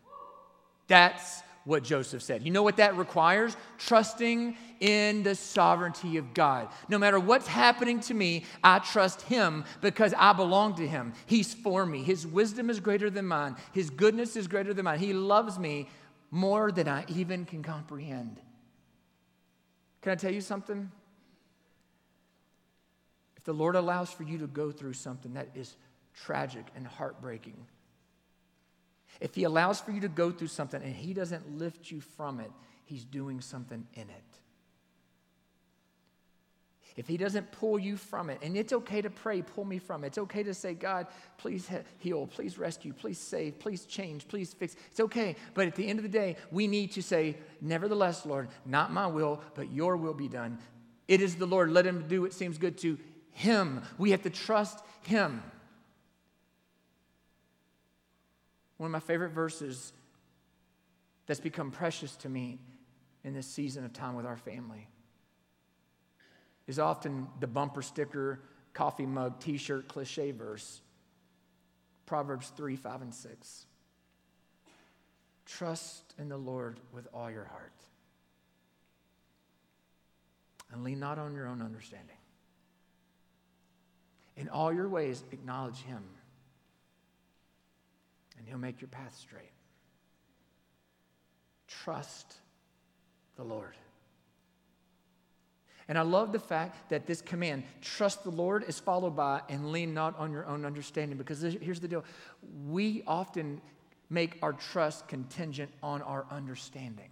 That's 0.86 1.42
what 1.64 1.84
Joseph 1.84 2.22
said. 2.22 2.42
You 2.42 2.50
know 2.50 2.62
what 2.62 2.76
that 2.78 2.96
requires? 2.96 3.56
Trusting 3.78 4.56
in 4.80 5.22
the 5.22 5.34
sovereignty 5.34 6.16
of 6.16 6.34
God. 6.34 6.68
No 6.88 6.98
matter 6.98 7.20
what's 7.20 7.46
happening 7.46 8.00
to 8.00 8.14
me, 8.14 8.44
I 8.64 8.80
trust 8.80 9.22
Him 9.22 9.64
because 9.80 10.12
I 10.16 10.32
belong 10.32 10.74
to 10.76 10.86
Him. 10.86 11.12
He's 11.26 11.54
for 11.54 11.86
me. 11.86 12.02
His 12.02 12.26
wisdom 12.26 12.68
is 12.68 12.80
greater 12.80 13.10
than 13.10 13.26
mine, 13.26 13.56
His 13.72 13.90
goodness 13.90 14.36
is 14.36 14.48
greater 14.48 14.74
than 14.74 14.84
mine. 14.84 14.98
He 14.98 15.12
loves 15.12 15.58
me 15.58 15.88
more 16.30 16.72
than 16.72 16.88
I 16.88 17.04
even 17.08 17.44
can 17.44 17.62
comprehend. 17.62 18.40
Can 20.00 20.12
I 20.12 20.14
tell 20.16 20.32
you 20.32 20.40
something? 20.40 20.90
If 23.36 23.44
the 23.44 23.52
Lord 23.52 23.76
allows 23.76 24.10
for 24.10 24.22
you 24.22 24.38
to 24.38 24.46
go 24.46 24.70
through 24.70 24.94
something 24.94 25.34
that 25.34 25.48
is 25.54 25.76
tragic 26.14 26.64
and 26.74 26.86
heartbreaking, 26.86 27.66
if 29.20 29.34
He 29.34 29.44
allows 29.44 29.80
for 29.80 29.90
you 29.90 30.00
to 30.00 30.08
go 30.08 30.30
through 30.30 30.48
something 30.48 30.82
and 30.82 30.94
He 30.94 31.14
doesn't 31.14 31.58
lift 31.58 31.90
you 31.90 32.00
from 32.00 32.40
it, 32.40 32.50
He's 32.84 33.04
doing 33.04 33.40
something 33.40 33.86
in 33.94 34.02
it. 34.02 34.38
If 36.96 37.06
He 37.08 37.16
doesn't 37.16 37.52
pull 37.52 37.78
you 37.78 37.96
from 37.96 38.28
it, 38.28 38.38
and 38.42 38.56
it's 38.56 38.72
okay 38.72 39.00
to 39.00 39.10
pray, 39.10 39.42
pull 39.42 39.64
me 39.64 39.78
from 39.78 40.04
it. 40.04 40.08
It's 40.08 40.18
okay 40.18 40.42
to 40.42 40.54
say, 40.54 40.74
God, 40.74 41.06
please 41.38 41.70
heal, 41.98 42.26
please 42.26 42.58
rescue, 42.58 42.92
please 42.92 43.18
save, 43.18 43.58
please 43.58 43.86
change, 43.86 44.28
please 44.28 44.52
fix. 44.52 44.76
It's 44.90 45.00
okay. 45.00 45.36
But 45.54 45.66
at 45.66 45.74
the 45.74 45.88
end 45.88 45.98
of 45.98 46.02
the 46.02 46.08
day, 46.08 46.36
we 46.50 46.66
need 46.66 46.92
to 46.92 47.02
say, 47.02 47.38
Nevertheless, 47.60 48.26
Lord, 48.26 48.48
not 48.66 48.92
my 48.92 49.06
will, 49.06 49.42
but 49.54 49.72
your 49.72 49.96
will 49.96 50.14
be 50.14 50.28
done. 50.28 50.58
It 51.08 51.20
is 51.20 51.36
the 51.36 51.46
Lord. 51.46 51.70
Let 51.70 51.86
Him 51.86 52.06
do 52.08 52.22
what 52.22 52.32
seems 52.32 52.58
good 52.58 52.78
to 52.78 52.98
Him. 53.32 53.82
We 53.98 54.10
have 54.10 54.22
to 54.22 54.30
trust 54.30 54.78
Him. 55.02 55.42
One 58.78 58.86
of 58.86 58.92
my 58.92 59.00
favorite 59.00 59.30
verses 59.30 59.92
that's 61.26 61.40
become 61.40 61.70
precious 61.70 62.16
to 62.16 62.28
me 62.28 62.58
in 63.24 63.34
this 63.34 63.46
season 63.46 63.84
of 63.84 63.92
time 63.92 64.14
with 64.14 64.26
our 64.26 64.36
family 64.36 64.88
is 66.66 66.78
often 66.78 67.28
the 67.40 67.46
bumper 67.46 67.82
sticker 67.82 68.40
coffee 68.72 69.06
mug, 69.06 69.38
t 69.40 69.56
shirt, 69.56 69.88
cliche 69.88 70.30
verse 70.30 70.80
Proverbs 72.06 72.52
3 72.56 72.76
5 72.76 73.02
and 73.02 73.14
6. 73.14 73.66
Trust 75.46 76.14
in 76.18 76.28
the 76.28 76.36
Lord 76.36 76.78
with 76.92 77.08
all 77.14 77.30
your 77.30 77.44
heart 77.44 77.72
and 80.70 80.84
lean 80.84 81.00
not 81.00 81.18
on 81.18 81.34
your 81.34 81.46
own 81.46 81.62
understanding. 81.62 82.16
In 84.36 84.48
all 84.48 84.72
your 84.72 84.88
ways, 84.88 85.22
acknowledge 85.32 85.78
Him, 85.82 86.02
and 88.42 88.48
He'll 88.48 88.58
make 88.58 88.80
your 88.80 88.88
path 88.88 89.16
straight. 89.16 89.52
Trust 91.68 92.34
the 93.36 93.44
Lord. 93.44 93.76
And 95.88 95.96
I 95.96 96.02
love 96.02 96.32
the 96.32 96.40
fact 96.40 96.90
that 96.90 97.06
this 97.06 97.20
command, 97.20 97.62
trust 97.80 98.24
the 98.24 98.30
Lord, 98.30 98.64
is 98.66 98.80
followed 98.80 99.14
by 99.14 99.42
and 99.48 99.70
lean 99.70 99.94
not 99.94 100.18
on 100.18 100.32
your 100.32 100.46
own 100.46 100.64
understanding. 100.64 101.18
Because 101.18 101.42
here's 101.42 101.80
the 101.80 101.88
deal 101.88 102.04
we 102.68 103.04
often 103.06 103.60
make 104.10 104.38
our 104.42 104.52
trust 104.52 105.06
contingent 105.06 105.70
on 105.82 106.02
our 106.02 106.26
understanding. 106.30 107.10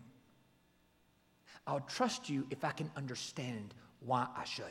I'll 1.66 1.80
trust 1.80 2.28
you 2.28 2.46
if 2.50 2.64
I 2.64 2.72
can 2.72 2.90
understand 2.96 3.74
why 4.00 4.26
I 4.36 4.44
should. 4.44 4.64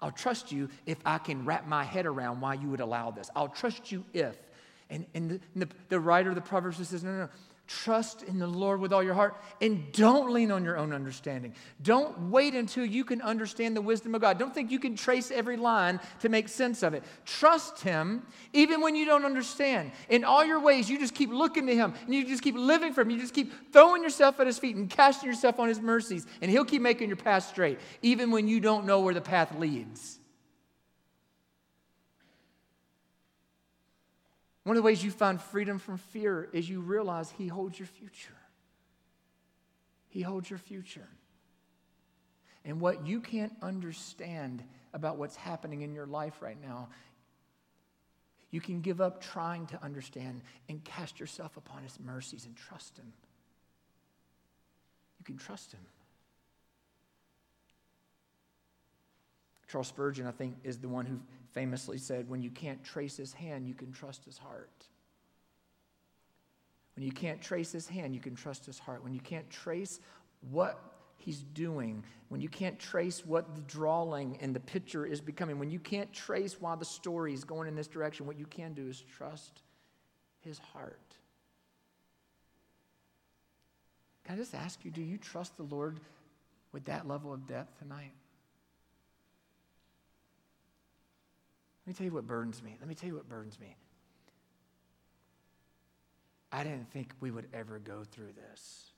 I'll 0.00 0.12
trust 0.12 0.52
you 0.52 0.70
if 0.86 0.98
I 1.04 1.18
can 1.18 1.44
wrap 1.44 1.66
my 1.66 1.84
head 1.84 2.06
around 2.06 2.40
why 2.40 2.54
you 2.54 2.68
would 2.70 2.80
allow 2.80 3.10
this. 3.10 3.30
I'll 3.34 3.48
trust 3.48 3.92
you 3.92 4.04
if. 4.14 4.36
And, 4.90 5.06
and, 5.14 5.30
the, 5.30 5.40
and 5.54 5.62
the, 5.62 5.68
the 5.88 6.00
writer 6.00 6.30
of 6.30 6.34
the 6.34 6.40
Proverbs 6.40 6.76
says, 6.88 7.04
no, 7.04 7.10
no, 7.10 7.18
no. 7.18 7.28
Trust 7.68 8.22
in 8.22 8.38
the 8.38 8.46
Lord 8.46 8.80
with 8.80 8.94
all 8.94 9.02
your 9.02 9.12
heart 9.12 9.36
and 9.60 9.92
don't 9.92 10.32
lean 10.32 10.50
on 10.50 10.64
your 10.64 10.78
own 10.78 10.94
understanding. 10.94 11.52
Don't 11.82 12.30
wait 12.30 12.54
until 12.54 12.86
you 12.86 13.04
can 13.04 13.20
understand 13.20 13.76
the 13.76 13.82
wisdom 13.82 14.14
of 14.14 14.22
God. 14.22 14.38
Don't 14.38 14.54
think 14.54 14.70
you 14.70 14.78
can 14.78 14.96
trace 14.96 15.30
every 15.30 15.58
line 15.58 16.00
to 16.20 16.30
make 16.30 16.48
sense 16.48 16.82
of 16.82 16.94
it. 16.94 17.02
Trust 17.26 17.82
Him 17.82 18.26
even 18.54 18.80
when 18.80 18.96
you 18.96 19.04
don't 19.04 19.26
understand. 19.26 19.92
In 20.08 20.24
all 20.24 20.42
your 20.46 20.60
ways, 20.60 20.88
you 20.88 20.98
just 20.98 21.14
keep 21.14 21.28
looking 21.28 21.66
to 21.66 21.74
Him 21.74 21.92
and 22.06 22.14
you 22.14 22.26
just 22.26 22.42
keep 22.42 22.56
living 22.56 22.94
for 22.94 23.02
Him. 23.02 23.10
You 23.10 23.20
just 23.20 23.34
keep 23.34 23.52
throwing 23.70 24.02
yourself 24.02 24.40
at 24.40 24.46
His 24.46 24.58
feet 24.58 24.74
and 24.74 24.88
casting 24.88 25.28
yourself 25.28 25.60
on 25.60 25.68
His 25.68 25.78
mercies, 25.78 26.26
and 26.40 26.50
He'll 26.50 26.64
keep 26.64 26.80
making 26.80 27.08
your 27.08 27.18
path 27.18 27.48
straight, 27.48 27.78
even 28.00 28.30
when 28.30 28.48
you 28.48 28.60
don't 28.60 28.86
know 28.86 29.00
where 29.00 29.12
the 29.12 29.20
path 29.20 29.54
leads. 29.58 30.17
One 34.68 34.76
of 34.76 34.82
the 34.82 34.86
ways 34.86 35.02
you 35.02 35.10
find 35.10 35.40
freedom 35.40 35.78
from 35.78 35.96
fear 35.96 36.46
is 36.52 36.68
you 36.68 36.82
realize 36.82 37.30
He 37.30 37.48
holds 37.48 37.78
your 37.78 37.86
future. 37.86 38.36
He 40.08 40.20
holds 40.20 40.50
your 40.50 40.58
future. 40.58 41.08
And 42.66 42.78
what 42.78 43.06
you 43.06 43.22
can't 43.22 43.54
understand 43.62 44.62
about 44.92 45.16
what's 45.16 45.36
happening 45.36 45.80
in 45.80 45.94
your 45.94 46.04
life 46.04 46.42
right 46.42 46.60
now, 46.62 46.90
you 48.50 48.60
can 48.60 48.82
give 48.82 49.00
up 49.00 49.22
trying 49.22 49.64
to 49.68 49.82
understand 49.82 50.42
and 50.68 50.84
cast 50.84 51.18
yourself 51.18 51.56
upon 51.56 51.82
His 51.82 51.98
mercies 51.98 52.44
and 52.44 52.54
trust 52.54 52.98
Him. 52.98 53.10
You 55.18 55.24
can 55.24 55.38
trust 55.38 55.72
Him. 55.72 55.80
Charles 59.68 59.88
Spurgeon, 59.88 60.26
I 60.26 60.30
think, 60.30 60.56
is 60.64 60.78
the 60.78 60.88
one 60.88 61.04
who 61.04 61.20
famously 61.52 61.98
said, 61.98 62.28
When 62.28 62.42
you 62.42 62.50
can't 62.50 62.82
trace 62.82 63.16
his 63.16 63.32
hand, 63.32 63.68
you 63.68 63.74
can 63.74 63.92
trust 63.92 64.24
his 64.24 64.38
heart. 64.38 64.86
When 66.96 67.04
you 67.04 67.12
can't 67.12 67.40
trace 67.40 67.70
his 67.70 67.86
hand, 67.86 68.14
you 68.14 68.20
can 68.20 68.34
trust 68.34 68.66
his 68.66 68.78
heart. 68.78 69.04
When 69.04 69.14
you 69.14 69.20
can't 69.20 69.48
trace 69.50 70.00
what 70.50 70.80
he's 71.18 71.44
doing, 71.54 72.02
when 72.28 72.40
you 72.40 72.48
can't 72.48 72.78
trace 72.78 73.24
what 73.24 73.54
the 73.54 73.60
drawing 73.62 74.38
and 74.40 74.54
the 74.54 74.60
picture 74.60 75.04
is 75.04 75.20
becoming, 75.20 75.58
when 75.58 75.70
you 75.70 75.78
can't 75.78 76.12
trace 76.12 76.60
why 76.60 76.74
the 76.74 76.84
story 76.84 77.34
is 77.34 77.44
going 77.44 77.68
in 77.68 77.76
this 77.76 77.86
direction, 77.86 78.26
what 78.26 78.38
you 78.38 78.46
can 78.46 78.72
do 78.72 78.88
is 78.88 79.04
trust 79.16 79.62
his 80.40 80.58
heart. 80.58 80.98
Can 84.24 84.34
I 84.34 84.38
just 84.38 84.54
ask 84.54 84.84
you, 84.84 84.90
do 84.90 85.02
you 85.02 85.18
trust 85.18 85.56
the 85.56 85.62
Lord 85.62 86.00
with 86.72 86.84
that 86.86 87.06
level 87.06 87.32
of 87.32 87.46
depth 87.46 87.78
tonight? 87.78 88.12
Me 91.88 91.94
tell 91.94 92.04
you 92.04 92.12
what 92.12 92.26
burdens 92.26 92.62
me. 92.62 92.76
Let 92.78 92.88
me 92.88 92.94
tell 92.94 93.08
you 93.08 93.16
what 93.16 93.28
burdens 93.28 93.58
me. 93.58 93.76
I 96.52 96.62
didn't 96.62 96.90
think 96.90 97.12
we 97.20 97.30
would 97.30 97.46
ever 97.52 97.78
go 97.78 98.04
through 98.04 98.32
this. 98.32 98.92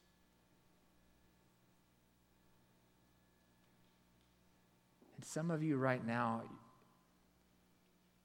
And 5.17 5.25
some 5.25 5.51
of 5.51 5.63
you 5.63 5.77
right 5.77 6.05
now, 6.05 6.43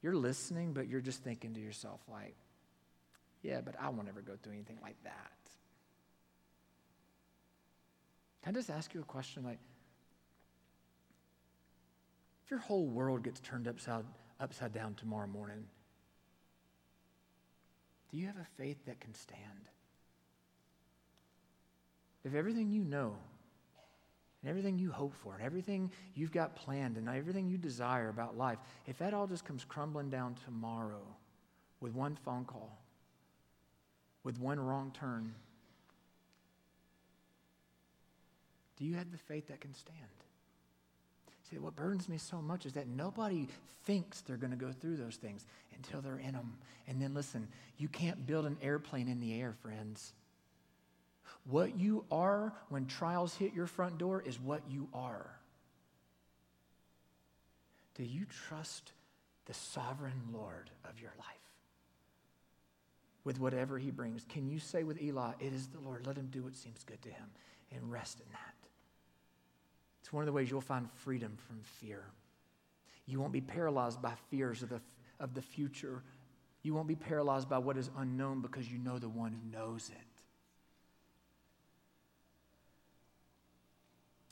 you're 0.01 0.16
listening, 0.16 0.74
but 0.74 0.88
you're 0.88 1.01
just 1.01 1.24
thinking 1.24 1.53
to 1.55 1.59
yourself, 1.59 1.99
like, 2.11 2.36
yeah, 3.41 3.61
but 3.61 3.76
I 3.80 3.89
won't 3.89 4.07
ever 4.07 4.22
go 4.22 4.34
through 4.41 4.53
anything 4.53 4.78
like 4.82 4.95
that. 5.03 5.32
Can 8.43 8.55
I 8.55 8.59
just 8.59 8.70
ask 8.70 8.93
you 8.93 8.99
a 9.01 9.03
question? 9.03 9.43
Like, 9.43 9.59
if 12.43 12.51
your 12.51 12.59
whole 12.59 12.86
world 12.86 13.24
gets 13.24 13.39
turned 13.39 13.68
upside 13.68 14.05
upside 14.39 14.73
down 14.73 14.95
tomorrow 14.95 15.27
morning, 15.27 15.65
do 18.11 18.17
you 18.17 18.27
have 18.27 18.38
a 18.38 18.61
faith 18.61 18.77
that 18.86 18.99
can 18.99 19.13
stand? 19.13 19.41
If 22.23 22.33
everything 22.33 22.71
you 22.71 22.83
know, 22.83 23.15
and 24.41 24.49
everything 24.49 24.77
you 24.77 24.91
hope 24.91 25.13
for, 25.15 25.36
and 25.36 25.43
everything 25.43 25.91
you've 26.13 26.31
got 26.31 26.55
planned, 26.55 26.97
and 26.97 27.09
everything 27.09 27.47
you 27.49 27.57
desire 27.57 28.09
about 28.09 28.38
life, 28.38 28.59
if 28.88 28.97
that 28.99 29.13
all 29.13 29.27
just 29.27 29.45
comes 29.45 29.63
crumbling 29.63 30.09
down 30.09 30.36
tomorrow 30.45 31.01
with 31.81 31.93
one 31.93 32.15
phone 32.25 32.45
call, 32.45 32.79
with 34.23 34.39
one 34.39 34.59
wrong 34.59 34.91
turn, 34.99 35.33
do 38.77 38.86
you 38.86 38.95
have 38.95 39.11
the 39.11 39.17
faith 39.17 39.47
that 39.47 39.61
can 39.61 39.73
stand? 39.73 40.24
See, 41.49 41.57
what 41.57 41.75
burdens 41.75 42.09
me 42.09 42.17
so 42.17 42.41
much 42.41 42.65
is 42.65 42.73
that 42.73 42.87
nobody 42.87 43.47
thinks 43.85 44.21
they're 44.21 44.37
going 44.37 44.51
to 44.51 44.57
go 44.57 44.71
through 44.71 44.97
those 44.97 45.15
things 45.15 45.45
until 45.75 46.01
they're 46.01 46.17
in 46.17 46.33
them. 46.33 46.57
And 46.87 47.01
then 47.01 47.13
listen, 47.13 47.47
you 47.77 47.87
can't 47.87 48.25
build 48.25 48.45
an 48.45 48.57
airplane 48.61 49.07
in 49.07 49.19
the 49.19 49.39
air, 49.39 49.53
friends. 49.61 50.13
What 51.47 51.77
you 51.77 52.05
are 52.11 52.53
when 52.69 52.87
trials 52.87 53.35
hit 53.35 53.53
your 53.53 53.67
front 53.67 53.99
door 53.99 54.23
is 54.25 54.39
what 54.39 54.61
you 54.67 54.87
are. 54.93 55.29
Do 57.93 58.03
you 58.03 58.25
trust 58.47 58.91
the 59.45 59.53
sovereign 59.53 60.21
Lord 60.33 60.71
of 60.83 60.99
your 60.99 61.13
life? 61.17 61.27
With 63.23 63.39
whatever 63.39 63.77
he 63.77 63.91
brings, 63.91 64.25
can 64.27 64.47
you 64.47 64.59
say 64.59 64.83
with 64.83 65.01
Eli, 65.01 65.33
It 65.39 65.53
is 65.53 65.67
the 65.67 65.79
Lord, 65.79 66.07
let 66.07 66.17
him 66.17 66.29
do 66.31 66.43
what 66.43 66.55
seems 66.55 66.83
good 66.83 67.01
to 67.03 67.09
him, 67.09 67.27
and 67.71 67.91
rest 67.91 68.19
in 68.19 68.25
that? 68.31 68.54
It's 70.05 70.13
one 70.13 70.21
of 70.21 70.27
the 70.27 70.33
ways 70.33 70.51
you'll 70.51 70.61
find 70.61 70.87
freedom 70.91 71.35
from 71.47 71.61
fear. 71.63 72.03
You 73.07 73.19
won't 73.19 73.33
be 73.33 73.41
paralyzed 73.41 74.03
by 74.03 74.11
fears 74.29 74.61
of 74.61 74.69
the, 74.69 74.79
of 75.19 75.33
the 75.33 75.41
future. 75.41 76.03
You 76.61 76.75
won't 76.75 76.87
be 76.87 76.93
paralyzed 76.93 77.49
by 77.49 77.57
what 77.57 77.75
is 77.75 77.89
unknown 77.97 78.41
because 78.41 78.71
you 78.71 78.77
know 78.77 78.99
the 78.99 79.09
one 79.09 79.31
who 79.31 79.57
knows 79.57 79.89
it. 79.89 79.97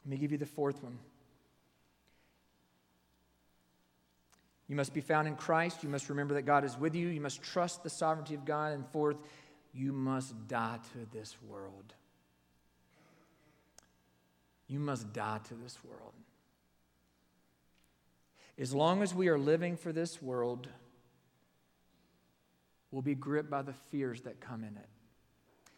Let 0.05 0.11
me 0.11 0.17
give 0.17 0.31
you 0.31 0.37
the 0.37 0.45
fourth 0.45 0.83
one. 0.83 0.99
You 4.67 4.75
must 4.75 4.93
be 4.93 5.01
found 5.01 5.27
in 5.27 5.35
Christ. 5.35 5.81
You 5.81 5.89
must 5.89 6.07
remember 6.07 6.35
that 6.35 6.43
God 6.43 6.65
is 6.65 6.77
with 6.77 6.93
you. 6.93 7.07
You 7.07 7.19
must 7.19 7.41
trust 7.41 7.81
the 7.81 7.89
sovereignty 7.89 8.35
of 8.35 8.45
God. 8.45 8.73
And 8.73 8.85
fourth, 8.89 9.17
you 9.73 9.91
must 9.91 10.47
die 10.47 10.77
to 10.91 11.17
this 11.17 11.35
world. 11.49 11.95
You 14.67 14.79
must 14.79 15.13
die 15.13 15.39
to 15.49 15.53
this 15.55 15.77
world. 15.83 16.13
As 18.57 18.73
long 18.73 19.01
as 19.01 19.13
we 19.13 19.27
are 19.29 19.37
living 19.37 19.77
for 19.77 19.91
this 19.91 20.21
world, 20.21 20.67
we'll 22.91 23.01
be 23.01 23.15
gripped 23.15 23.49
by 23.49 23.61
the 23.61 23.73
fears 23.73 24.21
that 24.21 24.39
come 24.39 24.63
in 24.63 24.75
it. 24.77 24.89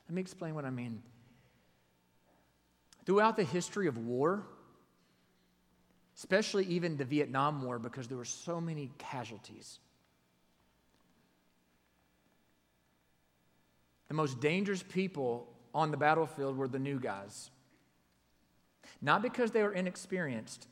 Let 0.07 0.15
me 0.15 0.21
explain 0.21 0.55
what 0.55 0.65
I 0.65 0.69
mean. 0.69 1.01
Throughout 3.05 3.37
the 3.37 3.43
history 3.43 3.87
of 3.87 3.97
war, 3.97 4.43
especially 6.17 6.65
even 6.65 6.97
the 6.97 7.05
Vietnam 7.05 7.63
War, 7.63 7.79
because 7.79 8.07
there 8.07 8.17
were 8.17 8.25
so 8.25 8.59
many 8.59 8.91
casualties, 8.97 9.79
the 14.07 14.13
most 14.13 14.39
dangerous 14.39 14.83
people 14.83 15.47
on 15.73 15.91
the 15.91 15.97
battlefield 15.97 16.57
were 16.57 16.67
the 16.67 16.79
new 16.79 16.99
guys. 16.99 17.49
Not 19.01 19.21
because 19.21 19.51
they 19.51 19.63
were 19.63 19.73
inexperienced, 19.73 20.67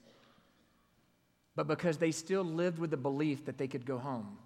but 1.55 1.68
because 1.68 1.97
they 1.97 2.11
still 2.11 2.43
lived 2.43 2.80
with 2.80 2.91
the 2.91 2.97
belief 2.97 3.45
that 3.45 3.57
they 3.57 3.68
could 3.68 3.86
go 3.86 3.97
home. 3.97 4.38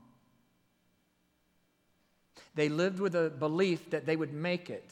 They 2.55 2.69
lived 2.69 2.99
with 2.99 3.15
a 3.15 3.29
belief 3.29 3.89
that 3.91 4.05
they 4.05 4.15
would 4.15 4.33
make 4.33 4.69
it. 4.69 4.91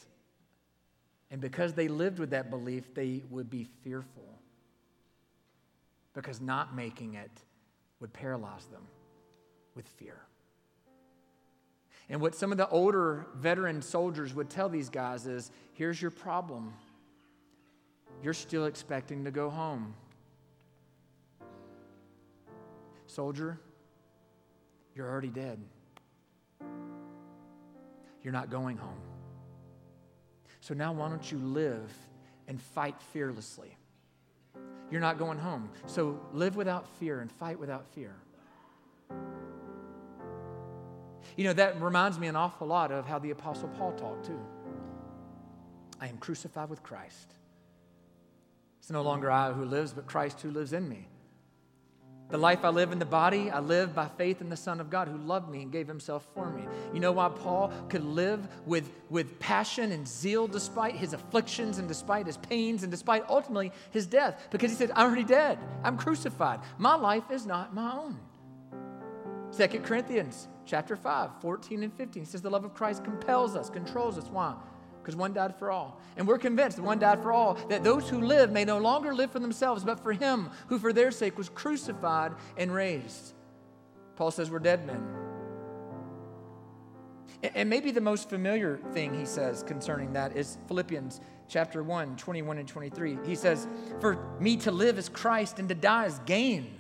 And 1.31 1.41
because 1.41 1.73
they 1.73 1.87
lived 1.87 2.19
with 2.19 2.29
that 2.29 2.49
belief, 2.49 2.93
they 2.93 3.23
would 3.29 3.49
be 3.49 3.65
fearful. 3.83 4.23
Because 6.13 6.39
not 6.39 6.75
making 6.75 7.15
it 7.15 7.31
would 7.99 8.13
paralyze 8.13 8.65
them 8.65 8.83
with 9.75 9.87
fear. 9.87 10.17
And 12.07 12.21
what 12.21 12.35
some 12.35 12.51
of 12.51 12.57
the 12.57 12.69
older 12.69 13.25
veteran 13.35 13.81
soldiers 13.81 14.33
would 14.33 14.49
tell 14.49 14.69
these 14.69 14.89
guys 14.89 15.25
is 15.25 15.51
here's 15.73 15.99
your 15.99 16.11
problem. 16.11 16.73
You're 18.23 18.33
still 18.33 18.65
expecting 18.65 19.25
to 19.25 19.31
go 19.31 19.49
home. 19.49 19.93
Soldier, 23.07 23.59
you're 24.95 25.09
already 25.09 25.29
dead. 25.29 25.59
You're 28.23 28.33
not 28.33 28.49
going 28.49 28.77
home. 28.77 28.99
So 30.61 30.73
now, 30.73 30.91
why 30.93 31.09
don't 31.09 31.31
you 31.31 31.37
live 31.37 31.93
and 32.47 32.59
fight 32.59 32.95
fearlessly? 33.13 33.77
You're 34.89 35.01
not 35.01 35.19
going 35.19 35.37
home. 35.37 35.69
So 35.85 36.19
live 36.33 36.55
without 36.55 36.87
fear 36.97 37.19
and 37.19 37.31
fight 37.31 37.59
without 37.59 37.85
fear. 37.93 38.15
You 41.37 41.43
know, 41.43 41.53
that 41.53 41.81
reminds 41.81 42.17
me 42.17 42.27
an 42.27 42.35
awful 42.35 42.67
lot 42.67 42.91
of 42.91 43.05
how 43.05 43.19
the 43.19 43.31
Apostle 43.31 43.67
Paul 43.77 43.91
talked, 43.93 44.25
too. 44.25 44.39
I 45.99 46.07
am 46.07 46.17
crucified 46.17 46.69
with 46.69 46.81
Christ. 46.81 47.33
It's 48.85 48.91
no 48.91 49.01
longer 49.01 49.31
I 49.31 49.51
who 49.51 49.65
lives, 49.65 49.93
but 49.93 50.05
Christ 50.05 50.41
who 50.41 50.51
lives 50.51 50.71
in 50.71 50.87
me. 50.87 51.07
The 52.29 52.37
life 52.37 52.63
I 52.63 52.69
live 52.69 52.91
in 52.91 52.99
the 52.99 53.05
body, 53.05 53.49
I 53.49 53.59
live 53.59 53.95
by 53.95 54.07
faith 54.07 54.41
in 54.41 54.49
the 54.51 54.55
Son 54.55 54.79
of 54.79 54.91
God 54.91 55.07
who 55.07 55.17
loved 55.17 55.49
me 55.49 55.63
and 55.63 55.71
gave 55.71 55.87
himself 55.87 56.27
for 56.35 56.51
me. 56.51 56.67
You 56.93 56.99
know 56.99 57.11
why 57.11 57.29
Paul 57.29 57.73
could 57.89 58.03
live 58.03 58.47
with, 58.67 58.91
with 59.09 59.39
passion 59.39 59.91
and 59.91 60.07
zeal 60.07 60.47
despite 60.47 60.93
his 60.93 61.13
afflictions 61.13 61.79
and 61.79 61.87
despite 61.87 62.27
his 62.27 62.37
pains 62.37 62.83
and 62.83 62.91
despite 62.91 63.27
ultimately 63.27 63.71
his 63.89 64.05
death? 64.05 64.49
Because 64.51 64.69
he 64.69 64.77
said, 64.77 64.91
I'm 64.91 65.07
already 65.07 65.23
dead. 65.23 65.57
I'm 65.83 65.97
crucified. 65.97 66.59
My 66.77 66.93
life 66.93 67.31
is 67.31 67.47
not 67.47 67.73
my 67.73 67.91
own. 67.91 68.19
Second 69.49 69.83
Corinthians 69.83 70.47
chapter 70.67 70.95
5, 70.95 71.41
14 71.41 71.81
and 71.81 71.91
15 71.91 72.23
says 72.25 72.43
the 72.43 72.51
love 72.51 72.65
of 72.65 72.75
Christ 72.75 73.03
compels 73.03 73.55
us, 73.55 73.67
controls 73.67 74.19
us. 74.19 74.27
Why? 74.27 74.53
Because 75.05 75.15
one 75.15 75.33
died 75.33 75.55
for 75.59 75.69
all. 75.69 76.01
And 76.17 76.27
we're 76.27 76.39
convinced 76.39 76.77
that 76.77 76.83
one 76.83 76.97
died 76.97 77.21
for 77.21 77.31
all, 77.31 77.53
that 77.69 77.83
those 77.83 78.09
who 78.09 78.21
live 78.21 78.51
may 78.51 78.65
no 78.65 78.79
longer 78.79 79.13
live 79.13 79.29
for 79.29 79.37
themselves, 79.37 79.83
but 79.83 79.99
for 79.99 80.13
him 80.13 80.49
who 80.65 80.79
for 80.79 80.91
their 80.91 81.11
sake 81.11 81.37
was 81.37 81.47
crucified 81.47 82.31
and 82.57 82.73
raised. 82.73 83.35
Paul 84.15 84.31
says 84.31 84.49
we're 84.49 84.57
dead 84.57 84.87
men. 84.87 85.05
And 87.53 87.69
maybe 87.69 87.91
the 87.91 88.01
most 88.01 88.29
familiar 88.29 88.79
thing 88.93 89.13
he 89.13 89.25
says 89.25 89.61
concerning 89.61 90.13
that 90.13 90.35
is 90.35 90.57
Philippians 90.67 91.21
chapter 91.47 91.83
1, 91.83 92.15
21 92.15 92.57
and 92.57 92.67
23. 92.67 93.19
He 93.27 93.35
says, 93.35 93.67
For 94.01 94.35
me 94.39 94.57
to 94.57 94.71
live 94.71 94.97
is 94.97 95.07
Christ 95.07 95.59
and 95.59 95.69
to 95.69 95.75
die 95.75 96.05
is 96.05 96.17
gain. 96.25 96.79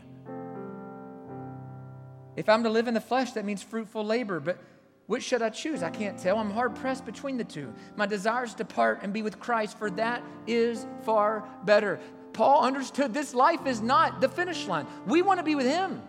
If 2.35 2.49
I'm 2.49 2.63
to 2.63 2.71
live 2.71 2.87
in 2.87 2.95
the 2.95 3.01
flesh, 3.01 3.33
that 3.33 3.45
means 3.45 3.61
fruitful 3.61 4.03
labor. 4.03 4.39
But 4.39 4.59
which 5.07 5.23
should 5.23 5.41
I 5.41 5.49
choose? 5.49 5.83
I 5.83 5.91
can't 5.91 6.17
tell. 6.17 6.39
I'm 6.39 6.49
hard 6.49 6.75
pressed 6.75 7.05
between 7.05 7.37
the 7.37 7.43
two. 7.43 7.73
My 7.95 8.07
desires 8.07 8.55
depart 8.55 8.99
and 9.03 9.13
be 9.13 9.21
with 9.21 9.39
Christ, 9.39 9.77
for 9.77 9.91
that 9.91 10.23
is 10.47 10.85
far 11.03 11.47
better. 11.63 11.99
Paul 12.33 12.63
understood 12.65 13.13
this 13.13 13.33
life 13.33 13.65
is 13.67 13.81
not 13.81 14.19
the 14.19 14.27
finish 14.27 14.65
line. 14.67 14.87
We 15.05 15.21
want 15.21 15.39
to 15.39 15.43
be 15.43 15.55
with 15.55 15.67
Him. 15.67 16.01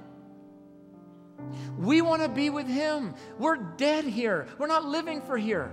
We 1.78 2.00
want 2.00 2.22
to 2.22 2.28
be 2.28 2.48
with 2.48 2.66
Him. 2.66 3.14
We're 3.38 3.56
dead 3.56 4.04
here, 4.04 4.46
we're 4.58 4.66
not 4.66 4.84
living 4.84 5.20
for 5.20 5.36
here. 5.36 5.70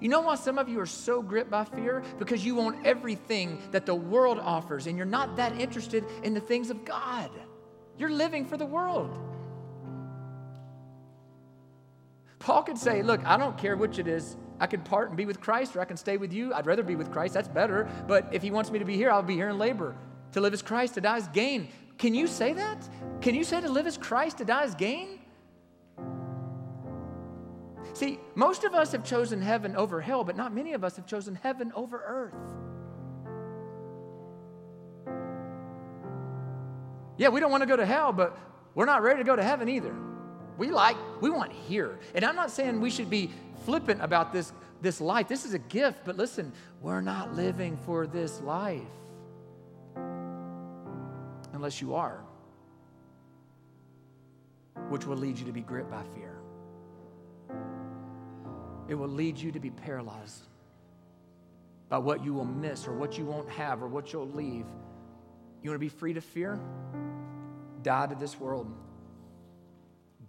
You 0.00 0.08
know 0.08 0.20
why 0.20 0.36
some 0.36 0.58
of 0.58 0.68
you 0.68 0.78
are 0.80 0.86
so 0.86 1.22
gripped 1.22 1.50
by 1.50 1.64
fear? 1.64 2.04
Because 2.18 2.44
you 2.44 2.54
want 2.54 2.86
everything 2.86 3.60
that 3.72 3.86
the 3.86 3.94
world 3.94 4.38
offers, 4.38 4.86
and 4.86 4.96
you're 4.96 5.06
not 5.06 5.36
that 5.36 5.58
interested 5.58 6.04
in 6.22 6.34
the 6.34 6.40
things 6.40 6.70
of 6.70 6.84
God. 6.84 7.30
You're 7.96 8.10
living 8.10 8.44
for 8.44 8.56
the 8.56 8.66
world. 8.66 9.18
Paul 12.38 12.62
could 12.62 12.78
say, 12.78 13.02
Look, 13.02 13.24
I 13.24 13.36
don't 13.36 13.56
care 13.58 13.76
which 13.76 13.98
it 13.98 14.06
is. 14.06 14.36
I 14.60 14.66
could 14.66 14.84
part 14.84 15.08
and 15.08 15.16
be 15.16 15.26
with 15.26 15.40
Christ, 15.40 15.76
or 15.76 15.80
I 15.80 15.84
can 15.84 15.96
stay 15.96 16.16
with 16.16 16.32
you. 16.32 16.52
I'd 16.52 16.66
rather 16.66 16.82
be 16.82 16.96
with 16.96 17.12
Christ. 17.12 17.34
That's 17.34 17.48
better. 17.48 17.88
But 18.06 18.28
if 18.32 18.42
he 18.42 18.50
wants 18.50 18.70
me 18.70 18.78
to 18.78 18.84
be 18.84 18.96
here, 18.96 19.10
I'll 19.10 19.22
be 19.22 19.34
here 19.34 19.48
in 19.48 19.58
labor. 19.58 19.96
To 20.32 20.40
live 20.40 20.52
as 20.52 20.62
Christ, 20.62 20.94
to 20.94 21.00
die 21.00 21.16
is 21.16 21.28
gain. 21.28 21.68
Can 21.96 22.14
you 22.14 22.26
say 22.26 22.52
that? 22.52 22.88
Can 23.20 23.34
you 23.34 23.44
say 23.44 23.60
to 23.60 23.68
live 23.68 23.86
as 23.86 23.96
Christ, 23.96 24.38
to 24.38 24.44
die 24.44 24.64
is 24.64 24.74
gain? 24.74 25.20
See, 27.94 28.20
most 28.34 28.64
of 28.64 28.74
us 28.74 28.92
have 28.92 29.04
chosen 29.04 29.42
heaven 29.42 29.74
over 29.74 30.00
hell, 30.00 30.22
but 30.22 30.36
not 30.36 30.54
many 30.54 30.72
of 30.72 30.84
us 30.84 30.96
have 30.96 31.06
chosen 31.06 31.34
heaven 31.34 31.72
over 31.74 32.02
earth. 32.06 32.34
Yeah, 37.16 37.30
we 37.30 37.40
don't 37.40 37.50
want 37.50 37.62
to 37.62 37.66
go 37.66 37.74
to 37.74 37.84
hell, 37.84 38.12
but 38.12 38.38
we're 38.76 38.86
not 38.86 39.02
ready 39.02 39.18
to 39.18 39.24
go 39.24 39.34
to 39.34 39.42
heaven 39.42 39.68
either. 39.68 39.92
We 40.58 40.72
like, 40.72 40.96
we 41.20 41.30
want 41.30 41.52
here. 41.52 41.98
And 42.14 42.24
I'm 42.24 42.34
not 42.34 42.50
saying 42.50 42.80
we 42.80 42.90
should 42.90 43.08
be 43.08 43.30
flippant 43.64 44.02
about 44.02 44.32
this, 44.32 44.52
this 44.82 45.00
life. 45.00 45.28
This 45.28 45.44
is 45.44 45.54
a 45.54 45.58
gift, 45.58 46.00
but 46.04 46.16
listen, 46.16 46.52
we're 46.82 47.00
not 47.00 47.34
living 47.34 47.78
for 47.86 48.06
this 48.08 48.40
life 48.40 48.82
unless 51.52 51.80
you 51.80 51.94
are, 51.94 52.20
which 54.88 55.06
will 55.06 55.16
lead 55.16 55.38
you 55.38 55.46
to 55.46 55.52
be 55.52 55.60
gripped 55.60 55.90
by 55.90 56.02
fear. 56.14 56.34
It 58.88 58.94
will 58.94 59.08
lead 59.08 59.38
you 59.38 59.52
to 59.52 59.60
be 59.60 59.70
paralyzed 59.70 60.42
by 61.88 61.98
what 61.98 62.24
you 62.24 62.34
will 62.34 62.44
miss 62.44 62.86
or 62.86 62.94
what 62.94 63.16
you 63.16 63.24
won't 63.24 63.48
have 63.50 63.82
or 63.82 63.86
what 63.86 64.12
you'll 64.12 64.30
leave. 64.30 64.66
You 65.62 65.70
want 65.70 65.76
to 65.76 65.78
be 65.78 65.88
free 65.88 66.14
to 66.14 66.20
fear? 66.20 66.58
Die 67.82 68.06
to 68.06 68.14
this 68.16 68.40
world. 68.40 68.72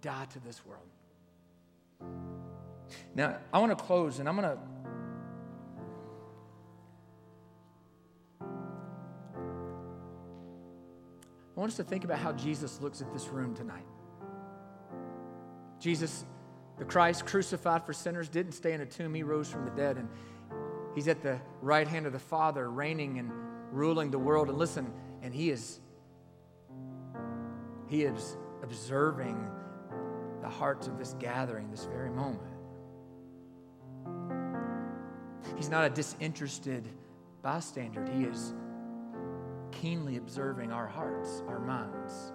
Die 0.00 0.26
to 0.32 0.38
this 0.40 0.62
world. 0.64 0.82
Now, 3.14 3.38
I 3.52 3.58
want 3.58 3.76
to 3.76 3.84
close 3.84 4.18
and 4.18 4.28
I'm 4.28 4.36
going 4.36 4.48
to. 4.48 4.58
I 11.56 11.60
want 11.60 11.72
us 11.72 11.76
to 11.76 11.84
think 11.84 12.04
about 12.04 12.18
how 12.18 12.32
Jesus 12.32 12.80
looks 12.80 13.02
at 13.02 13.12
this 13.12 13.28
room 13.28 13.54
tonight. 13.54 13.84
Jesus, 15.78 16.24
the 16.78 16.86
Christ 16.86 17.26
crucified 17.26 17.84
for 17.84 17.92
sinners, 17.92 18.28
didn't 18.28 18.52
stay 18.52 18.72
in 18.72 18.80
a 18.80 18.86
tomb. 18.86 19.12
He 19.12 19.22
rose 19.22 19.50
from 19.50 19.66
the 19.66 19.70
dead 19.72 19.96
and 19.96 20.08
he's 20.94 21.08
at 21.08 21.22
the 21.22 21.38
right 21.60 21.86
hand 21.86 22.06
of 22.06 22.12
the 22.12 22.18
Father, 22.18 22.70
reigning 22.70 23.18
and 23.18 23.30
ruling 23.72 24.10
the 24.10 24.18
world. 24.18 24.48
And 24.48 24.58
listen, 24.58 24.90
and 25.22 25.34
he 25.34 25.50
is 25.50 25.80
he 27.88 28.04
is 28.04 28.36
observing 28.62 29.50
the 30.40 30.48
hearts 30.48 30.86
of 30.86 30.98
this 30.98 31.14
gathering 31.18 31.70
this 31.70 31.84
very 31.86 32.10
moment. 32.10 32.42
He's 35.56 35.68
not 35.68 35.84
a 35.84 35.90
disinterested 35.90 36.88
bystander. 37.42 38.04
He 38.12 38.24
is 38.24 38.54
keenly 39.72 40.16
observing 40.16 40.72
our 40.72 40.86
hearts, 40.86 41.42
our 41.48 41.58
minds. 41.58 42.32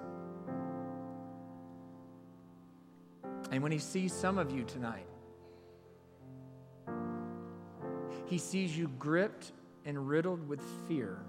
And 3.51 3.61
when 3.61 3.71
he 3.71 3.79
sees 3.79 4.13
some 4.13 4.37
of 4.37 4.51
you 4.51 4.63
tonight, 4.63 5.07
he 8.25 8.37
sees 8.37 8.77
you 8.77 8.87
gripped 8.99 9.51
and 9.85 10.07
riddled 10.07 10.47
with 10.47 10.61
fear 10.87 11.19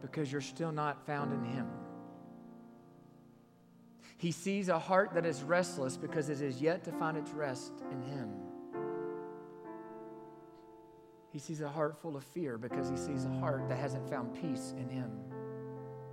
because 0.00 0.32
you're 0.32 0.40
still 0.40 0.72
not 0.72 1.06
found 1.06 1.32
in 1.32 1.44
Him. 1.44 1.66
He 4.18 4.32
sees 4.32 4.68
a 4.68 4.78
heart 4.78 5.12
that 5.14 5.26
is 5.26 5.42
restless 5.42 5.96
because 5.96 6.30
it 6.30 6.40
is 6.40 6.60
yet 6.60 6.84
to 6.84 6.92
find 6.92 7.16
its 7.16 7.32
rest 7.32 7.72
in 7.90 8.02
Him. 8.02 8.30
He 11.30 11.38
sees 11.38 11.60
a 11.60 11.68
heart 11.68 12.00
full 12.00 12.16
of 12.16 12.24
fear 12.24 12.56
because 12.56 12.88
he 12.88 12.96
sees 12.96 13.26
a 13.26 13.40
heart 13.40 13.68
that 13.68 13.76
hasn't 13.76 14.08
found 14.08 14.34
peace 14.34 14.72
in 14.78 14.88
Him. 14.88 15.10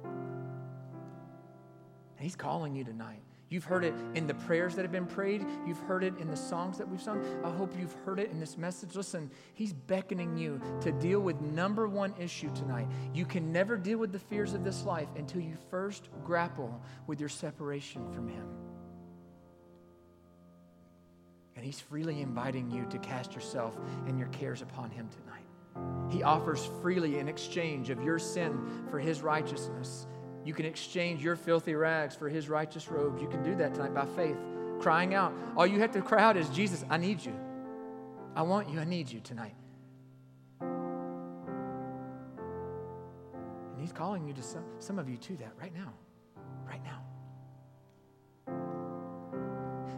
And 0.03 2.19
He's 2.19 2.35
calling 2.35 2.75
you 2.75 2.83
tonight. 2.83 3.23
You've 3.53 3.65
heard 3.65 3.83
it 3.83 3.93
in 4.15 4.25
the 4.25 4.33
prayers 4.33 4.73
that 4.73 4.81
have 4.81 4.91
been 4.91 5.05
prayed. 5.05 5.45
You've 5.67 5.81
heard 5.81 6.03
it 6.03 6.17
in 6.17 6.27
the 6.27 6.35
songs 6.35 6.79
that 6.79 6.89
we've 6.89 6.99
sung. 6.99 7.23
I 7.43 7.51
hope 7.51 7.71
you've 7.79 7.93
heard 8.03 8.19
it 8.19 8.31
in 8.31 8.39
this 8.39 8.57
message. 8.57 8.95
Listen, 8.95 9.29
He's 9.53 9.73
beckoning 9.73 10.35
you 10.35 10.59
to 10.81 10.91
deal 10.91 11.19
with 11.19 11.39
number 11.39 11.87
one 11.87 12.15
issue 12.19 12.51
tonight. 12.55 12.87
You 13.13 13.25
can 13.27 13.51
never 13.51 13.77
deal 13.77 13.99
with 13.99 14.11
the 14.11 14.17
fears 14.17 14.55
of 14.55 14.63
this 14.63 14.85
life 14.85 15.07
until 15.17 15.41
you 15.41 15.55
first 15.69 16.09
grapple 16.25 16.81
with 17.05 17.19
your 17.19 17.29
separation 17.29 18.11
from 18.11 18.27
Him. 18.27 18.47
And 21.55 21.63
He's 21.63 21.79
freely 21.79 22.21
inviting 22.21 22.71
you 22.71 22.87
to 22.89 22.97
cast 22.97 23.35
yourself 23.35 23.77
and 24.07 24.17
your 24.17 24.29
cares 24.29 24.63
upon 24.63 24.89
Him 24.89 25.09
tonight. 25.09 26.11
He 26.11 26.23
offers 26.23 26.67
freely 26.81 27.19
in 27.19 27.27
exchange 27.27 27.91
of 27.91 28.01
your 28.01 28.17
sin 28.17 28.87
for 28.89 28.97
His 28.97 29.21
righteousness 29.21 30.07
you 30.45 30.53
can 30.53 30.65
exchange 30.65 31.23
your 31.23 31.35
filthy 31.35 31.75
rags 31.75 32.15
for 32.15 32.29
his 32.29 32.49
righteous 32.49 32.89
robes. 32.89 33.21
You 33.21 33.27
can 33.27 33.43
do 33.43 33.55
that 33.55 33.73
tonight 33.73 33.93
by 33.93 34.05
faith, 34.05 34.37
crying 34.79 35.13
out. 35.13 35.33
All 35.55 35.65
you 35.65 35.79
have 35.79 35.91
to 35.91 36.01
cry 36.01 36.23
out 36.23 36.37
is, 36.37 36.49
Jesus, 36.49 36.83
I 36.89 36.97
need 36.97 37.23
you. 37.23 37.33
I 38.35 38.41
want 38.41 38.69
you. 38.69 38.79
I 38.79 38.83
need 38.83 39.11
you 39.11 39.19
tonight. 39.19 39.55
And 40.59 40.69
He's 43.79 43.93
calling 43.93 44.27
you 44.27 44.33
to 44.33 44.41
some, 44.41 44.65
some 44.79 44.99
of 44.99 45.07
you 45.07 45.17
to 45.17 45.37
that 45.37 45.53
right 45.59 45.73
now. 45.73 45.93
Right 46.67 46.81
now. 46.83 46.99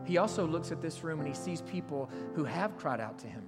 He 0.05 0.17
also 0.17 0.45
looks 0.45 0.71
at 0.71 0.81
this 0.81 1.03
room 1.03 1.19
and 1.19 1.27
he 1.27 1.33
sees 1.33 1.61
people 1.63 2.09
who 2.35 2.43
have 2.43 2.77
cried 2.77 2.99
out 2.99 3.17
to 3.19 3.27
him 3.27 3.43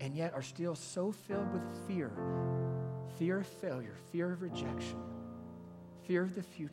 and 0.00 0.16
yet 0.16 0.34
are 0.34 0.42
still 0.42 0.74
so 0.74 1.12
filled 1.12 1.52
with 1.52 1.62
fear 1.86 2.10
fear 3.18 3.40
of 3.40 3.46
failure, 3.46 3.96
fear 4.10 4.32
of 4.32 4.42
rejection, 4.42 4.98
fear 6.06 6.22
of 6.22 6.34
the 6.34 6.42
future. 6.42 6.72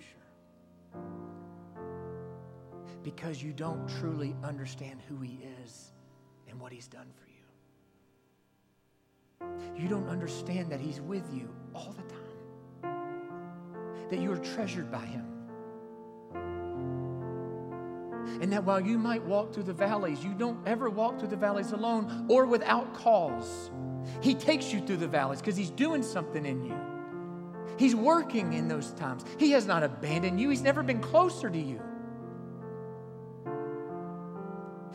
Because 3.04 3.42
you 3.42 3.54
don't 3.54 3.88
truly 4.00 4.36
understand 4.44 5.00
who 5.08 5.20
he 5.20 5.40
is 5.64 5.92
and 6.50 6.60
what 6.60 6.72
he's 6.72 6.88
done 6.88 7.08
for 7.16 7.28
you. 7.28 7.36
You 9.82 9.88
don't 9.88 10.10
understand 10.10 10.72
that 10.72 10.80
he's 10.80 11.02
with 11.02 11.32
you 11.34 11.50
all 11.74 11.96
the 11.96 12.04
time, 12.04 12.20
that 14.10 14.20
you 14.20 14.32
are 14.32 14.38
treasured 14.38 14.92
by 14.92 15.06
him 15.06 15.40
and 18.42 18.52
that 18.54 18.64
while 18.64 18.80
you 18.80 18.98
might 18.98 19.24
walk 19.24 19.54
through 19.54 19.64
the 19.64 19.74
valleys, 19.74 20.24
you 20.24 20.34
don't 20.34 20.66
ever 20.68 20.90
walk 20.90 21.20
through 21.20 21.28
the 21.28 21.36
valleys 21.36 21.72
alone 21.72 22.26
or 22.30 22.46
without 22.46 22.94
cause. 22.94 23.72
He 24.22 24.34
takes 24.34 24.72
you 24.72 24.80
through 24.80 24.98
the 24.98 25.08
valleys 25.08 25.40
because 25.40 25.58
He's 25.58 25.72
doing 25.72 26.04
something 26.04 26.46
in 26.46 26.64
you. 26.64 26.89
He's 27.80 27.96
working 27.96 28.52
in 28.52 28.68
those 28.68 28.92
times. 28.92 29.24
He 29.38 29.52
has 29.52 29.66
not 29.66 29.84
abandoned 29.84 30.38
you, 30.38 30.50
He's 30.50 30.62
never 30.62 30.84
been 30.84 31.00
closer 31.00 31.50
to 31.50 31.58
you. 31.58 31.80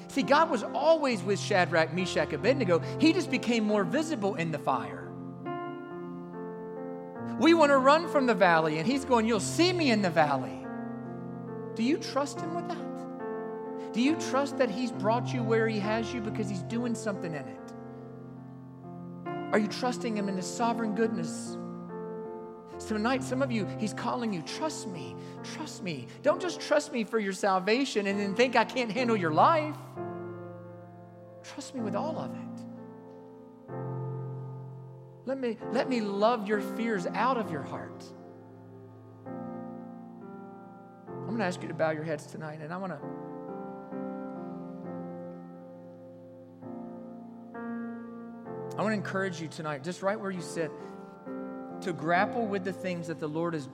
See, 0.09 0.23
God 0.23 0.51
was 0.51 0.63
always 0.63 1.23
with 1.23 1.41
Shadrach, 1.41 1.95
Meshach, 1.95 2.35
Abednego. 2.35 2.83
He 3.01 3.15
just 3.15 3.31
became 3.31 3.65
more 3.65 3.85
visible 3.85 4.35
in 4.35 4.53
the 4.53 4.59
fire. 4.59 5.11
We 7.41 7.55
want 7.55 7.71
to 7.71 7.79
run 7.79 8.07
from 8.09 8.27
the 8.27 8.35
valley, 8.35 8.77
and 8.77 8.87
He's 8.87 9.07
going, 9.07 9.27
You'll 9.27 9.41
see 9.41 9.73
me 9.73 9.91
in 9.91 10.03
the 10.03 10.11
valley. 10.11 10.67
Do 11.77 11.83
you 11.83 11.97
trust 11.97 12.39
Him 12.39 12.55
with 12.55 12.69
that? 12.69 13.93
Do 13.95 14.03
you 14.03 14.17
trust 14.17 14.59
that 14.59 14.69
He's 14.69 14.93
brought 14.93 15.33
you 15.33 15.43
where 15.43 15.67
He 15.67 15.79
has 15.79 16.13
you 16.13 16.21
because 16.21 16.51
He's 16.51 16.63
doing 16.65 16.95
something 16.95 17.35
in 17.35 17.49
it? 17.49 17.73
Are 19.53 19.59
you 19.59 19.69
trusting 19.69 20.15
Him 20.15 20.29
in 20.29 20.37
His 20.37 20.47
sovereign 20.47 20.95
goodness? 20.95 21.57
So 22.79 22.97
tonight, 22.97 23.23
some 23.23 23.43
of 23.43 23.53
you, 23.53 23.67
He's 23.79 23.95
calling 23.95 24.33
you, 24.33 24.43
trust 24.43 24.89
me, 24.89 25.15
trust 25.43 25.83
me. 25.83 26.07
Don't 26.23 26.41
just 26.41 26.61
trust 26.61 26.93
me 26.93 27.05
for 27.05 27.19
your 27.19 27.33
salvation 27.33 28.07
and 28.07 28.19
then 28.19 28.35
think 28.35 28.57
I 28.57 28.65
can't 28.65 28.91
handle 28.91 29.17
your 29.17 29.33
life. 29.33 29.77
Trust 31.43 31.75
me 31.75 31.81
with 31.81 31.95
all 31.95 32.19
of 32.19 32.31
it. 32.33 32.65
Let 35.27 35.39
me, 35.39 35.57
let 35.73 35.89
me 35.89 36.01
love 36.01 36.49
your 36.49 36.61
fears 36.61 37.07
out 37.07 37.39
of 37.39 37.51
your 37.51 37.63
heart. 37.63 38.05
I'm 41.07 41.27
going 41.27 41.39
to 41.39 41.45
ask 41.45 41.63
you 41.63 41.69
to 41.69 41.75
bow 41.75 41.91
your 41.91 42.05
heads 42.05 42.27
tonight, 42.27 42.61
and 42.61 42.73
I 42.73 42.77
want 42.77 42.93
to 42.93 42.99
I 48.77 48.83
want 48.83 48.91
to 48.91 48.97
encourage 48.97 49.41
you 49.41 49.47
tonight, 49.47 49.85
just 49.85 50.03
right 50.03 50.19
where 50.19 50.33
you 50.33 50.41
sit, 50.41 50.71
to 51.83 51.93
grapple 51.93 52.47
with 52.47 52.65
the 52.65 52.73
things 52.73 53.09
that 53.09 53.21
the 53.21 53.29
Lord 53.29 53.55
is, 53.55 53.69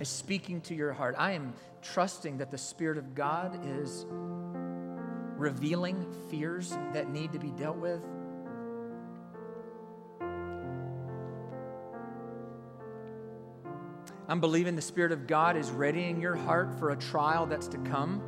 is 0.00 0.08
speaking 0.08 0.60
to 0.62 0.74
your 0.74 0.92
heart. 0.92 1.14
I 1.18 1.32
am 1.32 1.54
trusting 1.82 2.38
that 2.38 2.50
the 2.50 2.58
Spirit 2.58 2.98
of 2.98 3.14
God 3.14 3.58
is 3.80 4.06
revealing 5.36 6.06
fears 6.30 6.76
that 6.92 7.10
need 7.10 7.32
to 7.32 7.38
be 7.38 7.50
dealt 7.50 7.76
with. 7.76 8.00
I'm 14.28 14.40
believing 14.40 14.74
the 14.74 14.82
Spirit 14.82 15.12
of 15.12 15.26
God 15.26 15.56
is 15.56 15.70
readying 15.70 16.20
your 16.20 16.34
heart 16.34 16.78
for 16.78 16.90
a 16.90 16.96
trial 16.96 17.46
that's 17.46 17.68
to 17.68 17.78
come 17.78 18.22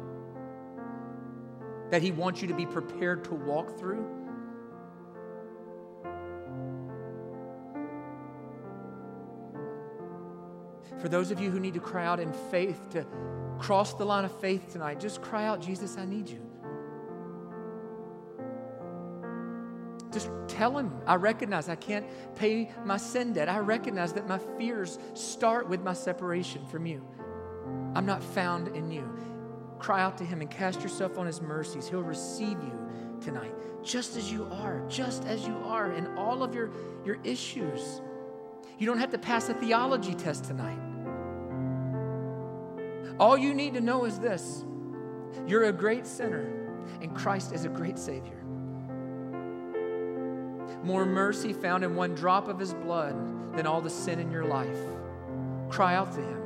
that 1.91 2.03
He 2.03 2.13
wants 2.13 2.43
you 2.43 2.49
to 2.49 2.55
be 2.55 2.67
prepared 2.67 3.25
to 3.25 3.35
walk 3.35 3.79
through? 3.79 4.18
For 11.01 11.09
those 11.09 11.31
of 11.31 11.41
you 11.41 11.51
who 11.51 11.61
need 11.61 11.75
to 11.75 11.81
cry 11.81 12.07
out 12.07 12.21
in 12.21 12.33
faith 12.51 12.91
to 12.91 13.07
cross 13.59 13.95
the 13.95 14.05
line 14.05 14.25
of 14.25 14.41
faith 14.41 14.73
tonight, 14.73 15.01
just 15.01 15.23
cry 15.23 15.47
out, 15.47 15.61
Jesus, 15.61 15.97
I 15.97 16.05
need 16.05 16.29
you. 16.29 16.45
Just 20.13 20.31
tell 20.49 20.77
him, 20.77 20.93
I 21.07 21.17
recognize 21.17 21.69
I 21.69 21.77
can't 21.77 22.07
pay 22.35 22.71
my 22.85 22.97
sin 22.97 23.33
debt. 23.33 23.49
I 23.49 23.59
recognize 23.59 24.13
that 24.15 24.27
my 24.27 24.39
fears 24.59 24.99
start 25.15 25.69
with 25.69 25.83
my 25.83 25.93
separation 25.93 26.65
from 26.67 26.87
you. 26.87 27.07
I'm 27.95 28.07
not 28.07 28.23
found 28.23 28.69
in 28.77 28.91
you 28.91 29.09
cry 29.79 30.03
out 30.03 30.19
to 30.19 30.25
Him 30.25 30.41
and 30.41 30.51
cast 30.51 30.83
yourself 30.83 31.19
on 31.19 31.27
His 31.27 31.41
mercies, 31.41 31.89
He'll 31.89 32.03
receive 32.03 32.63
you 32.63 32.73
tonight, 33.21 33.55
just 33.83 34.17
as 34.17 34.31
you 34.31 34.49
are, 34.51 34.83
just 34.89 35.25
as 35.25 35.47
you 35.47 35.57
are 35.65 35.93
in 35.93 36.07
all 36.17 36.43
of 36.43 36.55
your, 36.55 36.71
your 37.05 37.19
issues. 37.25 38.01
You 38.79 38.87
don't 38.87 38.99
have 38.99 39.11
to 39.11 39.19
pass 39.19 39.49
a 39.49 39.55
theology 39.55 40.15
test 40.15 40.45
tonight. 40.45 40.79
All 43.19 43.37
you 43.37 43.55
need 43.55 43.75
to 43.75 43.81
know 43.81 44.05
is 44.05 44.19
this 44.19 44.65
you're 45.47 45.65
a 45.65 45.73
great 45.73 46.07
sinner, 46.07 46.47
and 47.01 47.15
Christ 47.15 47.53
is 47.53 47.65
a 47.65 47.69
great 47.69 47.99
Savior. 47.99 48.45
More 50.85 51.05
mercy 51.05 51.53
found 51.53 51.85
in 51.85 51.95
one 51.95 52.15
drop 52.15 52.49
of 52.49 52.59
His 52.59 52.75
blood 52.75 53.57
than 53.57 53.67
all 53.67 53.81
the 53.81 53.91
sin 53.91 54.19
in 54.19 54.31
your 54.31 54.45
life. 54.45 54.79
Cry 55.71 55.95
out 55.95 56.13
to 56.13 56.21
Him. 56.21 56.39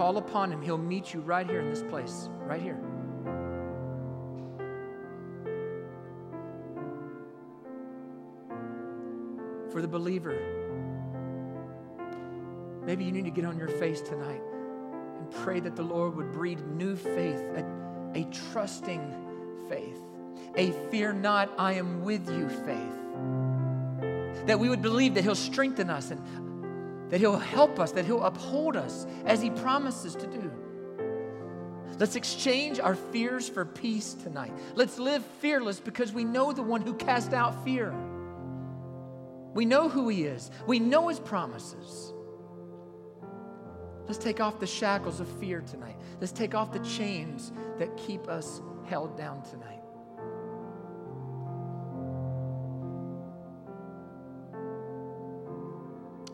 Call 0.00 0.16
upon 0.16 0.50
him. 0.50 0.62
He'll 0.62 0.78
meet 0.78 1.12
you 1.12 1.20
right 1.20 1.46
here 1.46 1.60
in 1.60 1.68
this 1.68 1.82
place, 1.82 2.30
right 2.46 2.62
here. 2.62 2.80
For 9.70 9.82
the 9.82 9.88
believer, 9.88 10.59
maybe 12.84 13.04
you 13.04 13.12
need 13.12 13.24
to 13.24 13.30
get 13.30 13.44
on 13.44 13.58
your 13.58 13.68
face 13.68 14.00
tonight 14.00 14.40
and 15.18 15.30
pray 15.42 15.60
that 15.60 15.76
the 15.76 15.82
Lord 15.82 16.16
would 16.16 16.32
breed 16.32 16.60
new 16.66 16.96
faith, 16.96 17.40
a, 17.56 17.64
a 18.14 18.24
trusting 18.52 19.66
faith, 19.68 20.00
a 20.56 20.72
fear 20.90 21.12
not, 21.12 21.50
I 21.58 21.74
am 21.74 22.02
with 22.02 22.28
you 22.28 22.48
faith. 22.48 24.46
That 24.46 24.58
we 24.58 24.68
would 24.68 24.82
believe 24.82 25.14
that 25.14 25.24
He'll 25.24 25.34
strengthen 25.34 25.90
us 25.90 26.10
and 26.10 27.10
that 27.10 27.20
He'll 27.20 27.38
help 27.38 27.78
us, 27.78 27.92
that 27.92 28.04
He'll 28.04 28.24
uphold 28.24 28.76
us 28.76 29.06
as 29.24 29.42
He 29.42 29.50
promises 29.50 30.14
to 30.16 30.26
do. 30.26 30.50
Let's 31.98 32.16
exchange 32.16 32.80
our 32.80 32.94
fears 32.94 33.48
for 33.48 33.66
peace 33.66 34.14
tonight. 34.14 34.52
Let's 34.74 34.98
live 34.98 35.24
fearless 35.40 35.80
because 35.80 36.12
we 36.12 36.24
know 36.24 36.52
the 36.52 36.62
one 36.62 36.80
who 36.80 36.94
cast 36.94 37.34
out 37.34 37.62
fear. 37.62 37.92
We 39.52 39.66
know 39.66 39.88
who 39.88 40.08
He 40.08 40.24
is, 40.24 40.50
we 40.66 40.78
know 40.78 41.08
His 41.08 41.20
promises. 41.20 42.14
Let's 44.10 44.18
take 44.18 44.40
off 44.40 44.58
the 44.58 44.66
shackles 44.66 45.20
of 45.20 45.28
fear 45.38 45.60
tonight. 45.60 45.94
Let's 46.20 46.32
take 46.32 46.52
off 46.52 46.72
the 46.72 46.80
chains 46.80 47.52
that 47.78 47.96
keep 47.96 48.26
us 48.26 48.60
held 48.84 49.16
down 49.16 49.44
tonight. 49.44 49.84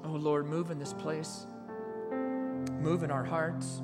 Oh 0.07 0.17
Lord, 0.19 0.47
move 0.47 0.71
in 0.71 0.79
this 0.79 0.95
place, 0.95 1.47
move 2.81 3.03
in 3.03 3.11
our 3.11 3.25
hearts. 3.25 3.83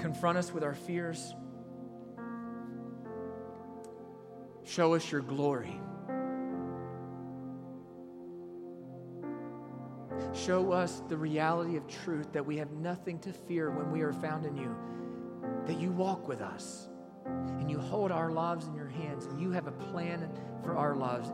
Confront 0.00 0.38
us 0.38 0.54
with 0.54 0.64
our 0.64 0.74
fears. 0.74 1.34
Show 4.64 4.94
us 4.94 5.12
your 5.12 5.20
glory. 5.20 5.78
Show 10.46 10.70
us 10.70 11.02
the 11.08 11.16
reality 11.16 11.76
of 11.76 11.88
truth 11.88 12.32
that 12.32 12.46
we 12.46 12.56
have 12.58 12.70
nothing 12.70 13.18
to 13.18 13.32
fear 13.32 13.68
when 13.72 13.90
we 13.90 14.02
are 14.02 14.12
found 14.12 14.46
in 14.46 14.56
you, 14.56 14.76
that 15.66 15.80
you 15.80 15.90
walk 15.90 16.28
with 16.28 16.40
us 16.40 16.86
and 17.24 17.68
you 17.68 17.80
hold 17.80 18.12
our 18.12 18.30
lives 18.30 18.68
in 18.68 18.74
your 18.76 18.86
hands 18.86 19.26
and 19.26 19.40
you 19.40 19.50
have 19.50 19.66
a 19.66 19.72
plan 19.72 20.30
for 20.62 20.76
our 20.76 20.94
lives. 20.94 21.32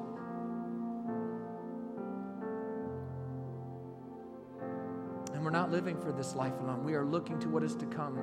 And 5.34 5.44
we're 5.44 5.50
not 5.50 5.70
living 5.70 6.00
for 6.00 6.10
this 6.10 6.34
life 6.34 6.54
alone. 6.60 6.82
We 6.82 6.94
are 6.94 7.04
looking 7.04 7.38
to 7.40 7.50
what 7.50 7.62
is 7.62 7.74
to 7.76 7.86
come. 7.86 8.18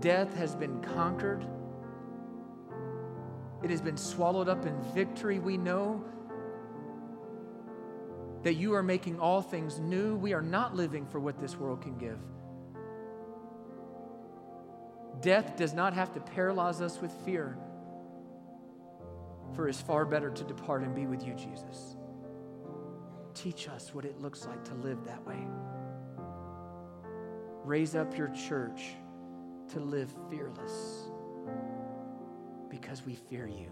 Death 0.00 0.36
has 0.36 0.54
been 0.54 0.82
conquered. 0.82 1.46
It 3.62 3.70
has 3.70 3.80
been 3.80 3.96
swallowed 3.96 4.50
up 4.50 4.66
in 4.66 4.78
victory. 4.94 5.38
We 5.38 5.56
know 5.56 6.04
that 8.44 8.54
you 8.54 8.74
are 8.74 8.82
making 8.82 9.18
all 9.18 9.42
things 9.42 9.80
new. 9.80 10.14
We 10.16 10.34
are 10.34 10.42
not 10.42 10.76
living 10.76 11.06
for 11.06 11.18
what 11.18 11.40
this 11.40 11.56
world 11.56 11.82
can 11.82 11.96
give. 11.98 12.18
Death 15.20 15.56
does 15.56 15.72
not 15.72 15.94
have 15.94 16.12
to 16.12 16.20
paralyze 16.20 16.80
us 16.82 17.00
with 17.00 17.10
fear, 17.24 17.56
for 19.54 19.68
it's 19.68 19.80
far 19.80 20.04
better 20.04 20.30
to 20.30 20.44
depart 20.44 20.82
and 20.82 20.94
be 20.94 21.06
with 21.06 21.26
you, 21.26 21.32
Jesus. 21.34 21.96
Teach 23.32 23.68
us 23.68 23.94
what 23.94 24.04
it 24.04 24.20
looks 24.20 24.46
like 24.46 24.62
to 24.64 24.74
live 24.74 25.04
that 25.04 25.26
way. 25.26 25.38
Raise 27.64 27.94
up 27.94 28.16
your 28.16 28.28
church 28.28 28.82
to 29.72 29.80
live 29.80 30.14
fearless 30.28 31.08
because 32.68 33.06
we 33.06 33.14
fear 33.14 33.46
you. 33.46 33.70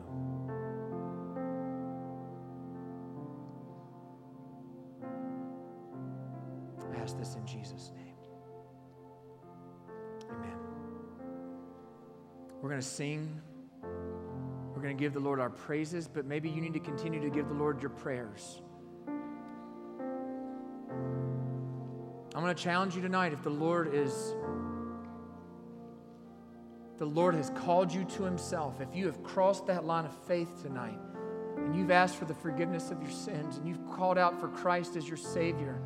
Sing. 12.93 13.41
We're 13.83 14.83
going 14.83 14.97
to 14.97 15.01
give 15.01 15.15
the 15.15 15.21
Lord 15.21 15.41
our 15.41 15.51
praises, 15.51 16.09
but 16.09 16.27
maybe 16.27 16.49
you 16.51 16.61
need 16.61 16.75
to 16.75 16.81
continue 16.81 17.21
to 17.21 17.31
give 17.31 17.49
the 17.49 17.55
Lord 17.55 17.81
your 17.81 17.91
prayers. 17.91 18.61
I'm 22.35 22.43
going 22.43 22.55
to 22.55 22.63
challenge 22.63 22.97
you 22.97 23.03
tonight 23.03 23.33
if 23.33 23.43
the 23.43 23.51
Lord 23.51 23.95
is 23.95 24.35
the 26.99 27.07
Lord 27.07 27.35
has 27.35 27.51
called 27.51 27.93
you 27.93 28.05
to 28.05 28.23
himself, 28.23 28.81
if 28.81 28.95
you 28.95 29.07
have 29.07 29.23
crossed 29.25 29.67
that 29.67 29.85
line 29.85 30.05
of 30.05 30.17
faith 30.27 30.63
tonight 30.63 30.99
and 31.57 31.75
you've 31.75 31.91
asked 31.91 32.17
for 32.17 32.27
the 32.27 32.35
forgiveness 32.35 32.91
of 32.91 33.03
your 33.03 33.11
sins 33.11 33.57
and 33.57 33.67
you've 33.67 33.85
called 33.91 34.19
out 34.19 34.39
for 34.39 34.49
Christ 34.49 34.95
as 34.97 35.09
your 35.09 35.17
savior, 35.17 35.83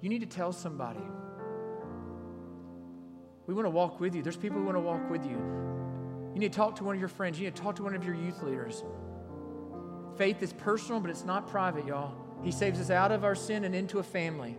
you 0.00 0.08
need 0.08 0.20
to 0.20 0.26
tell 0.26 0.52
somebody. 0.52 1.04
We 3.46 3.54
want 3.54 3.66
to 3.66 3.70
walk 3.70 4.00
with 4.00 4.14
you. 4.14 4.22
There's 4.22 4.36
people 4.36 4.58
who 4.58 4.64
want 4.64 4.76
to 4.76 4.80
walk 4.80 5.08
with 5.10 5.24
you. 5.24 5.79
You 6.34 6.40
need 6.40 6.52
to 6.52 6.56
talk 6.56 6.76
to 6.76 6.84
one 6.84 6.94
of 6.94 7.00
your 7.00 7.08
friends. 7.08 7.38
You 7.38 7.46
need 7.46 7.56
to 7.56 7.62
talk 7.62 7.76
to 7.76 7.82
one 7.82 7.94
of 7.94 8.04
your 8.04 8.14
youth 8.14 8.42
leaders. 8.42 8.84
Faith 10.16 10.42
is 10.42 10.52
personal, 10.52 11.00
but 11.00 11.10
it's 11.10 11.24
not 11.24 11.48
private, 11.48 11.86
y'all. 11.86 12.14
He 12.42 12.52
saves 12.52 12.80
us 12.80 12.90
out 12.90 13.12
of 13.12 13.24
our 13.24 13.34
sin 13.34 13.64
and 13.64 13.74
into 13.74 13.98
a 13.98 14.02
family. 14.02 14.56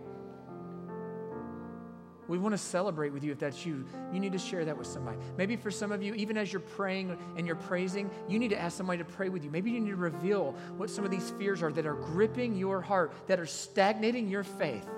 We 2.28 2.38
want 2.38 2.52
to 2.52 2.58
celebrate 2.58 3.12
with 3.12 3.24
you 3.24 3.32
if 3.32 3.38
that's 3.38 3.66
you. 3.66 3.84
You 4.12 4.20
need 4.20 4.32
to 4.32 4.38
share 4.38 4.64
that 4.64 4.78
with 4.78 4.86
somebody. 4.86 5.18
Maybe 5.36 5.56
for 5.56 5.70
some 5.70 5.92
of 5.92 6.02
you, 6.02 6.14
even 6.14 6.36
as 6.38 6.52
you're 6.52 6.60
praying 6.60 7.16
and 7.36 7.46
you're 7.46 7.56
praising, 7.56 8.10
you 8.28 8.38
need 8.38 8.50
to 8.50 8.58
ask 8.58 8.76
somebody 8.76 8.98
to 8.98 9.04
pray 9.04 9.28
with 9.28 9.44
you. 9.44 9.50
Maybe 9.50 9.70
you 9.70 9.80
need 9.80 9.90
to 9.90 9.96
reveal 9.96 10.52
what 10.76 10.88
some 10.88 11.04
of 11.04 11.10
these 11.10 11.30
fears 11.32 11.62
are 11.62 11.72
that 11.72 11.84
are 11.84 11.96
gripping 11.96 12.56
your 12.56 12.80
heart, 12.80 13.12
that 13.26 13.40
are 13.40 13.46
stagnating 13.46 14.28
your 14.28 14.44
faith. 14.44 14.88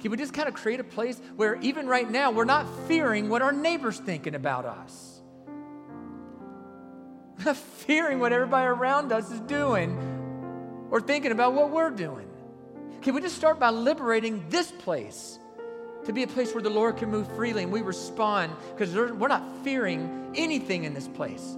Can 0.00 0.10
we 0.10 0.16
just 0.16 0.32
kind 0.32 0.48
of 0.48 0.54
create 0.54 0.80
a 0.80 0.84
place 0.84 1.20
where 1.36 1.56
even 1.60 1.86
right 1.86 2.08
now 2.08 2.30
we're 2.30 2.44
not 2.44 2.66
fearing 2.86 3.28
what 3.28 3.42
our 3.42 3.52
neighbor's 3.52 3.98
thinking 3.98 4.34
about 4.34 4.64
us? 4.64 5.20
Not 7.44 7.56
fearing 7.56 8.18
what 8.18 8.32
everybody 8.32 8.66
around 8.66 9.12
us 9.12 9.30
is 9.30 9.40
doing 9.40 10.88
or 10.90 11.00
thinking 11.00 11.32
about 11.32 11.54
what 11.54 11.70
we're 11.70 11.90
doing. 11.90 12.28
Can 13.02 13.14
we 13.14 13.20
just 13.20 13.36
start 13.36 13.60
by 13.60 13.70
liberating 13.70 14.44
this 14.48 14.70
place 14.70 15.38
to 16.04 16.12
be 16.12 16.22
a 16.22 16.26
place 16.26 16.54
where 16.54 16.62
the 16.62 16.70
Lord 16.70 16.96
can 16.96 17.10
move 17.10 17.30
freely 17.36 17.64
and 17.64 17.70
we 17.72 17.82
respond 17.82 18.52
because 18.74 18.94
we're 18.94 19.28
not 19.28 19.42
fearing 19.62 20.32
anything 20.34 20.84
in 20.84 20.94
this 20.94 21.06
place. 21.06 21.56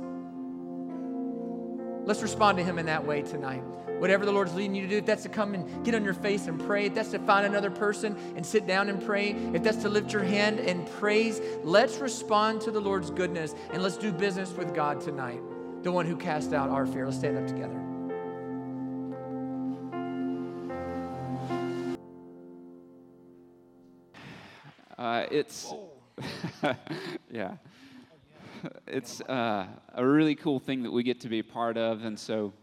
Let's 2.05 2.21
respond 2.21 2.59
to 2.59 2.65
Him 2.65 2.79
in 2.79 2.87
that 2.87 3.07
way 3.07 3.23
tonight. 3.23 3.63
Whatever 4.01 4.25
the 4.25 4.33
Lord's 4.33 4.55
leading 4.55 4.75
you 4.75 4.81
to 4.81 4.89
do, 4.89 4.97
if 4.97 5.05
that's 5.05 5.25
to 5.25 5.29
come 5.29 5.53
and 5.53 5.85
get 5.85 5.95
on 5.95 6.03
your 6.03 6.15
face 6.15 6.47
and 6.47 6.59
pray, 6.59 6.87
if 6.87 6.95
that's 6.95 7.11
to 7.11 7.19
find 7.19 7.45
another 7.45 7.71
person 7.71 8.17
and 8.35 8.45
sit 8.47 8.67
down 8.67 8.89
and 8.89 9.05
pray, 9.05 9.33
if 9.53 9.63
that's 9.63 9.83
to 9.83 9.91
lift 9.91 10.11
your 10.11 10.23
hand 10.23 10.59
and 10.59 10.91
praise, 10.93 11.43
let's 11.65 11.99
respond 11.99 12.63
to 12.63 12.71
the 12.71 12.81
Lord's 12.81 13.11
goodness 13.11 13.55
and 13.75 13.83
let's 13.83 13.99
do 13.99 14.11
business 14.11 14.53
with 14.53 14.75
God 14.75 15.03
tonight, 15.03 15.43
the 15.83 15.93
one 15.93 16.07
who 16.07 16.17
cast 16.17 16.55
out 16.55 16.71
our 16.71 16.87
fear. 16.87 17.05
Let's 17.05 17.19
stand 17.19 17.37
up 17.37 17.47
together. 17.47 17.79
Uh, 24.97 25.27
it's, 25.31 25.75
yeah, 27.31 27.57
it's 28.87 29.21
uh, 29.21 29.67
a 29.95 30.07
really 30.07 30.37
cool 30.37 30.59
thing 30.59 30.85
that 30.85 30.91
we 30.91 31.03
get 31.03 31.21
to 31.21 31.29
be 31.29 31.41
a 31.41 31.45
part 31.45 31.77
of. 31.77 32.03
And 32.07 32.19
so, 32.19 32.55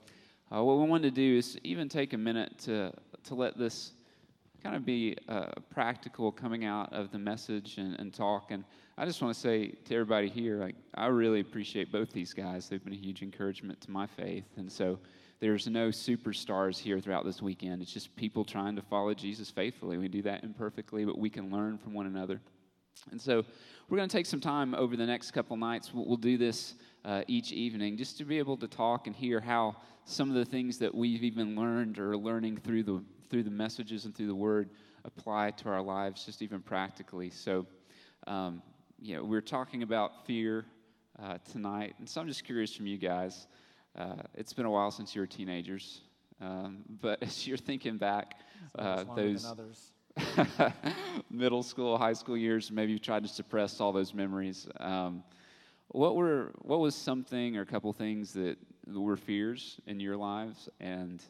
uh, 0.53 0.63
what 0.63 0.77
we 0.77 0.85
wanted 0.85 1.15
to 1.15 1.21
do 1.21 1.37
is 1.37 1.57
even 1.63 1.89
take 1.89 2.13
a 2.13 2.17
minute 2.17 2.57
to, 2.59 2.91
to 3.25 3.35
let 3.35 3.57
this 3.57 3.93
kind 4.63 4.75
of 4.75 4.85
be 4.85 5.15
uh, 5.27 5.47
practical 5.69 6.31
coming 6.31 6.65
out 6.65 6.91
of 6.93 7.11
the 7.11 7.19
message 7.19 7.77
and, 7.77 7.99
and 7.99 8.13
talk. 8.13 8.51
And 8.51 8.63
I 8.97 9.05
just 9.05 9.21
want 9.21 9.33
to 9.33 9.39
say 9.39 9.67
to 9.85 9.93
everybody 9.93 10.29
here, 10.29 10.57
like, 10.57 10.75
I 10.95 11.07
really 11.07 11.41
appreciate 11.41 11.91
both 11.91 12.11
these 12.11 12.33
guys. 12.33 12.69
They've 12.69 12.83
been 12.83 12.93
a 12.93 12.97
huge 12.97 13.21
encouragement 13.21 13.81
to 13.81 13.91
my 13.91 14.07
faith. 14.07 14.45
And 14.57 14.71
so, 14.71 14.99
there's 15.39 15.67
no 15.67 15.89
superstars 15.89 16.79
here 16.79 16.99
throughout 16.99 17.23
this 17.23 17.41
weekend. 17.41 17.81
It's 17.81 17.91
just 17.91 18.15
people 18.15 18.43
trying 18.43 18.75
to 18.75 18.81
follow 18.81 19.13
Jesus 19.13 19.51
faithfully. 19.51 19.97
We 19.97 20.07
do 20.07 20.23
that 20.23 20.43
imperfectly, 20.43 21.05
but 21.05 21.17
we 21.19 21.29
can 21.29 21.51
learn 21.51 21.77
from 21.77 21.93
one 21.93 22.07
another. 22.07 22.41
And 23.11 23.21
so 23.21 23.45
we're 23.87 23.97
going 23.97 24.09
to 24.09 24.17
take 24.17 24.25
some 24.25 24.41
time 24.41 24.73
over 24.73 24.97
the 24.97 25.05
next 25.05 25.31
couple 25.31 25.55
nights. 25.55 25.93
We'll, 25.93 26.05
we'll 26.05 26.17
do 26.17 26.37
this 26.37 26.73
uh, 27.07 27.23
each 27.27 27.53
evening 27.53 27.95
just 27.95 28.17
to 28.17 28.25
be 28.25 28.37
able 28.37 28.57
to 28.57 28.67
talk 28.67 29.07
and 29.07 29.15
hear 29.15 29.39
how 29.39 29.75
some 30.03 30.29
of 30.29 30.35
the 30.35 30.45
things 30.45 30.77
that 30.77 30.93
we've 30.93 31.23
even 31.23 31.55
learned 31.55 31.97
or 31.97 32.17
learning 32.17 32.57
through 32.57 32.83
the 32.83 33.01
through 33.29 33.43
the 33.43 33.51
messages 33.51 34.05
and 34.05 34.15
through 34.15 34.27
the 34.27 34.35
Word 34.35 34.69
apply 35.05 35.51
to 35.51 35.69
our 35.69 35.81
lives, 35.81 36.25
just 36.25 36.41
even 36.41 36.61
practically. 36.61 37.29
So, 37.29 37.65
um, 38.25 38.61
you 39.01 39.15
know, 39.15 39.23
we're 39.23 39.41
talking 39.41 39.83
about 39.83 40.25
fear 40.25 40.65
uh, 41.21 41.37
tonight, 41.49 41.95
and 41.99 42.07
so 42.07 42.21
I'm 42.21 42.27
just 42.27 42.43
curious 42.43 42.73
from 42.73 42.87
you 42.87 42.97
guys. 42.97 43.47
Uh, 43.97 44.15
it's 44.33 44.53
been 44.53 44.65
a 44.65 44.71
while 44.71 44.91
since 44.91 45.15
you 45.15 45.21
were 45.21 45.27
teenagers, 45.27 46.01
um, 46.41 46.79
but 47.01 47.23
as 47.23 47.47
you're 47.47 47.57
thinking 47.57 47.97
back, 47.97 48.35
uh, 48.77 49.05
those 49.15 49.53
middle 51.31 51.63
school, 51.63 51.97
high 51.97 52.13
school 52.13 52.37
years, 52.37 52.69
maybe 52.69 52.91
you've 52.91 53.01
tried 53.01 53.23
to 53.23 53.29
suppress 53.29 53.79
all 53.79 53.93
those 53.93 54.13
memories. 54.13 54.67
Um, 54.79 55.23
what 55.89 56.15
were 56.15 56.51
what 56.61 56.79
was 56.79 56.95
something 56.95 57.57
or 57.57 57.61
a 57.61 57.65
couple 57.65 57.91
things 57.93 58.33
that 58.33 58.57
were 58.87 59.17
fears 59.17 59.79
in 59.87 59.99
your 59.99 60.17
lives, 60.17 60.69
and 60.79 61.21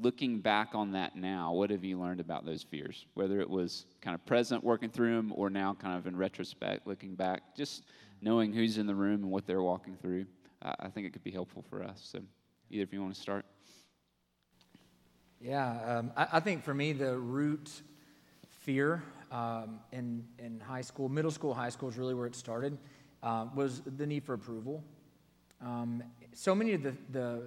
looking 0.00 0.40
back 0.40 0.74
on 0.74 0.92
that 0.92 1.16
now, 1.16 1.52
what 1.52 1.70
have 1.70 1.84
you 1.84 1.98
learned 1.98 2.20
about 2.20 2.44
those 2.44 2.62
fears? 2.62 3.06
Whether 3.14 3.40
it 3.40 3.48
was 3.48 3.86
kind 4.00 4.14
of 4.14 4.24
present 4.26 4.64
working 4.64 4.90
through 4.90 5.16
them, 5.16 5.32
or 5.34 5.50
now 5.50 5.74
kind 5.74 5.96
of 5.98 6.06
in 6.06 6.16
retrospect 6.16 6.86
looking 6.86 7.14
back, 7.14 7.56
just 7.56 7.84
knowing 8.20 8.52
who's 8.52 8.78
in 8.78 8.86
the 8.86 8.94
room 8.94 9.22
and 9.22 9.30
what 9.30 9.46
they're 9.46 9.62
walking 9.62 9.96
through. 9.96 10.26
I 10.62 10.88
think 10.88 11.08
it 11.08 11.12
could 11.12 11.24
be 11.24 11.32
helpful 11.32 11.64
for 11.68 11.82
us. 11.82 12.00
So, 12.04 12.20
either 12.70 12.84
if 12.84 12.92
you 12.92 13.02
want 13.02 13.14
to 13.14 13.20
start. 13.20 13.44
Yeah, 15.40 15.98
um, 15.98 16.12
I, 16.16 16.28
I, 16.34 16.40
think 16.40 16.62
for 16.62 16.72
me, 16.72 16.92
the 16.92 17.18
root 17.18 17.68
fear 18.60 19.02
um, 19.32 19.80
in, 19.90 20.24
in 20.38 20.60
high 20.60 20.82
school, 20.82 21.08
middle 21.08 21.32
school, 21.32 21.52
high 21.52 21.68
school 21.68 21.88
is 21.88 21.98
really 21.98 22.14
where 22.14 22.26
it 22.26 22.36
started, 22.36 22.78
uh, 23.22 23.46
was 23.54 23.82
the 23.98 24.06
need 24.06 24.24
for 24.24 24.34
approval. 24.34 24.82
Um, 25.60 26.02
so 26.32 26.54
many 26.54 26.72
of 26.74 26.82
the, 26.82 26.94
the, 27.10 27.42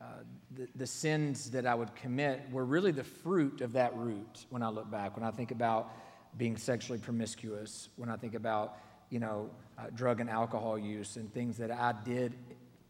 uh, 0.00 0.04
the, 0.56 0.68
the, 0.76 0.86
sins 0.86 1.50
that 1.50 1.66
I 1.66 1.74
would 1.74 1.94
commit 1.94 2.40
were 2.50 2.64
really 2.64 2.92
the 2.92 3.04
fruit 3.04 3.60
of 3.60 3.72
that 3.72 3.94
root 3.96 4.46
when 4.48 4.62
I 4.62 4.68
look 4.68 4.90
back. 4.90 5.16
When 5.16 5.24
I 5.24 5.30
think 5.30 5.50
about 5.50 5.92
being 6.38 6.56
sexually 6.56 6.98
promiscuous, 6.98 7.90
when 7.96 8.08
I 8.08 8.16
think 8.16 8.34
about 8.34 8.78
you 9.10 9.18
know, 9.18 9.50
uh, 9.78 9.84
drug 9.94 10.20
and 10.20 10.28
alcohol 10.28 10.78
use 10.78 11.16
and 11.16 11.32
things 11.32 11.56
that 11.58 11.70
I 11.70 11.94
did 12.04 12.34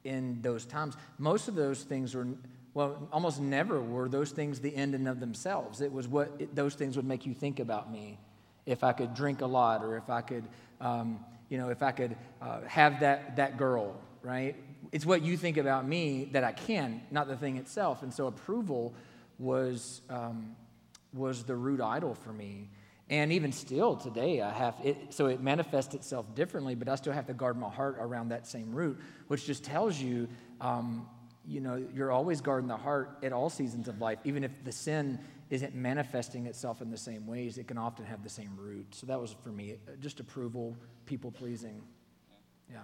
in 0.05 0.41
those 0.43 0.65
times. 0.65 0.97
Most 1.19 1.49
of 1.49 1.55
those 1.55 1.83
things 1.83 2.15
were, 2.15 2.27
well, 2.75 3.09
almost 3.13 3.41
never 3.41 3.81
were 3.81 4.09
those 4.09 4.31
things 4.31 4.61
the 4.61 4.75
end 4.75 4.95
in 4.95 5.07
of 5.07 5.21
themselves. 5.21 5.81
It 5.81 5.93
was 5.93 6.09
what 6.09 6.33
it, 6.39 6.55
those 6.55 6.75
things 6.75 6.97
would 6.97 7.07
make 7.07 7.27
you 7.27 7.35
think 7.35 7.61
about 7.61 7.93
me. 7.93 8.19
If 8.67 8.85
I 8.85 8.93
could 8.93 9.15
drink 9.15 9.41
a 9.41 9.47
lot, 9.47 9.83
or 9.83 9.97
if 9.97 10.11
I 10.11 10.21
could, 10.21 10.45
um, 10.81 11.25
you 11.49 11.59
know, 11.59 11.71
if 11.71 11.83
I 11.83 11.93
could 11.93 12.17
uh, 12.41 12.61
have 12.67 13.01
that 13.01 13.37
that 13.37 13.57
girl, 13.57 13.97
right? 14.23 14.57
It's 14.93 15.05
what 15.05 15.23
you 15.23 15.37
think 15.37 15.57
about 15.57 15.87
me 15.87 16.29
that 16.33 16.45
I 16.45 16.53
can, 16.53 17.03
not 17.11 17.29
the 17.29 17.37
thing 17.37 17.57
itself. 17.57 18.03
And 18.03 18.13
so 18.13 18.27
approval 18.27 18.95
was 19.39 20.03
um, 20.11 20.57
was 21.13 21.45
the 21.45 21.57
root 21.57 21.81
idol 21.81 22.15
for 22.15 22.33
me. 22.33 22.69
And 23.11 23.33
even 23.33 23.53
still 23.53 23.97
today, 23.97 24.43
I 24.43 24.53
have 24.53 24.75
it, 24.85 25.15
so 25.15 25.27
it 25.27 25.41
manifests 25.41 25.95
itself 25.95 26.35
differently, 26.35 26.75
but 26.75 26.89
I 26.89 26.95
still 26.97 27.15
have 27.15 27.27
to 27.29 27.33
guard 27.33 27.57
my 27.57 27.71
heart 27.71 27.97
around 27.99 28.29
that 28.29 28.47
same 28.47 28.75
root, 28.75 28.99
which 29.29 29.47
just 29.47 29.65
tells 29.65 29.99
you, 29.99 30.29
um, 30.61 31.09
you 31.47 31.61
know, 31.63 31.83
you're 31.95 32.13
always 32.13 32.43
guarding 32.43 32.69
the 32.69 32.77
heart 32.77 33.19
at 33.23 33.33
all 33.33 33.49
seasons 33.49 33.89
of 33.89 33.99
life. 33.99 34.19
Even 34.25 34.45
if 34.45 34.51
the 34.63 34.73
sin 34.73 35.19
isn't 35.51 35.75
manifesting 35.75 36.47
itself 36.47 36.83
in 36.83 36.91
the 36.91 36.97
same 36.97 37.27
ways, 37.27 37.59
it 37.59 37.67
can 37.67 37.79
often 37.79 38.05
have 38.05 38.23
the 38.23 38.29
same 38.29 38.51
root. 38.57 38.87
So 38.95 39.07
that 39.07 39.21
was 39.21 39.35
for 39.43 39.51
me, 39.51 39.77
just 40.01 40.21
approval, 40.21 40.77
people 41.07 41.31
pleasing. 41.31 41.83
Yeah. 42.71 42.81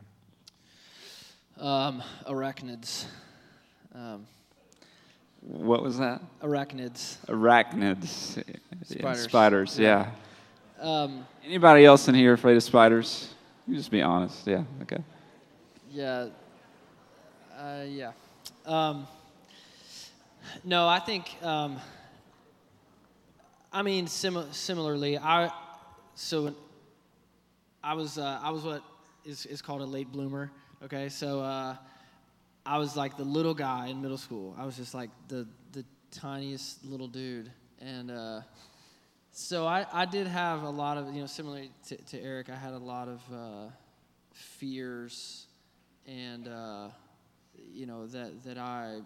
Um, 1.58 2.02
arachnids. 2.26 3.04
Um, 3.94 4.26
what 5.40 5.82
was 5.82 5.98
that? 5.98 6.22
Arachnids. 6.40 7.18
Arachnids. 7.26 8.42
Spiders. 8.84 9.22
spiders, 9.22 9.78
yeah. 9.78 10.10
Um, 10.80 11.26
Anybody 11.44 11.84
else 11.84 12.08
in 12.08 12.14
here 12.14 12.32
afraid 12.32 12.56
of 12.56 12.62
spiders? 12.62 13.32
You 13.66 13.76
just 13.76 13.90
be 13.90 14.02
honest. 14.02 14.46
Yeah. 14.46 14.64
Okay. 14.82 15.02
Yeah. 15.90 16.28
Uh, 17.56 17.84
yeah. 17.86 18.12
Um, 18.66 19.06
no, 20.64 20.88
I 20.88 20.98
think. 20.98 21.36
I 23.74 23.82
mean, 23.82 24.06
sim- 24.06 24.52
similarly, 24.52 25.18
I 25.18 25.50
so 26.14 26.54
I 27.82 27.94
was 27.94 28.18
uh, 28.18 28.38
I 28.40 28.50
was 28.50 28.62
what 28.62 28.84
is 29.24 29.46
is 29.46 29.60
called 29.60 29.80
a 29.80 29.84
late 29.84 30.12
bloomer. 30.12 30.52
Okay, 30.84 31.08
so 31.08 31.40
uh, 31.40 31.76
I 32.64 32.78
was 32.78 32.96
like 32.96 33.16
the 33.16 33.24
little 33.24 33.52
guy 33.52 33.88
in 33.88 34.00
middle 34.00 34.16
school. 34.16 34.54
I 34.56 34.64
was 34.64 34.76
just 34.76 34.94
like 34.94 35.10
the 35.26 35.48
the 35.72 35.84
tiniest 36.12 36.84
little 36.84 37.08
dude, 37.08 37.50
and 37.80 38.12
uh, 38.12 38.42
so 39.32 39.66
I 39.66 39.84
I 39.92 40.04
did 40.04 40.28
have 40.28 40.62
a 40.62 40.70
lot 40.70 40.96
of 40.96 41.12
you 41.12 41.20
know 41.22 41.26
similarly 41.26 41.72
to, 41.88 41.96
to 41.96 42.22
Erik, 42.22 42.50
I 42.50 42.54
had 42.54 42.74
a 42.74 42.78
lot 42.78 43.08
of 43.08 43.20
uh, 43.32 43.70
fears, 44.32 45.48
and 46.06 46.46
uh, 46.46 46.90
you 47.72 47.86
know 47.86 48.06
that 48.06 48.44
that 48.44 48.56
I 48.56 49.00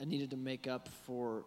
I 0.00 0.06
needed 0.06 0.30
to 0.30 0.38
make 0.38 0.66
up 0.66 0.88
for 1.04 1.44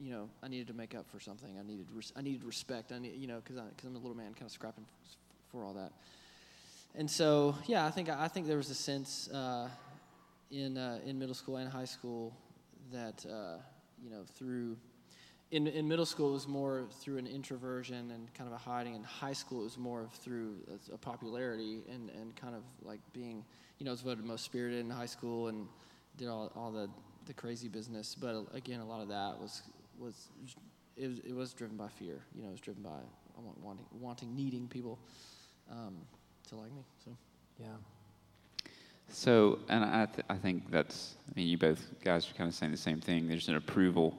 you 0.00 0.10
know, 0.10 0.28
I 0.42 0.48
needed 0.48 0.66
to 0.68 0.72
make 0.72 0.94
up 0.94 1.06
for 1.10 1.20
something. 1.20 1.50
I 1.58 1.62
needed, 1.62 1.86
res- 1.94 2.12
I 2.16 2.22
needed 2.22 2.44
respect. 2.44 2.90
I 2.90 2.98
need, 2.98 3.16
you 3.16 3.26
know, 3.26 3.40
because 3.44 3.62
because 3.76 3.84
I'm 3.84 3.96
a 3.96 3.98
little 3.98 4.16
man, 4.16 4.32
kind 4.32 4.46
of 4.46 4.52
scrapping 4.52 4.84
f- 5.04 5.16
for 5.52 5.64
all 5.64 5.74
that. 5.74 5.92
And 6.94 7.08
so, 7.08 7.54
yeah, 7.66 7.86
I 7.86 7.90
think 7.90 8.08
I 8.08 8.26
think 8.26 8.46
there 8.46 8.56
was 8.56 8.70
a 8.70 8.74
sense 8.74 9.28
uh, 9.28 9.68
in 10.50 10.78
uh, 10.78 11.00
in 11.04 11.18
middle 11.18 11.34
school 11.34 11.56
and 11.56 11.70
high 11.70 11.84
school 11.84 12.32
that 12.92 13.24
uh, 13.26 13.58
you 14.02 14.10
know 14.10 14.22
through 14.36 14.76
in 15.50 15.66
in 15.66 15.86
middle 15.86 16.06
school 16.06 16.30
it 16.30 16.32
was 16.32 16.48
more 16.48 16.86
through 17.00 17.18
an 17.18 17.26
introversion 17.26 18.10
and 18.10 18.32
kind 18.34 18.48
of 18.48 18.54
a 18.54 18.58
hiding. 18.58 18.94
In 18.94 19.04
high 19.04 19.34
school 19.34 19.60
it 19.60 19.64
was 19.64 19.78
more 19.78 20.08
through 20.14 20.56
a, 20.90 20.94
a 20.94 20.98
popularity 20.98 21.82
and 21.92 22.10
and 22.18 22.34
kind 22.36 22.54
of 22.54 22.62
like 22.82 23.00
being 23.12 23.44
you 23.78 23.84
know 23.84 23.90
I 23.90 23.92
was 23.92 24.00
voted 24.00 24.24
most 24.24 24.44
spirited 24.44 24.80
in 24.80 24.90
high 24.90 25.06
school 25.06 25.48
and 25.48 25.68
did 26.16 26.28
all 26.28 26.50
all 26.56 26.72
the 26.72 26.88
the 27.26 27.34
crazy 27.34 27.68
business. 27.68 28.16
But 28.18 28.34
uh, 28.34 28.42
again, 28.54 28.80
a 28.80 28.86
lot 28.86 29.02
of 29.02 29.08
that 29.08 29.38
was 29.38 29.62
was 30.00 30.28
it, 30.96 31.08
was 31.08 31.18
it 31.20 31.34
was 31.34 31.52
driven 31.52 31.76
by 31.76 31.88
fear. 31.88 32.20
You 32.34 32.42
know, 32.42 32.48
it 32.48 32.52
was 32.52 32.60
driven 32.60 32.82
by 32.82 33.00
wanting, 33.62 33.84
wanting, 34.00 34.34
needing 34.34 34.66
people 34.68 34.98
um, 35.70 35.96
to 36.48 36.56
like 36.56 36.72
me. 36.72 36.82
So, 37.04 37.10
yeah. 37.58 37.66
So, 39.08 39.58
and 39.68 39.84
I, 39.84 40.06
th- 40.06 40.24
I 40.28 40.36
think 40.36 40.70
that's, 40.70 41.16
I 41.28 41.32
mean, 41.38 41.48
you 41.48 41.58
both 41.58 41.84
guys 42.04 42.30
are 42.30 42.34
kind 42.34 42.48
of 42.48 42.54
saying 42.54 42.72
the 42.72 42.78
same 42.78 43.00
thing. 43.00 43.26
There's 43.26 43.48
an 43.48 43.56
approval, 43.56 44.16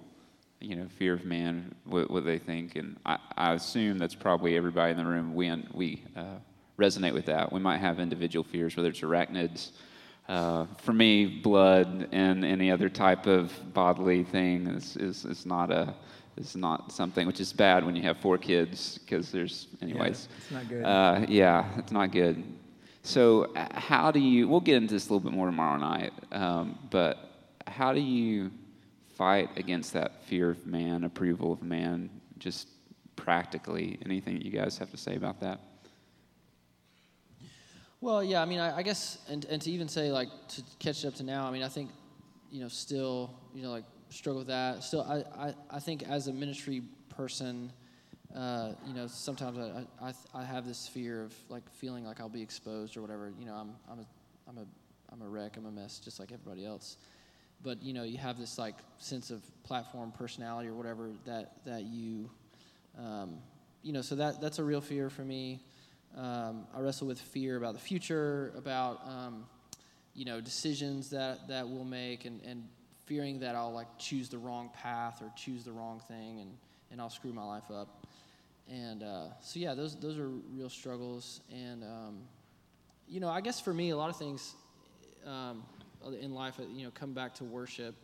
you 0.59 0.75
know, 0.75 0.87
fear 0.97 1.13
of 1.13 1.23
man, 1.23 1.73
what, 1.85 2.11
what 2.11 2.25
they 2.25 2.37
think. 2.37 2.75
And 2.75 2.97
I, 3.05 3.17
I, 3.37 3.53
assume 3.53 3.97
that's 3.97 4.15
probably 4.15 4.57
everybody 4.57 4.91
in 4.91 4.97
the 4.97 5.05
room. 5.05 5.33
We, 5.33 5.51
we 5.73 6.03
uh, 6.15 6.39
resonate 6.77 7.13
with 7.13 7.25
that. 7.27 7.53
We 7.53 7.61
might 7.61 7.77
have 7.77 7.99
individual 7.99 8.43
fears, 8.43 8.75
whether 8.75 8.89
it's 8.89 8.99
arachnids. 8.99 9.71
Uh, 10.31 10.65
for 10.77 10.93
me, 10.93 11.25
blood 11.25 12.07
and 12.13 12.45
any 12.45 12.71
other 12.71 12.87
type 12.87 13.27
of 13.27 13.51
bodily 13.73 14.23
thing 14.23 14.65
is, 14.67 14.95
is, 14.95 15.25
is 15.25 15.45
not 15.45 15.69
a, 15.69 15.93
is 16.37 16.55
not 16.55 16.89
something 16.89 17.27
which 17.27 17.41
is 17.41 17.51
bad 17.51 17.85
when 17.85 17.97
you 17.97 18.01
have 18.01 18.17
four 18.17 18.37
kids 18.37 18.97
because 18.99 19.29
there's 19.29 19.67
anyways. 19.81 20.29
yeah, 20.29 20.37
it's 20.37 20.51
not 20.51 20.69
good. 20.69 20.83
Uh, 20.85 21.25
yeah 21.27 21.65
it's 21.77 21.91
not 21.91 22.11
good. 22.13 22.41
So 23.03 23.51
how 23.73 24.09
do 24.09 24.21
you 24.21 24.47
we'll 24.47 24.61
get 24.61 24.77
into 24.77 24.93
this 24.93 25.09
a 25.09 25.13
little 25.13 25.29
bit 25.29 25.35
more 25.35 25.47
tomorrow 25.47 25.77
night 25.77 26.13
um, 26.31 26.79
but 26.89 27.51
how 27.67 27.91
do 27.91 27.99
you 27.99 28.51
fight 29.17 29.49
against 29.57 29.91
that 29.93 30.23
fear 30.23 30.51
of 30.51 30.65
man 30.65 31.03
approval 31.03 31.51
of 31.51 31.61
man 31.61 32.09
just 32.37 32.69
practically 33.17 33.99
anything 34.05 34.41
you 34.41 34.51
guys 34.51 34.77
have 34.77 34.91
to 34.91 34.97
say 34.97 35.15
about 35.15 35.41
that 35.41 35.59
well 38.01 38.23
yeah 38.23 38.41
i 38.41 38.45
mean 38.45 38.59
i, 38.59 38.77
I 38.77 38.83
guess 38.83 39.19
and, 39.29 39.45
and 39.45 39.61
to 39.61 39.71
even 39.71 39.87
say 39.87 40.11
like 40.11 40.29
to 40.49 40.63
catch 40.79 41.03
it 41.03 41.07
up 41.07 41.15
to 41.15 41.23
now 41.23 41.47
i 41.47 41.51
mean 41.51 41.63
i 41.63 41.69
think 41.69 41.89
you 42.51 42.59
know 42.59 42.67
still 42.67 43.33
you 43.53 43.63
know 43.63 43.71
like 43.71 43.85
struggle 44.11 44.39
with 44.39 44.47
that. 44.47 44.83
Still, 44.83 45.01
I, 45.01 45.47
I, 45.47 45.53
I 45.69 45.79
think 45.79 46.03
as 46.03 46.27
a 46.27 46.33
ministry 46.33 46.83
person, 47.09 47.71
uh, 48.35 48.73
you 48.85 48.93
know, 48.93 49.07
sometimes 49.07 49.57
I, 49.57 50.07
I, 50.09 50.13
I 50.33 50.43
have 50.43 50.67
this 50.67 50.87
fear 50.87 51.23
of 51.23 51.33
like 51.49 51.63
feeling 51.71 52.05
like 52.05 52.19
I'll 52.19 52.29
be 52.29 52.41
exposed 52.41 52.95
or 52.97 53.01
whatever. 53.01 53.31
You 53.39 53.45
know, 53.45 53.53
I'm, 53.53 53.73
I'm 53.89 53.99
a, 53.99 54.05
I'm 54.47 54.57
a, 54.57 54.65
I'm 55.11 55.21
a 55.21 55.29
wreck. 55.29 55.57
I'm 55.57 55.65
a 55.65 55.71
mess, 55.71 55.99
just 55.99 56.19
like 56.19 56.31
everybody 56.31 56.65
else. 56.65 56.97
But 57.63 57.81
you 57.81 57.93
know, 57.93 58.03
you 58.03 58.17
have 58.17 58.37
this 58.37 58.57
like 58.57 58.75
sense 58.97 59.29
of 59.29 59.41
platform 59.63 60.11
personality 60.11 60.69
or 60.69 60.73
whatever 60.73 61.11
that 61.25 61.63
that 61.65 61.83
you, 61.83 62.29
um, 62.97 63.37
you 63.83 63.93
know, 63.93 64.01
so 64.01 64.15
that 64.15 64.41
that's 64.41 64.59
a 64.59 64.63
real 64.63 64.81
fear 64.81 65.09
for 65.09 65.23
me. 65.23 65.61
Um, 66.17 66.65
I 66.75 66.79
wrestle 66.79 67.07
with 67.07 67.19
fear 67.19 67.57
about 67.57 67.73
the 67.73 67.79
future, 67.79 68.53
about 68.57 69.01
um, 69.05 69.45
you 70.13 70.25
know 70.25 70.41
decisions 70.41 71.09
that 71.11 71.47
that 71.47 71.67
we'll 71.67 71.85
make, 71.85 72.25
and 72.25 72.41
and 72.43 72.67
fearing 73.11 73.39
that 73.41 73.55
I'll 73.55 73.73
like 73.73 73.97
choose 73.97 74.29
the 74.29 74.37
wrong 74.37 74.69
path 74.73 75.21
or 75.21 75.29
choose 75.35 75.65
the 75.65 75.71
wrong 75.73 75.99
thing 76.07 76.39
and, 76.39 76.51
and 76.91 77.01
I'll 77.01 77.09
screw 77.09 77.33
my 77.33 77.43
life 77.43 77.69
up. 77.69 78.07
And 78.69 79.03
uh, 79.03 79.25
so, 79.41 79.59
yeah, 79.59 79.73
those, 79.73 79.99
those 79.99 80.17
are 80.17 80.29
real 80.29 80.69
struggles. 80.69 81.41
And, 81.51 81.83
um, 81.83 82.19
you 83.09 83.19
know, 83.19 83.27
I 83.27 83.41
guess 83.41 83.59
for 83.59 83.73
me, 83.73 83.89
a 83.89 83.97
lot 83.97 84.09
of 84.09 84.15
things 84.15 84.55
um, 85.27 85.63
in 86.21 86.33
life, 86.33 86.57
uh, 86.57 86.63
you 86.73 86.85
know, 86.85 86.91
come 86.91 87.11
back 87.11 87.35
to 87.35 87.43
worship. 87.43 87.95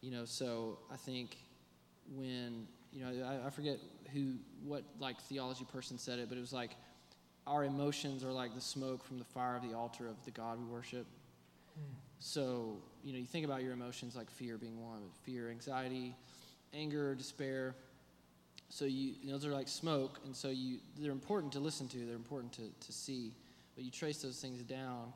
You 0.00 0.12
know, 0.12 0.24
so 0.24 0.78
I 0.92 0.96
think 0.96 1.36
when, 2.14 2.68
you 2.92 3.04
know, 3.04 3.26
I, 3.26 3.48
I 3.48 3.50
forget 3.50 3.78
who, 4.12 4.34
what 4.64 4.84
like 5.00 5.20
theology 5.22 5.64
person 5.64 5.98
said 5.98 6.20
it, 6.20 6.28
but 6.28 6.38
it 6.38 6.40
was 6.40 6.52
like 6.52 6.70
our 7.46 7.64
emotions 7.64 8.24
are 8.24 8.32
like 8.32 8.54
the 8.54 8.60
smoke 8.60 9.04
from 9.04 9.18
the 9.18 9.24
fire 9.24 9.56
of 9.56 9.62
the 9.62 9.76
altar 9.76 10.08
of 10.08 10.16
the 10.24 10.30
God 10.30 10.58
we 10.58 10.64
worship. 10.64 11.06
Mm. 11.78 11.94
So, 12.18 12.76
you 13.04 13.12
know, 13.12 13.18
you 13.18 13.26
think 13.26 13.44
about 13.44 13.62
your 13.62 13.72
emotions 13.72 14.16
like 14.16 14.30
fear 14.30 14.56
being 14.56 14.82
one, 14.82 15.02
fear, 15.22 15.50
anxiety, 15.50 16.14
anger, 16.74 17.14
despair. 17.14 17.74
So 18.68 18.84
you, 18.84 19.14
you 19.22 19.28
know, 19.28 19.32
those 19.34 19.46
are 19.46 19.52
like 19.52 19.68
smoke, 19.68 20.20
and 20.24 20.34
so 20.34 20.48
you 20.48 20.78
they're 20.98 21.12
important 21.12 21.52
to 21.52 21.60
listen 21.60 21.86
to, 21.88 21.98
they're 21.98 22.16
important 22.16 22.52
to, 22.54 22.62
to 22.86 22.92
see, 22.92 23.32
but 23.76 23.84
you 23.84 23.90
trace 23.90 24.18
those 24.18 24.40
things 24.40 24.62
down 24.62 25.12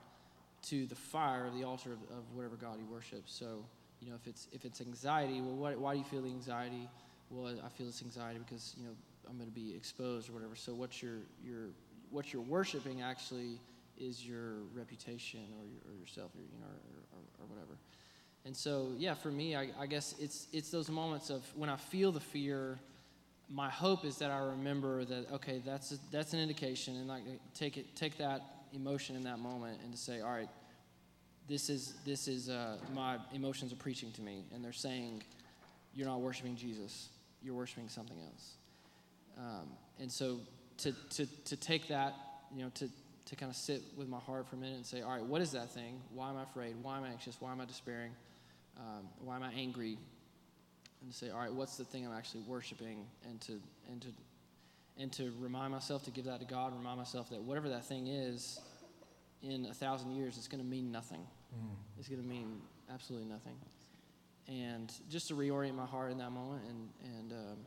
to 0.62 0.86
the 0.86 0.94
fire 0.94 1.46
of 1.46 1.54
the 1.54 1.64
altar 1.64 1.92
of, 1.92 1.98
of 2.16 2.24
whatever 2.34 2.54
God 2.54 2.78
you 2.78 2.86
worship. 2.86 3.22
So, 3.26 3.64
you 4.00 4.08
know, 4.08 4.14
if 4.14 4.26
it's 4.28 4.46
if 4.52 4.64
it's 4.64 4.80
anxiety, 4.80 5.40
well, 5.40 5.56
what, 5.56 5.78
why 5.78 5.94
do 5.94 5.98
you 5.98 6.04
feel 6.04 6.22
the 6.22 6.28
anxiety? 6.28 6.88
Well, 7.28 7.52
I 7.64 7.68
feel 7.70 7.86
this 7.86 8.02
anxiety 8.02 8.38
because 8.38 8.74
you 8.78 8.84
know 8.84 8.92
I'm 9.28 9.36
going 9.36 9.48
to 9.48 9.54
be 9.54 9.74
exposed 9.74 10.28
or 10.28 10.32
whatever. 10.32 10.54
So, 10.54 10.72
what 10.72 11.02
you're 11.02 11.22
you're 11.44 11.70
what 12.10 12.32
you're 12.32 12.42
worshiping 12.42 13.02
actually 13.02 13.58
is 13.98 14.24
your 14.24 14.54
reputation 14.74 15.40
or, 15.58 15.90
or 15.90 15.96
yourself, 15.96 16.32
or, 16.34 16.40
you 16.40 16.58
know, 16.58 16.66
or, 16.66 17.18
or, 17.18 17.44
or, 17.44 17.46
whatever. 17.46 17.78
And 18.44 18.56
so, 18.56 18.92
yeah, 18.96 19.14
for 19.14 19.30
me, 19.30 19.54
I, 19.54 19.68
I 19.78 19.86
guess 19.86 20.14
it's 20.18 20.48
it's 20.52 20.70
those 20.70 20.88
moments 20.88 21.28
of 21.30 21.44
when 21.54 21.68
I 21.68 21.76
feel 21.76 22.10
the 22.10 22.20
fear. 22.20 22.78
My 23.52 23.68
hope 23.68 24.04
is 24.04 24.16
that 24.18 24.30
I 24.30 24.38
remember 24.38 25.04
that 25.04 25.30
okay, 25.32 25.60
that's 25.64 25.92
a, 25.92 25.96
that's 26.10 26.32
an 26.32 26.40
indication, 26.40 26.96
and 26.96 27.08
like 27.08 27.24
take 27.54 27.76
it 27.76 27.94
take 27.94 28.16
that 28.18 28.42
emotion 28.72 29.16
in 29.16 29.24
that 29.24 29.38
moment 29.38 29.78
and 29.82 29.92
to 29.92 29.98
say, 29.98 30.20
all 30.20 30.30
right, 30.30 30.48
this 31.48 31.68
is 31.68 31.94
this 32.06 32.28
is 32.28 32.48
uh, 32.48 32.76
my 32.94 33.18
emotions 33.34 33.72
are 33.72 33.76
preaching 33.76 34.12
to 34.12 34.22
me, 34.22 34.44
and 34.54 34.64
they're 34.64 34.72
saying, 34.72 35.22
you're 35.94 36.06
not 36.06 36.20
worshiping 36.20 36.56
Jesus, 36.56 37.08
you're 37.42 37.54
worshiping 37.54 37.88
something 37.88 38.18
else. 38.24 38.54
Um, 39.36 39.68
and 39.98 40.10
so 40.10 40.40
to, 40.80 40.92
to, 41.10 41.26
to 41.44 41.56
take 41.56 41.88
that, 41.88 42.14
you 42.54 42.62
know, 42.62 42.70
to, 42.74 42.88
to 43.26 43.36
kind 43.36 43.50
of 43.50 43.56
sit 43.56 43.82
with 43.96 44.08
my 44.08 44.18
heart 44.18 44.48
for 44.48 44.56
a 44.56 44.58
minute 44.58 44.76
and 44.76 44.86
say, 44.86 45.02
all 45.02 45.12
right, 45.12 45.24
what 45.24 45.40
is 45.40 45.52
that 45.52 45.70
thing? 45.70 46.00
Why 46.12 46.30
am 46.30 46.36
I 46.36 46.42
afraid? 46.42 46.74
Why 46.82 46.96
am 46.96 47.04
I 47.04 47.08
anxious? 47.08 47.36
Why 47.40 47.52
am 47.52 47.60
I 47.60 47.64
despairing? 47.64 48.12
Um, 48.76 49.08
why 49.24 49.36
am 49.36 49.42
I 49.42 49.52
angry? 49.52 49.98
And 51.02 51.10
to 51.10 51.16
say, 51.16 51.30
all 51.30 51.38
right, 51.38 51.52
what's 51.52 51.76
the 51.76 51.84
thing 51.84 52.06
I'm 52.06 52.16
actually 52.16 52.42
worshiping? 52.42 53.06
And 53.28 53.40
to 53.42 53.60
and 53.88 54.02
to 54.02 54.08
and 54.98 55.12
to 55.12 55.32
remind 55.38 55.72
myself 55.72 56.04
to 56.04 56.10
give 56.10 56.24
that 56.24 56.40
to 56.40 56.46
God. 56.46 56.76
Remind 56.76 56.98
myself 56.98 57.30
that 57.30 57.40
whatever 57.40 57.68
that 57.70 57.86
thing 57.86 58.06
is, 58.06 58.60
in 59.42 59.66
a 59.66 59.74
thousand 59.74 60.12
years, 60.12 60.36
it's 60.36 60.48
going 60.48 60.62
to 60.62 60.68
mean 60.68 60.92
nothing. 60.92 61.20
Mm. 61.54 61.74
It's 61.98 62.08
going 62.08 62.22
to 62.22 62.28
mean 62.28 62.60
absolutely 62.92 63.28
nothing. 63.28 63.54
And 64.48 64.92
just 65.08 65.28
to 65.28 65.34
reorient 65.34 65.74
my 65.74 65.86
heart 65.86 66.10
in 66.10 66.18
that 66.18 66.32
moment, 66.32 66.62
and 66.68 66.88
and 67.16 67.32
um, 67.32 67.58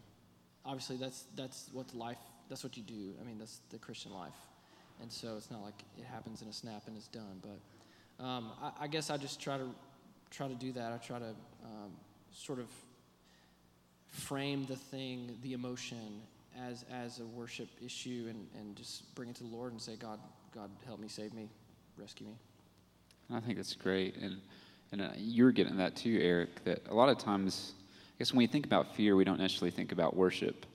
obviously 0.66 0.98
that's 0.98 1.26
that's 1.36 1.70
what 1.72 1.94
life. 1.96 2.18
That's 2.50 2.64
what 2.64 2.78
you 2.78 2.84
do. 2.84 3.14
I 3.22 3.26
mean, 3.26 3.38
that's 3.40 3.62
the 3.70 3.78
Christian 3.78 4.14
life 4.14 4.34
and 5.02 5.12
so 5.12 5.36
it's 5.38 5.52
not 5.52 5.62
like 5.62 5.84
it 5.98 6.06
happens 6.06 6.42
in 6.42 6.48
a 6.48 6.54
snap 6.54 6.84
and 6.88 6.96
it's 6.98 7.08
done. 7.08 7.42
But 7.42 8.24
um, 8.24 8.52
I, 8.62 8.86
I, 8.86 8.88
guess 8.88 9.10
I 9.10 9.18
just 9.18 9.40
try 9.40 9.58
to 9.58 9.68
try 10.32 10.48
to 10.48 10.56
do 10.56 10.72
that. 10.74 10.92
I 10.92 10.98
try 10.98 11.20
to 11.20 11.30
um, 11.64 11.92
sort 12.32 12.60
of 12.60 12.68
frame 14.10 14.66
the 14.66 14.76
thing, 14.76 15.38
the 15.42 15.54
emotion, 15.54 16.22
as 16.60 16.86
as 16.92 17.20
a 17.20 17.26
worship 17.26 17.70
issue, 17.84 18.28
and, 18.30 18.48
and 18.58 18.76
just 18.76 19.14
bring 19.16 19.30
it 19.30 19.36
to 19.38 19.44
the 19.44 19.50
Lord 19.50 19.72
and 19.72 19.82
say, 19.82 19.96
God, 19.96 20.20
God, 20.54 20.70
help 20.86 21.00
me, 21.00 21.08
save 21.08 21.34
me, 21.34 21.50
rescue 21.98 22.28
me. 22.28 22.34
I 23.32 23.40
think 23.40 23.58
that's 23.58 23.76
great, 23.76 24.16
and 24.18 24.38
and 24.92 25.02
uh, 25.02 25.10
you're 25.18 25.52
getting 25.52 25.78
that 25.78 25.96
too, 25.96 26.20
Erik. 26.22 26.64
That 26.64 26.82
a 26.90 26.94
lot 26.94 27.10
of 27.10 27.18
times, 27.18 27.74
I 28.16 28.20
guess 28.20 28.32
when 28.32 28.38
we 28.38 28.48
think 28.48 28.66
about 28.66 28.96
fear, 28.96 29.16
we 29.16 29.24
don't 29.24 29.40
necessarily 29.40 29.72
think 29.72 29.92
about 29.92 30.16
worship, 30.16 30.66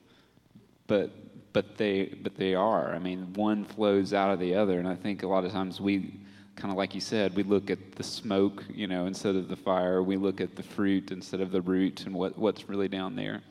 but 0.87 1.11
but 1.53 1.77
they 1.77 2.17
but 2.21 2.35
they 2.35 2.55
are. 2.55 2.93
I 2.93 2.99
mean, 2.99 3.33
one 3.33 3.65
flows 3.65 4.13
out 4.13 4.31
of 4.31 4.39
the 4.39 4.55
other, 4.55 4.79
and 4.79 4.87
I 4.87 4.95
think 4.95 5.23
a 5.23 5.27
lot 5.27 5.45
of 5.45 5.51
times 5.51 5.81
we 5.81 6.19
kind 6.55 6.71
of 6.71 6.77
like 6.77 6.93
you 6.93 7.01
said, 7.01 7.35
we 7.35 7.43
look 7.43 7.69
at 7.69 7.93
the 7.93 8.03
smoke, 8.03 8.65
you 8.69 8.85
know, 8.87 9.05
instead 9.05 9.35
of 9.35 9.47
the 9.47 9.55
fire. 9.55 10.03
We 10.03 10.17
look 10.17 10.41
at 10.41 10.55
the 10.55 10.63
fruit 10.63 11.11
instead 11.11 11.39
of 11.41 11.51
the 11.51 11.61
root, 11.61 12.05
and 12.05 12.13
what 12.13 12.37
what's 12.37 12.69
really 12.69 12.87
down 12.87 13.15
there. 13.15 13.41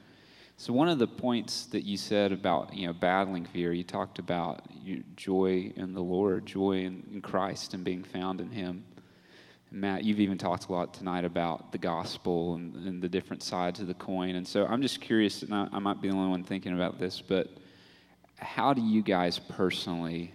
So 0.56 0.72
one 0.72 0.88
of 0.88 0.98
the 0.98 1.06
points 1.06 1.66
that 1.66 1.84
you 1.84 1.96
said 1.96 2.32
about 2.32 2.74
you 2.74 2.86
know 2.86 2.92
battling 2.92 3.46
fear, 3.46 3.72
you 3.72 3.84
talked 3.84 4.18
about 4.18 4.62
joy 5.16 5.72
in 5.76 5.94
the 5.94 6.02
Lord, 6.02 6.46
joy 6.46 6.80
in, 6.84 7.04
in 7.12 7.20
Christ, 7.20 7.74
and 7.74 7.84
being 7.84 8.04
found 8.04 8.40
in 8.40 8.50
Him. 8.50 8.84
Matt, 9.70 10.02
you've 10.02 10.20
even 10.20 10.38
talked 10.38 10.68
a 10.68 10.72
lot 10.72 10.94
tonight 10.94 11.26
about 11.26 11.72
the 11.72 11.78
gospel 11.78 12.54
and, 12.54 12.74
and, 12.86 13.02
the 13.02 13.08
different 13.08 13.42
sides 13.42 13.80
of 13.80 13.86
the 13.86 13.92
coin. 13.92 14.36
And 14.36 14.48
so 14.48 14.64
I'm 14.64 14.80
just 14.80 14.98
curious, 14.98 15.42
and 15.42 15.54
I, 15.54 15.68
I 15.70 15.78
might 15.78 16.00
be 16.00 16.08
the 16.08 16.14
only 16.14 16.30
one 16.30 16.42
thinking 16.42 16.72
about 16.72 16.98
this, 16.98 17.20
but 17.20 17.48
how 18.38 18.72
do 18.72 18.82
you 18.82 19.02
guys 19.02 19.38
personally 19.38 20.34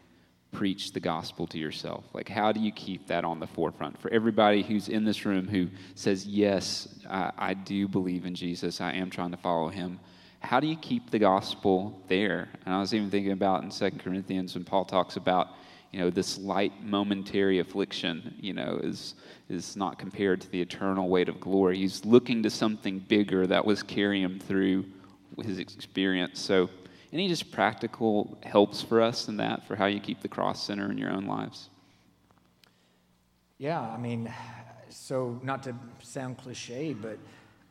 preach 0.51 0.91
the 0.91 0.99
gospel 0.99 1.47
to 1.47 1.57
yourself? 1.57 2.03
Like, 2.13 2.29
how 2.29 2.51
do 2.51 2.59
you 2.59 2.71
keep 2.71 3.07
that 3.07 3.25
on 3.25 3.39
the 3.39 3.47
forefront 3.47 3.99
for 3.99 4.11
everybody 4.11 4.61
who's 4.61 4.87
in 4.87 5.03
this 5.03 5.25
room 5.25 5.47
who 5.47 5.69
says, 5.95 6.25
Yes, 6.25 6.87
I, 7.09 7.31
I 7.37 7.53
do 7.53 7.87
believe 7.87 8.25
in 8.25 8.35
Jesus, 8.35 8.79
I 8.79 8.93
am 8.93 9.09
trying 9.09 9.31
to 9.31 9.37
follow 9.37 9.69
him? 9.69 9.99
How 10.39 10.59
do 10.59 10.67
you 10.67 10.75
keep 10.75 11.09
the 11.09 11.19
gospel 11.19 12.01
there? 12.07 12.49
And 12.65 12.75
I 12.75 12.79
was 12.79 12.93
even 12.93 13.09
thinking 13.09 13.31
about 13.31 13.63
in 13.63 13.71
Second 13.71 13.99
Corinthians 13.99 14.55
when 14.55 14.65
Paul 14.65 14.85
talks 14.85 15.15
about 15.15 15.49
you 15.93 15.99
know 15.99 16.09
this 16.09 16.37
light 16.39 16.73
momentary 16.83 17.59
affliction 17.59 18.33
you 18.39 18.51
know 18.51 18.79
is 18.83 19.13
is 19.47 19.77
not 19.77 19.99
compared 19.99 20.41
to 20.41 20.49
the 20.49 20.59
eternal 20.59 21.07
weight 21.07 21.29
of 21.29 21.39
glory 21.39 21.77
he's 21.77 22.03
looking 22.03 22.41
to 22.41 22.49
something 22.49 22.97
bigger 22.97 23.45
that 23.45 23.63
was 23.63 23.83
carrying 23.83 24.23
him 24.23 24.39
through 24.39 24.83
his 25.43 25.59
experience 25.59 26.39
so 26.39 26.67
any 27.13 27.27
just 27.27 27.51
practical 27.51 28.37
helps 28.43 28.81
for 28.81 29.01
us 29.01 29.27
in 29.27 29.37
that 29.37 29.65
for 29.67 29.75
how 29.75 29.85
you 29.85 29.99
keep 29.99 30.21
the 30.21 30.27
cross 30.27 30.65
center 30.65 30.91
in 30.91 30.97
your 30.97 31.11
own 31.11 31.25
lives? 31.25 31.69
Yeah 33.57 33.79
i 33.79 33.97
mean 33.97 34.33
so 34.89 35.39
not 35.43 35.63
to 35.63 35.75
sound 36.01 36.37
cliche 36.37 36.93
but 36.93 37.17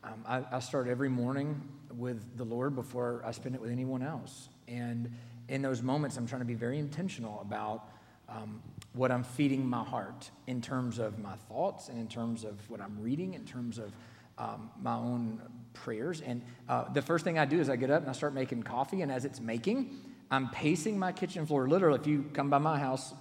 um, 0.03 0.23
I, 0.27 0.43
I 0.51 0.59
start 0.59 0.87
every 0.87 1.09
morning 1.09 1.61
with 1.95 2.37
the 2.37 2.43
lord 2.43 2.75
before 2.75 3.21
i 3.25 3.31
spend 3.31 3.55
it 3.55 3.61
with 3.61 3.71
anyone 3.71 4.01
else. 4.01 4.49
And 4.67 5.11
in 5.49 5.61
those 5.61 5.81
moments 5.81 6.17
i'm 6.17 6.25
trying 6.25 6.41
to 6.41 6.47
be 6.47 6.55
very 6.55 6.79
intentional 6.79 7.41
about 7.41 7.89
um, 8.29 8.61
what 8.93 9.11
I'm 9.11 9.23
feeding 9.23 9.65
my 9.65 9.83
heart 9.83 10.29
in 10.47 10.61
terms 10.61 10.99
of 10.99 11.19
my 11.19 11.35
thoughts 11.49 11.89
and 11.89 11.99
in 11.99 12.07
terms 12.07 12.43
of 12.43 12.69
what 12.69 12.79
I'm 12.79 12.97
reading, 12.99 13.33
in 13.33 13.45
terms 13.45 13.77
of 13.77 13.91
um, 14.37 14.69
my 14.81 14.95
own 14.95 15.41
prayers. 15.73 16.21
And 16.21 16.41
uh, 16.69 16.91
the 16.91 17.01
first 17.01 17.23
thing 17.23 17.37
I 17.37 17.45
do 17.45 17.59
is 17.59 17.69
I 17.69 17.75
get 17.75 17.89
up 17.89 18.01
and 18.01 18.09
I 18.09 18.13
start 18.13 18.33
making 18.33 18.63
coffee. 18.63 19.01
And 19.01 19.11
as 19.11 19.25
it's 19.25 19.39
making, 19.39 19.97
I'm 20.31 20.49
pacing 20.49 20.97
my 20.97 21.11
kitchen 21.11 21.45
floor. 21.45 21.67
Literally, 21.67 21.99
if 21.99 22.07
you 22.07 22.25
come 22.33 22.49
by 22.49 22.57
my 22.57 22.79
house, 22.79 23.13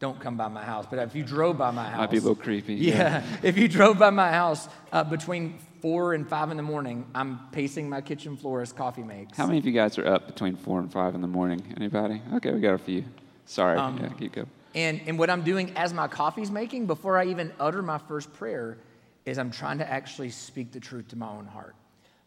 don't 0.00 0.20
come 0.20 0.36
by 0.36 0.48
my 0.48 0.64
house. 0.64 0.86
But 0.88 0.98
if 1.00 1.14
you 1.14 1.24
drove 1.24 1.58
by 1.58 1.70
my 1.70 1.88
house, 1.88 1.98
might 1.98 2.10
be 2.10 2.18
a 2.18 2.20
little 2.20 2.34
creepy. 2.34 2.74
Yeah, 2.74 2.94
yeah. 2.94 3.24
if 3.42 3.56
you 3.56 3.68
drove 3.68 3.98
by 3.98 4.10
my 4.10 4.30
house 4.30 4.68
uh, 4.92 5.04
between 5.04 5.58
four 5.80 6.14
and 6.14 6.28
five 6.28 6.50
in 6.50 6.56
the 6.56 6.62
morning, 6.62 7.06
I'm 7.14 7.40
pacing 7.52 7.88
my 7.88 8.00
kitchen 8.00 8.36
floor 8.36 8.62
as 8.62 8.72
coffee 8.72 9.02
makes. 9.02 9.36
How 9.36 9.46
many 9.46 9.58
of 9.58 9.66
you 9.66 9.72
guys 9.72 9.98
are 9.98 10.06
up 10.06 10.26
between 10.26 10.56
four 10.56 10.80
and 10.80 10.90
five 10.90 11.14
in 11.14 11.20
the 11.20 11.28
morning? 11.28 11.74
Anybody? 11.76 12.22
Okay, 12.34 12.52
we 12.52 12.60
got 12.60 12.74
a 12.74 12.78
few. 12.78 13.04
Sorry. 13.46 13.78
Um, 13.78 13.98
yeah, 13.98 14.08
keep 14.08 14.32
going. 14.32 14.48
And, 14.74 15.00
and 15.06 15.18
what 15.18 15.30
I'm 15.30 15.42
doing 15.42 15.76
as 15.76 15.92
my 15.92 16.08
coffee's 16.08 16.50
making, 16.50 16.86
before 16.86 17.16
I 17.16 17.26
even 17.26 17.52
utter 17.60 17.82
my 17.82 17.98
first 17.98 18.32
prayer, 18.32 18.78
is 19.24 19.38
I'm 19.38 19.50
trying 19.50 19.78
to 19.78 19.90
actually 19.90 20.30
speak 20.30 20.72
the 20.72 20.80
truth 20.80 21.08
to 21.08 21.16
my 21.16 21.28
own 21.28 21.46
heart. 21.46 21.76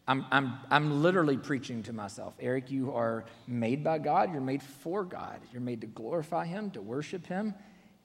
I'm, 0.08 0.24
I'm, 0.30 0.54
I'm 0.70 1.02
literally 1.02 1.36
preaching 1.36 1.82
to 1.84 1.92
myself. 1.92 2.34
Erik, 2.40 2.70
you 2.70 2.94
are 2.94 3.26
made 3.46 3.84
by 3.84 3.98
God. 3.98 4.32
You're 4.32 4.40
made 4.40 4.62
for 4.62 5.04
God. 5.04 5.38
You're 5.52 5.60
made 5.60 5.82
to 5.82 5.86
glorify 5.86 6.46
Him, 6.46 6.70
to 6.70 6.80
worship 6.80 7.26
Him. 7.26 7.54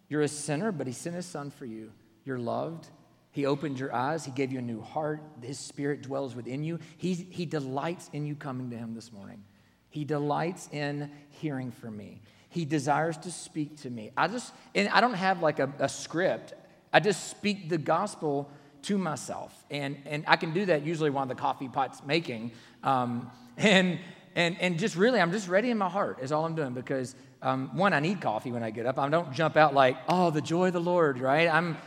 You're 0.10 0.22
a 0.22 0.28
sinner, 0.28 0.74
but 0.74 0.86
He 0.86 0.92
sent 0.92 1.16
His 1.16 1.26
Son 1.26 1.50
for 1.50 1.66
you. 1.66 1.94
You're 2.26 2.40
loved. 2.40 2.90
He 3.32 3.46
opened 3.46 3.80
your 3.80 3.96
eyes. 3.96 4.26
He 4.26 4.32
gave 4.32 4.52
you 4.52 4.60
a 4.60 4.62
new 4.62 4.82
heart. 4.82 5.24
His 5.42 5.58
Spirit 5.58 6.02
dwells 6.02 6.36
within 6.36 6.66
you. 6.66 6.80
He, 6.98 7.14
he 7.14 7.46
delights 7.46 8.10
in 8.12 8.26
you 8.26 8.36
coming 8.36 8.70
to 8.72 8.78
Him 8.78 8.94
this 8.94 9.14
morning. 9.14 9.42
He 9.90 10.04
delights 10.04 10.68
in 10.74 11.10
hearing 11.30 11.72
from 11.72 11.96
me. 11.96 12.22
He 12.50 12.66
desires 12.66 13.16
to 13.20 13.32
speak 13.32 13.78
to 13.82 13.90
me. 13.90 14.12
I 14.18 14.28
just, 14.28 14.54
and 14.76 14.90
I 14.90 15.00
don't 15.00 15.14
have 15.14 15.42
like 15.42 15.60
a, 15.60 15.72
a 15.80 15.88
script. 15.88 16.54
I 16.92 17.00
just 17.00 17.30
speak 17.30 17.70
the 17.70 17.78
gospel 17.78 18.52
to 18.84 18.98
myself. 18.98 19.52
And, 19.70 19.98
and 20.06 20.24
I 20.28 20.36
can 20.36 20.54
do 20.54 20.66
that 20.66 20.86
usually 20.86 21.10
while 21.10 21.26
the 21.26 21.36
coffee 21.36 21.68
pot's 21.68 22.04
making. 22.06 22.52
Um, 22.84 23.32
and, 23.58 24.00
and, 24.36 24.58
and 24.60 24.80
just 24.80 24.96
really, 24.96 25.20
I'm 25.20 25.32
just 25.32 25.48
ready 25.48 25.70
in 25.70 25.78
my 25.78 25.90
heart, 25.90 26.20
is 26.22 26.32
all 26.32 26.46
I'm 26.46 26.56
doing. 26.56 26.74
Because, 26.74 27.16
um, 27.42 27.76
one, 27.76 27.94
I 27.94 28.00
need 28.00 28.22
coffee 28.22 28.52
when 28.52 28.64
I 28.64 28.72
get 28.72 28.86
up. 28.86 28.98
I 28.98 29.10
don't 29.10 29.34
jump 29.34 29.58
out 29.58 29.74
like, 29.74 29.98
oh, 30.08 30.30
the 30.30 30.42
joy 30.42 30.68
of 30.68 30.74
the 30.74 30.82
Lord, 30.82 31.20
right? 31.20 31.48
I'm, 31.48 31.78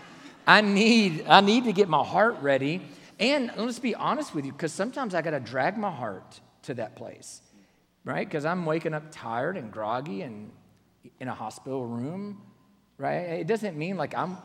I, 0.47 0.61
need, 0.61 1.25
I 1.29 1.41
need 1.41 1.65
to 1.65 1.73
get 1.73 1.89
my 1.89 2.05
heart 2.05 2.37
ready. 2.41 2.83
And 3.19 3.51
let's 3.57 3.79
be 3.79 3.95
honest 3.95 4.35
with 4.35 4.45
you, 4.45 4.53
because 4.53 4.73
sometimes 4.73 5.15
I 5.15 5.23
got 5.23 5.31
to 5.31 5.41
drag 5.41 5.79
my 5.79 5.91
heart 5.91 6.41
to 6.63 6.75
that 6.75 6.97
place 6.97 7.41
right? 8.07 8.27
Because 8.27 8.47
I'm 8.47 8.65
waking 8.65 8.95
up 8.95 9.03
tired 9.11 9.59
and 9.59 9.71
groggy 9.71 10.23
and 10.23 10.51
in 11.21 11.29
a 11.29 11.35
hospital 11.35 11.85
room, 11.85 12.41
right? 12.97 13.17
It 13.17 13.47
doesn't 13.47 13.77
mean 13.77 13.97
like 13.97 14.15
I'm 14.17 14.39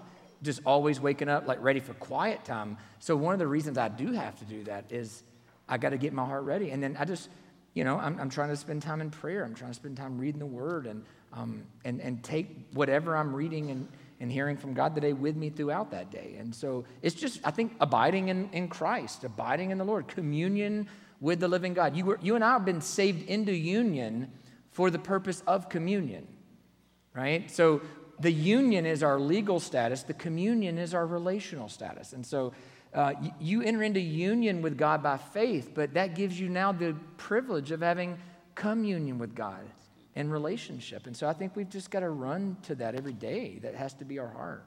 just 0.43 0.61
always 0.65 0.99
waking 0.99 1.29
up 1.29 1.47
like 1.47 1.61
ready 1.61 1.79
for 1.79 1.93
quiet 1.95 2.43
time. 2.43 2.77
So 2.99 3.15
one 3.15 3.33
of 3.33 3.39
the 3.39 3.47
reasons 3.47 3.77
I 3.77 3.89
do 3.89 4.11
have 4.11 4.37
to 4.39 4.45
do 4.45 4.63
that 4.65 4.85
is 4.89 5.23
I 5.69 5.77
got 5.77 5.89
to 5.89 5.97
get 5.97 6.13
my 6.13 6.25
heart 6.25 6.43
ready. 6.43 6.71
And 6.71 6.81
then 6.81 6.97
I 6.99 7.05
just, 7.05 7.29
you 7.73 7.83
know, 7.83 7.97
I'm, 7.97 8.19
I'm 8.19 8.29
trying 8.29 8.49
to 8.49 8.57
spend 8.57 8.81
time 8.81 9.01
in 9.01 9.09
prayer. 9.09 9.43
I'm 9.43 9.55
trying 9.55 9.71
to 9.71 9.75
spend 9.75 9.97
time 9.97 10.17
reading 10.17 10.39
the 10.39 10.45
word 10.45 10.87
and, 10.87 11.03
um, 11.33 11.63
and, 11.85 12.01
and 12.01 12.23
take 12.23 12.67
whatever 12.73 13.15
I'm 13.15 13.33
reading 13.35 13.71
and, 13.71 13.87
and 14.19 14.31
hearing 14.31 14.57
from 14.57 14.73
God 14.73 14.95
today 14.95 15.13
with 15.13 15.35
me 15.35 15.49
throughout 15.49 15.91
that 15.91 16.11
day. 16.11 16.35
And 16.37 16.53
so 16.53 16.85
it's 17.01 17.15
just, 17.15 17.39
I 17.43 17.51
think, 17.51 17.73
abiding 17.79 18.29
in, 18.29 18.49
in 18.51 18.67
Christ, 18.67 19.23
abiding 19.23 19.71
in 19.71 19.77
the 19.77 19.85
Lord, 19.85 20.07
communion 20.07 20.87
with 21.21 21.39
the 21.39 21.47
living 21.47 21.73
God. 21.73 21.95
You, 21.95 22.05
were, 22.05 22.19
you 22.21 22.35
and 22.35 22.43
I 22.43 22.53
have 22.53 22.65
been 22.65 22.81
saved 22.81 23.29
into 23.29 23.53
union 23.53 24.31
for 24.71 24.89
the 24.89 24.99
purpose 24.99 25.41
of 25.47 25.69
communion, 25.69 26.27
right? 27.13 27.49
So 27.49 27.81
the 28.21 28.31
union 28.31 28.85
is 28.85 29.03
our 29.03 29.19
legal 29.19 29.59
status, 29.59 30.03
the 30.03 30.13
communion 30.13 30.77
is 30.77 30.93
our 30.93 31.05
relational 31.05 31.69
status. 31.69 32.13
And 32.13 32.25
so 32.25 32.53
uh, 32.93 33.13
you 33.39 33.61
enter 33.61 33.83
into 33.83 33.99
union 33.99 34.61
with 34.61 34.77
God 34.77 35.01
by 35.01 35.17
faith, 35.17 35.71
but 35.73 35.93
that 35.93 36.15
gives 36.15 36.39
you 36.39 36.49
now 36.49 36.71
the 36.71 36.95
privilege 37.17 37.71
of 37.71 37.81
having 37.81 38.17
communion 38.55 39.17
with 39.17 39.33
God 39.33 39.61
in 40.15 40.29
relationship. 40.29 41.07
And 41.07 41.15
so 41.15 41.27
I 41.27 41.33
think 41.33 41.55
we've 41.55 41.69
just 41.69 41.89
got 41.89 42.01
to 42.01 42.09
run 42.09 42.57
to 42.63 42.75
that 42.75 42.95
every 42.95 43.13
day. 43.13 43.59
That 43.61 43.75
has 43.75 43.93
to 43.95 44.05
be 44.05 44.19
our 44.19 44.27
heart. 44.27 44.65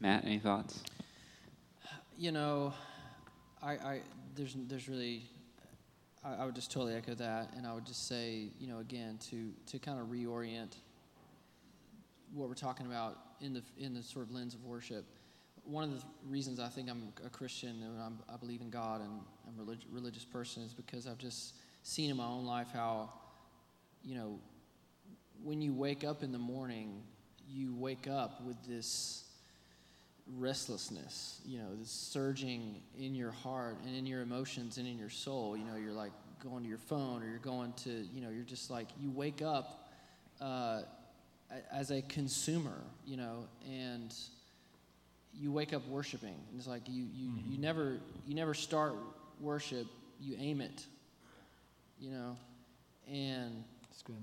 Matt, 0.00 0.24
any 0.24 0.38
thoughts? 0.38 0.82
You 2.18 2.32
know, 2.32 2.74
I, 3.62 3.72
I 3.72 4.00
there's 4.34 4.56
there's 4.68 4.88
really 4.88 5.22
I, 6.24 6.42
I, 6.42 6.44
would 6.44 6.54
just 6.54 6.70
totally 6.70 6.94
echo 6.94 7.14
that, 7.14 7.52
and 7.56 7.66
I 7.66 7.72
would 7.72 7.86
just 7.86 8.08
say, 8.08 8.48
you 8.58 8.66
know, 8.66 8.78
again 8.78 9.18
to 9.30 9.52
to 9.66 9.78
kind 9.78 9.98
of 10.00 10.08
reorient 10.08 10.72
what 12.34 12.48
we're 12.48 12.54
talking 12.54 12.86
about 12.86 13.18
in 13.40 13.52
the 13.52 13.62
in 13.78 13.94
the 13.94 14.02
sort 14.02 14.26
of 14.26 14.32
lens 14.32 14.54
of 14.54 14.64
worship. 14.64 15.04
One 15.64 15.84
of 15.84 15.90
the 15.90 16.04
reasons 16.28 16.60
I 16.60 16.68
think 16.68 16.88
I'm 16.88 17.12
a 17.24 17.28
Christian 17.28 17.82
and 17.82 18.00
I'm, 18.00 18.18
i 18.32 18.36
believe 18.36 18.60
in 18.60 18.70
God 18.70 19.00
and 19.00 19.10
I'm 19.48 19.58
a 19.58 19.64
relig- 19.64 19.84
religious 19.90 20.24
person 20.24 20.62
is 20.62 20.72
because 20.72 21.08
I've 21.08 21.18
just 21.18 21.54
seen 21.82 22.08
in 22.08 22.16
my 22.16 22.24
own 22.24 22.46
life 22.46 22.68
how, 22.72 23.10
you 24.04 24.14
know, 24.14 24.38
when 25.42 25.60
you 25.60 25.74
wake 25.74 26.04
up 26.04 26.22
in 26.22 26.30
the 26.30 26.38
morning, 26.38 27.02
you 27.48 27.74
wake 27.74 28.06
up 28.06 28.44
with 28.44 28.56
this 28.68 29.24
restlessness, 30.36 31.40
you 31.44 31.58
know, 31.58 31.74
this 31.78 31.90
surging 31.90 32.82
in 32.98 33.14
your 33.14 33.30
heart 33.30 33.76
and 33.86 33.96
in 33.96 34.06
your 34.06 34.22
emotions 34.22 34.78
and 34.78 34.86
in 34.86 34.98
your 34.98 35.10
soul. 35.10 35.56
You 35.56 35.64
know, 35.64 35.76
you're 35.76 35.92
like 35.92 36.12
going 36.42 36.62
to 36.62 36.68
your 36.68 36.78
phone 36.78 37.22
or 37.22 37.26
you're 37.26 37.38
going 37.38 37.72
to, 37.84 37.90
you 37.90 38.20
know, 38.20 38.30
you're 38.30 38.44
just 38.44 38.70
like, 38.70 38.88
you 39.00 39.10
wake 39.10 39.42
up 39.42 39.88
uh, 40.40 40.82
as 41.72 41.90
a 41.90 42.02
consumer, 42.02 42.82
you 43.06 43.16
know, 43.16 43.44
and 43.68 44.14
you 45.32 45.52
wake 45.52 45.72
up 45.72 45.86
worshiping. 45.88 46.34
And 46.50 46.58
it's 46.58 46.66
like 46.66 46.88
you, 46.88 47.04
you, 47.14 47.28
mm-hmm. 47.28 47.52
you, 47.52 47.58
never, 47.58 47.98
you 48.26 48.34
never 48.34 48.54
start 48.54 48.94
worship, 49.40 49.86
you 50.20 50.36
aim 50.38 50.60
it, 50.60 50.84
you 51.98 52.10
know, 52.10 52.36
and 53.10 53.64
it's 53.90 54.02
good. 54.02 54.16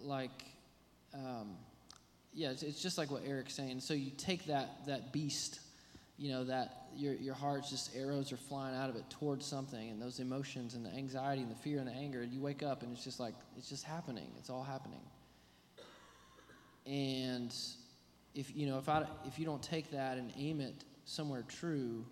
like, 0.00 0.44
um, 1.14 1.56
yeah, 2.32 2.50
it's, 2.50 2.62
it's 2.62 2.82
just 2.82 2.98
like 2.98 3.10
what 3.10 3.22
Erik's 3.26 3.54
saying. 3.54 3.80
So 3.80 3.94
you 3.94 4.10
take 4.16 4.46
that 4.46 4.86
that 4.86 5.12
beast, 5.12 5.60
you 6.18 6.30
know, 6.30 6.44
that 6.44 6.88
your 6.94 7.14
your 7.14 7.34
heart's 7.34 7.70
just 7.70 7.96
arrows 7.96 8.30
are 8.30 8.36
flying 8.36 8.76
out 8.76 8.90
of 8.90 8.96
it 8.96 9.08
towards 9.08 9.46
something, 9.46 9.90
and 9.90 10.00
those 10.00 10.20
emotions 10.20 10.74
and 10.74 10.84
the 10.84 10.90
anxiety 10.90 11.42
and 11.42 11.50
the 11.50 11.56
fear 11.56 11.78
and 11.78 11.88
the 11.88 11.92
anger, 11.92 12.20
and 12.20 12.32
you 12.32 12.40
wake 12.40 12.62
up 12.62 12.82
and 12.82 12.92
it's 12.92 13.04
just 13.04 13.18
like 13.18 13.34
it's 13.56 13.68
just 13.70 13.84
happening. 13.84 14.28
It's 14.38 14.50
all 14.50 14.62
happening. 14.62 15.00
And 16.86 17.54
if 18.34 18.54
you 18.54 18.66
know 18.66 18.78
if 18.78 18.88
I 18.88 19.04
if 19.26 19.38
you 19.38 19.44
don't 19.44 19.62
take 19.62 19.90
that 19.90 20.18
and 20.18 20.32
aim 20.36 20.60
it 20.60 20.84
somewhere 21.04 21.44
true, 21.48 22.04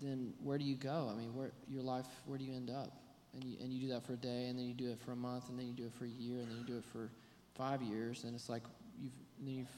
then 0.00 0.32
where 0.42 0.58
do 0.58 0.64
you 0.64 0.76
go? 0.76 1.10
I 1.10 1.18
mean, 1.18 1.34
where 1.34 1.52
your 1.68 1.82
life? 1.82 2.06
Where 2.26 2.38
do 2.38 2.44
you 2.44 2.54
end 2.54 2.70
up? 2.70 2.92
and 3.34 3.44
you 3.44 3.56
and 3.60 3.72
you 3.72 3.80
do 3.80 3.88
that 3.88 4.04
for 4.04 4.14
a 4.14 4.16
day, 4.16 4.46
and 4.46 4.58
then 4.58 4.66
you 4.66 4.74
do 4.74 4.90
it 4.90 4.98
for 4.98 5.12
a 5.12 5.16
month, 5.16 5.48
and 5.48 5.58
then 5.58 5.66
you 5.66 5.72
do 5.72 5.84
it 5.84 5.92
for 5.92 6.04
a 6.04 6.08
year, 6.08 6.40
and 6.40 6.50
then 6.50 6.58
you 6.58 6.64
do 6.64 6.78
it 6.78 6.84
for 6.84 7.10
five 7.54 7.82
years, 7.82 8.24
and 8.24 8.34
it's 8.34 8.48
like 8.48 8.62
you've 9.00 9.12
then 9.40 9.54
you've 9.54 9.76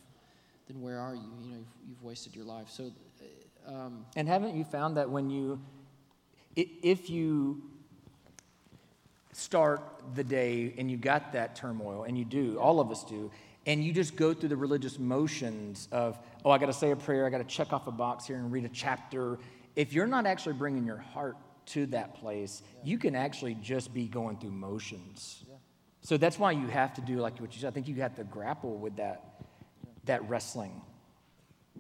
then 0.69 0.81
where 0.81 0.99
are 0.99 1.15
you? 1.15 1.23
You 1.43 1.51
know, 1.51 1.57
you've, 1.59 1.89
you've 1.89 2.03
wasted 2.03 2.35
your 2.35 2.45
life. 2.45 2.69
So, 2.71 2.93
uh, 3.67 3.73
um, 3.73 4.07
And 4.17 4.29
haven't 4.29 4.55
you 4.55 4.65
found 4.65 4.97
that 4.97 5.11
when 5.11 5.29
you, 5.29 5.61
if 6.55 7.11
you 7.11 7.63
start 9.33 9.83
the 10.15 10.23
day 10.23 10.75
and 10.79 10.89
you 10.89 10.97
got 10.97 11.33
that 11.33 11.57
turmoil, 11.57 12.05
and 12.05 12.17
you 12.17 12.25
do, 12.25 12.57
all 12.59 12.79
of 12.79 12.91
us 12.93 13.03
do, 13.03 13.33
and 13.67 13.85
you 13.85 13.93
just 13.93 14.17
go 14.17 14.33
through 14.33 14.49
the 14.49 14.57
religious 14.57 14.99
motions 14.99 15.89
of, 15.93 16.19
oh, 16.45 16.51
I 16.51 16.59
got 16.59 16.67
to 16.67 16.73
say 16.73 16.91
a 16.91 16.97
prayer, 16.97 17.27
I 17.27 17.31
got 17.31 17.39
to 17.39 17.45
check 17.45 17.73
off 17.73 17.87
a 17.87 17.93
box 17.93 18.27
here 18.27 18.37
and 18.37 18.51
read 18.51 18.65
a 18.65 18.71
chapter. 18.71 19.39
If 19.77 19.93
you're 19.93 20.07
not 20.07 20.27
actually 20.27 20.55
bringing 20.55 20.85
your 20.85 20.99
heart 20.99 21.37
to 21.67 21.87
that 21.87 22.15
place, 22.15 22.63
you 22.83 22.99
can 22.99 23.15
actually 23.15 23.55
just 23.55 23.93
be 23.93 24.07
going 24.07 24.39
through 24.39 24.51
motions. 24.51 25.45
So 26.03 26.17
that's 26.17 26.39
why 26.39 26.53
you 26.53 26.67
have 26.69 26.95
to 26.95 27.01
do 27.03 27.19
like 27.19 27.39
what 27.39 27.55
you 27.55 27.61
said. 27.61 27.69
I 27.69 27.71
think 27.73 27.87
you 27.87 27.97
have 27.97 28.17
to 28.17 28.25
grapple 28.25 28.77
with 28.79 28.97
that, 28.97 29.43
that 30.07 30.27
wrestling. 30.29 30.81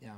Yeah. 0.00 0.10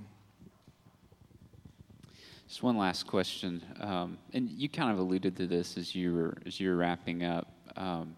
Just 2.49 2.63
one 2.63 2.77
last 2.77 3.07
question, 3.07 3.63
um, 3.81 4.19
and 4.35 4.51
you 4.51 4.69
kind 4.69 4.93
of 4.93 4.99
alluded 4.99 5.37
to 5.37 5.47
this 5.47 5.79
as 5.79 5.95
you 5.95 6.13
were 6.15 6.37
as 6.45 6.61
you 6.61 6.69
were 6.69 6.77
wrapping 6.77 7.25
up. 7.25 7.51
Um, 7.77 8.15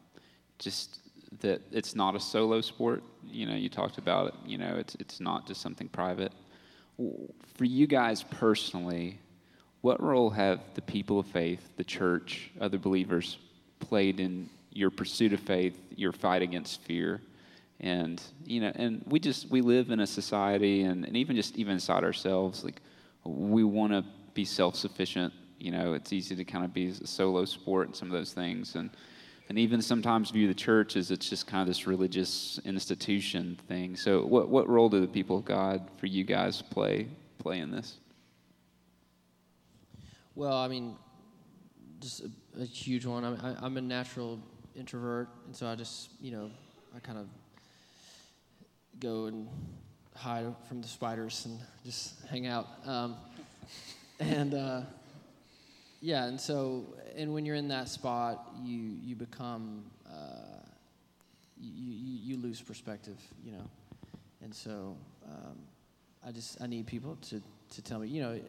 just 0.59 0.99
that 1.41 1.63
it's 1.71 1.95
not 1.95 2.17
a 2.17 2.21
solo 2.21 2.61
sport. 2.61 3.05
You 3.31 3.47
know, 3.47 3.55
you 3.55 3.69
talked 3.69 3.99
about 3.99 4.29
it. 4.29 4.35
You 4.47 4.59
know, 4.59 4.77
it's 4.77 4.95
it's 4.97 5.21
not 5.21 5.47
just 5.47 5.61
something 5.61 5.89
private. 5.89 6.33
For 7.57 7.65
you 7.65 7.87
guys 7.87 8.23
personally, 8.23 9.19
what 9.81 10.03
role 10.03 10.31
have 10.31 10.61
the 10.75 10.83
people 10.83 11.19
of 11.19 11.27
faith, 11.27 11.69
the 11.77 11.85
church, 11.85 12.51
other 12.61 12.79
believers, 12.79 13.39
played 13.81 14.21
in 14.21 14.49
your 14.73 14.91
pursuit 14.91 15.33
of 15.33 15.41
faith, 15.41 15.79
your 15.97 16.13
fight 16.13 16.43
against 16.43 16.81
fear? 16.83 17.21
And 17.81 18.23
you 18.47 18.61
know, 18.61 18.73
and 18.75 19.03
we 19.07 19.19
just 19.19 19.51
we 19.51 19.61
live 19.61 19.91
in 19.91 20.01
a 20.01 20.07
society, 20.07 20.83
and, 20.83 21.05
and 21.05 21.17
even 21.17 21.37
just 21.37 21.57
even 21.57 21.75
inside 21.75 22.05
ourselves, 22.05 22.65
like 22.65 22.81
we 23.25 23.65
want 23.65 23.93
to 23.93 24.05
be 24.33 24.45
self-sufficient. 24.45 25.33
You 25.59 25.73
know, 25.73 25.95
it's 25.95 26.13
easy 26.13 26.37
to 26.37 26.45
kind 26.45 26.65
of 26.65 26.73
be 26.73 26.89
a 26.89 27.07
solo 27.07 27.45
sport 27.45 27.89
and 27.89 27.97
some 27.97 28.09
of 28.09 28.13
those 28.13 28.33
things, 28.33 28.77
and 28.77 28.91
and 29.49 29.59
even 29.59 29.83
sometimes 29.83 30.31
view 30.31 30.49
the 30.49 30.55
church 30.55 30.97
as 30.97 31.11
it's 31.11 31.29
just 31.29 31.47
kind 31.47 31.61
of 31.61 31.69
this 31.69 31.87
religious 31.87 32.59
institution 32.65 33.59
thing. 33.69 33.97
So, 33.97 34.25
what 34.25 34.49
what 34.49 34.69
role 34.69 34.89
do 34.89 35.01
the 35.01 35.09
people 35.09 35.39
of 35.39 35.45
God 35.45 35.89
for 35.99 36.07
you 36.07 36.25
guys 36.25 36.63
play 36.63 37.09
play 37.39 37.59
in 37.59 37.71
this? 37.71 37.99
well, 40.35 40.57
I 40.57 40.69
mean, 40.69 40.97
just 42.01 42.23
a, 42.23 42.63
a 42.63 42.65
huge 42.65 43.07
one. 43.07 43.25
I'm, 43.25 43.39
I, 43.43 43.65
I'm 43.65 43.77
a 43.77 43.81
natural 43.81 44.41
introvert, 44.75 45.29
and 45.47 45.55
so 45.55 45.67
I 45.67 45.75
just, 45.75 46.11
you 46.21 46.33
know, 46.33 46.51
I 46.95 46.99
kind 47.01 47.19
of 47.19 47.27
go 48.99 49.27
and 49.27 49.49
hide 50.17 50.47
from 50.69 50.81
the 50.83 50.89
spiders 50.89 51.47
and 51.47 51.59
just 51.85 52.15
hang 52.27 52.47
out. 52.47 52.67
Um, 52.85 53.17
and 54.21 54.55
uh, 54.55 54.81
yeah, 56.05 56.27
and 56.27 56.39
so, 56.39 56.85
and 57.17 57.33
when 57.33 57.47
you're 57.47 57.57
in 57.57 57.69
that 57.69 57.89
spot, 57.89 58.53
you 58.63 58.95
you 59.03 59.17
become, 59.17 59.85
uh, 60.07 60.61
you, 61.59 61.93
you 61.93 62.19
you 62.35 62.37
lose 62.37 62.61
perspective, 62.61 63.17
you 63.43 63.53
know, 63.53 63.65
and 64.43 64.55
so 64.55 64.99
um, 65.27 65.57
I 66.23 66.31
just 66.31 66.61
I 66.61 66.67
need 66.67 66.87
people 66.87 67.17
to 67.31 67.41
to 67.71 67.83
tell 67.83 68.01
me, 68.01 68.09
you 68.09 68.21
know, 68.21 68.33
it, 68.33 68.45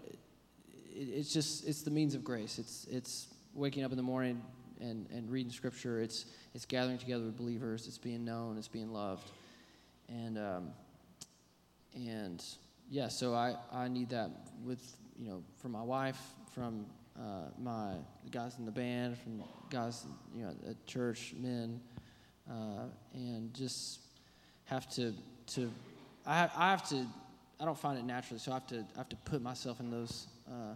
it's 0.94 1.32
just 1.32 1.66
it's 1.66 1.82
the 1.84 1.92
means 1.92 2.14
of 2.14 2.26
grace. 2.26 2.60
It's 2.60 2.88
it's 2.92 3.28
waking 3.54 3.86
up 3.86 3.92
in 3.92 3.98
the 3.98 4.04
morning 4.04 4.42
and, 4.82 5.08
and 5.10 5.32
reading 5.32 5.50
scripture. 5.50 6.02
It's 6.02 6.26
it's 6.54 6.66
gathering 6.66 6.98
together 6.98 7.24
with 7.24 7.38
believers. 7.38 7.88
It's 7.88 7.98
being 7.98 8.26
known. 8.26 8.58
It's 8.58 8.68
being 8.68 8.92
loved, 8.92 9.32
and 10.10 10.38
um, 10.38 10.72
and 11.96 12.44
yeah. 12.90 13.08
So 13.08 13.34
I, 13.34 13.56
I 13.72 13.88
need 13.88 14.10
that 14.10 14.30
with 14.62 14.82
you 15.18 15.30
know 15.30 15.42
from 15.62 15.72
my 15.72 15.84
wife, 15.84 16.20
from 16.54 16.88
uh, 17.20 17.50
my 17.62 17.94
guys 18.32 18.58
in 18.60 18.66
the 18.66 18.72
band, 18.72 19.18
from 19.18 19.44
guys 19.70 20.06
you 20.36 20.44
know 20.44 20.54
at 20.70 20.86
church, 20.86 21.34
men, 21.38 21.80
uh, 22.50 22.86
and 23.14 23.54
just 23.54 24.00
have 24.66 24.90
to 24.90 25.14
to 25.48 25.72
I 26.26 26.50
I 26.56 26.72
have 26.72 26.88
to 26.90 27.06
I 27.60 27.66
don't 27.66 27.78
find 27.78 27.98
it 27.98 28.06
naturally, 28.06 28.40
so 28.40 28.52
I 28.52 28.56
have 28.56 28.68
to 28.68 28.86
I 28.96 28.98
have 28.98 29.10
to 29.10 29.16
put 29.18 29.42
myself 29.42 29.80
in 29.80 29.90
those 29.90 30.28
uh, 30.48 30.74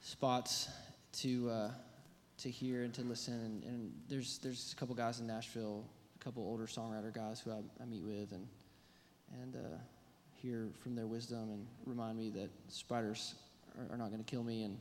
spots 0.00 0.68
to 1.20 1.50
uh, 1.50 1.70
to 2.38 2.50
hear 2.50 2.84
and 2.84 2.94
to 2.94 3.02
listen. 3.02 3.34
And, 3.34 3.64
and 3.64 3.92
there's 4.08 4.38
there's 4.38 4.72
a 4.72 4.76
couple 4.76 4.94
guys 4.94 5.20
in 5.20 5.26
Nashville, 5.26 5.84
a 6.20 6.24
couple 6.24 6.42
older 6.42 6.64
songwriter 6.64 7.12
guys 7.12 7.40
who 7.40 7.50
I, 7.52 7.60
I 7.80 7.84
meet 7.84 8.02
with 8.02 8.32
and 8.32 8.46
and 9.42 9.56
uh, 9.56 9.78
hear 10.34 10.68
from 10.82 10.94
their 10.94 11.06
wisdom 11.06 11.50
and 11.50 11.66
remind 11.86 12.18
me 12.18 12.30
that 12.30 12.50
spiders 12.68 13.34
are, 13.78 13.94
are 13.94 13.98
not 13.98 14.10
going 14.10 14.22
to 14.22 14.30
kill 14.30 14.44
me 14.44 14.64
and 14.64 14.78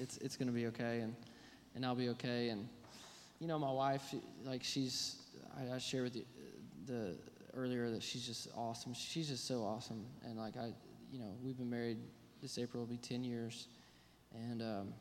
it's 0.00 0.18
it's 0.18 0.36
to 0.48 0.52
be 0.52 0.66
okay 0.66 1.00
and 1.00 1.14
and 1.74 1.84
I'll 1.84 1.94
be 1.94 2.08
okay. 2.10 2.50
And 2.50 2.68
you 3.40 3.46
know, 3.46 3.58
my 3.58 3.70
wife, 3.70 4.14
like 4.44 4.62
she's 4.62 5.16
I, 5.56 5.74
I 5.74 5.78
share 5.78 6.02
with 6.02 6.16
you 6.16 6.24
the 6.86 7.16
earlier 7.54 7.90
that 7.90 8.02
she's 8.02 8.26
just 8.26 8.48
awesome. 8.56 8.94
She's 8.94 9.28
just 9.28 9.46
so 9.46 9.62
awesome, 9.62 10.04
and 10.24 10.38
like 10.38 10.56
I, 10.56 10.72
you 11.12 11.18
know, 11.18 11.34
we've 11.42 11.56
been 11.56 11.70
married 11.70 11.98
this 12.40 12.58
April 12.58 12.82
will 12.82 12.90
be 12.90 12.98
ten 12.98 13.24
years, 13.24 13.68
and 14.34 14.62
um, 14.62 14.94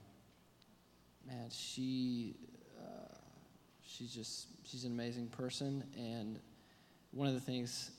man, 1.28 1.50
she 1.50 2.36
uh, 2.80 3.16
she's 3.86 4.14
just 4.14 4.48
she's 4.64 4.84
an 4.84 4.92
amazing 4.92 5.28
person, 5.28 5.84
and 5.98 6.40
one 7.12 7.28
of 7.28 7.34
the 7.34 7.40
things. 7.40 7.92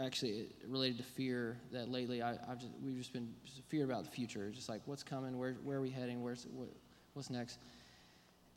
Actually, 0.00 0.48
related 0.66 0.98
to 0.98 1.04
fear 1.04 1.56
that 1.72 1.88
lately 1.88 2.20
I, 2.20 2.32
I've 2.32 2.58
just, 2.58 2.72
we've 2.84 2.98
just 2.98 3.12
been 3.12 3.32
just 3.44 3.62
fear 3.68 3.84
about 3.84 4.04
the 4.04 4.10
future, 4.10 4.50
just 4.50 4.68
like 4.68 4.82
what's 4.86 5.04
coming, 5.04 5.38
where 5.38 5.52
where 5.62 5.78
are 5.78 5.80
we 5.80 5.90
heading, 5.90 6.22
where's 6.22 6.46
what, 6.52 6.68
what's 7.14 7.30
next, 7.30 7.58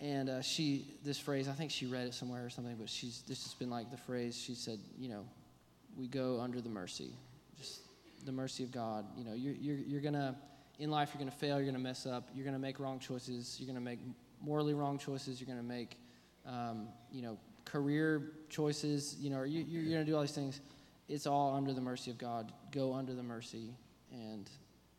and 0.01 0.29
uh, 0.29 0.41
she, 0.41 0.87
this 1.03 1.19
phrase, 1.19 1.47
I 1.47 1.51
think 1.51 1.69
she 1.69 1.85
read 1.85 2.07
it 2.07 2.15
somewhere 2.15 2.43
or 2.43 2.49
something, 2.49 2.75
but 2.75 2.89
she's, 2.89 3.23
this 3.27 3.43
has 3.43 3.53
been 3.53 3.69
like 3.69 3.91
the 3.91 3.97
phrase, 3.97 4.35
she 4.35 4.55
said, 4.55 4.79
you 4.97 5.07
know, 5.07 5.23
we 5.95 6.07
go 6.07 6.41
under 6.41 6.59
the 6.59 6.69
mercy, 6.69 7.11
just 7.55 7.81
the 8.25 8.31
mercy 8.31 8.63
of 8.63 8.71
God. 8.71 9.05
You 9.15 9.23
know, 9.23 9.33
you're, 9.33 9.53
you're, 9.53 10.01
you're 10.01 10.11
to, 10.11 10.35
in 10.79 10.89
life, 10.89 11.11
you're 11.15 11.23
to 11.29 11.35
fail, 11.35 11.61
you're 11.61 11.71
to 11.71 11.77
mess 11.77 12.07
up, 12.07 12.29
you're 12.33 12.51
to 12.51 12.57
make 12.57 12.79
wrong 12.79 12.97
choices, 12.97 13.57
you're 13.59 13.71
to 13.71 13.79
make 13.79 13.99
morally 14.41 14.73
wrong 14.73 14.97
choices, 14.97 15.39
you're 15.39 15.55
to 15.55 15.61
make, 15.61 15.99
um, 16.47 16.87
you 17.11 17.21
know, 17.21 17.37
career 17.65 18.31
choices, 18.49 19.15
you 19.19 19.29
know, 19.29 19.43
you, 19.43 19.61
you're 19.61 19.99
to 19.99 20.05
do 20.05 20.15
all 20.15 20.21
these 20.21 20.31
things. 20.31 20.61
It's 21.11 21.27
all 21.27 21.53
under 21.55 21.73
the 21.73 21.81
mercy 21.81 22.09
of 22.09 22.17
God. 22.17 22.53
Go 22.71 22.93
under 22.93 23.13
the 23.13 23.23
mercy. 23.23 23.73
And 24.13 24.49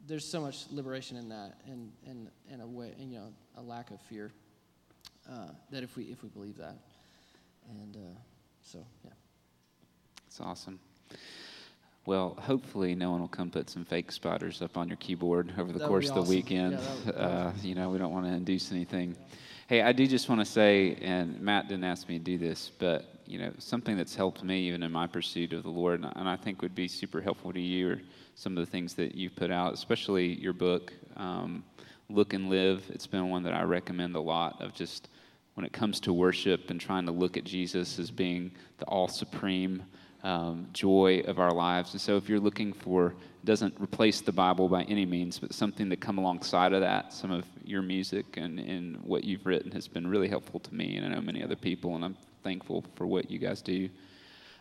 there's 0.06 0.30
so 0.30 0.40
much 0.42 0.66
liberation 0.70 1.16
in 1.16 1.30
that 1.30 1.54
and, 1.66 1.90
and, 2.06 2.28
and 2.50 2.60
a 2.60 2.66
way, 2.66 2.92
and, 3.00 3.10
you 3.10 3.18
know, 3.18 3.32
a 3.56 3.62
lack 3.62 3.90
of 3.90 4.00
fear 4.02 4.30
uh, 5.30 5.48
that 5.70 5.82
if 5.82 5.96
we 5.96 6.04
if 6.04 6.22
we 6.22 6.28
believe 6.28 6.56
that, 6.56 6.76
and 7.70 7.96
uh, 7.96 8.18
so 8.62 8.78
yeah. 9.04 9.10
It's 10.26 10.40
awesome. 10.40 10.80
Well, 12.06 12.36
hopefully, 12.40 12.94
no 12.96 13.12
one 13.12 13.20
will 13.20 13.28
come 13.28 13.50
put 13.50 13.70
some 13.70 13.84
fake 13.84 14.10
spiders 14.10 14.60
up 14.60 14.76
on 14.76 14.88
your 14.88 14.96
keyboard 14.96 15.52
over 15.56 15.72
the 15.72 15.78
That 15.78 15.88
course 15.88 16.08
of 16.10 16.16
the 16.16 16.22
weekend. 16.22 16.72
Yeah, 16.72 16.78
that 16.78 17.06
would- 17.06 17.14
that 17.14 17.20
uh, 17.20 17.52
you 17.62 17.74
know, 17.76 17.90
we 17.90 17.98
don't 17.98 18.12
want 18.12 18.26
to 18.26 18.32
induce 18.32 18.72
anything. 18.72 19.16
Hey, 19.68 19.82
I 19.82 19.92
do 19.92 20.06
just 20.06 20.28
want 20.28 20.40
to 20.40 20.44
say, 20.44 20.98
and 21.00 21.40
Matt 21.40 21.68
didn't 21.68 21.84
ask 21.84 22.08
me 22.08 22.18
to 22.18 22.24
do 22.24 22.36
this, 22.36 22.72
but 22.78 23.21
you 23.32 23.38
know, 23.38 23.50
something 23.58 23.96
that's 23.96 24.14
helped 24.14 24.44
me 24.44 24.68
even 24.68 24.82
in 24.82 24.92
my 24.92 25.06
pursuit 25.06 25.54
of 25.54 25.62
the 25.62 25.70
Lord, 25.70 26.04
and 26.04 26.28
I- 26.28 26.36
think 26.36 26.60
would 26.60 26.74
be 26.74 26.86
super 26.86 27.20
helpful 27.20 27.52
to 27.52 27.60
you, 27.60 27.98
some 28.34 28.58
of 28.58 28.64
the 28.64 28.70
things 28.70 28.94
that 28.94 29.14
you've 29.14 29.34
put 29.34 29.50
out, 29.50 29.72
especially 29.72 30.38
your 30.38 30.52
book, 30.52 30.92
um, 31.16 31.64
Look 32.10 32.34
and 32.34 32.50
Live. 32.50 32.84
It's 32.90 33.06
been 33.06 33.30
one 33.30 33.42
that 33.44 33.54
I 33.54 33.62
recommend 33.62 34.16
a 34.16 34.20
lot 34.20 34.60
of 34.60 34.74
just 34.74 35.08
when 35.54 35.64
it 35.64 35.72
comes 35.72 36.00
to 36.00 36.12
worship 36.12 36.70
and 36.70 36.80
trying 36.80 37.06
to 37.06 37.12
look 37.12 37.36
at 37.36 37.44
Jesus 37.44 37.98
as 37.98 38.10
being 38.10 38.50
the 38.78 38.84
all 38.86 39.08
supreme 39.08 39.82
um, 40.24 40.68
joy 40.72 41.22
of 41.26 41.38
our 41.38 41.52
lives. 41.52 41.92
And 41.92 42.00
so, 42.00 42.16
if 42.16 42.28
you're 42.28 42.40
looking 42.40 42.72
for, 42.72 43.14
doesn't 43.44 43.74
replace 43.80 44.20
the 44.20 44.32
Bible 44.32 44.68
by 44.68 44.82
any 44.84 45.06
means, 45.06 45.38
but 45.38 45.52
something 45.54 45.90
to 45.90 45.96
come 45.96 46.18
alongside 46.18 46.72
of 46.72 46.80
that, 46.80 47.12
some 47.12 47.30
of 47.30 47.44
your 47.64 47.82
music 47.82 48.36
and, 48.36 48.58
and 48.58 49.00
what 49.02 49.24
you've 49.24 49.46
written 49.46 49.70
has 49.72 49.88
been 49.88 50.06
really 50.06 50.28
helpful 50.28 50.60
to 50.60 50.74
me, 50.74 50.96
and 50.96 51.06
I 51.06 51.08
know 51.08 51.20
many 51.20 51.42
other 51.42 51.56
people, 51.56 51.94
and 51.96 52.04
I'm 52.04 52.16
thankful 52.42 52.84
for 52.94 53.06
what 53.06 53.30
you 53.30 53.38
guys 53.38 53.62
do. 53.62 53.88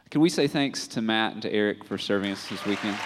Can 0.10 0.22
we 0.22 0.30
say 0.30 0.48
thanks 0.48 0.88
to 0.90 1.02
Matt 1.02 1.34
and 1.34 1.42
to 1.42 1.52
Erik 1.52 1.86
for 1.86 1.98
serving 1.98 2.32
us 2.32 2.48
this 2.50 2.66
weekend? 2.66 2.98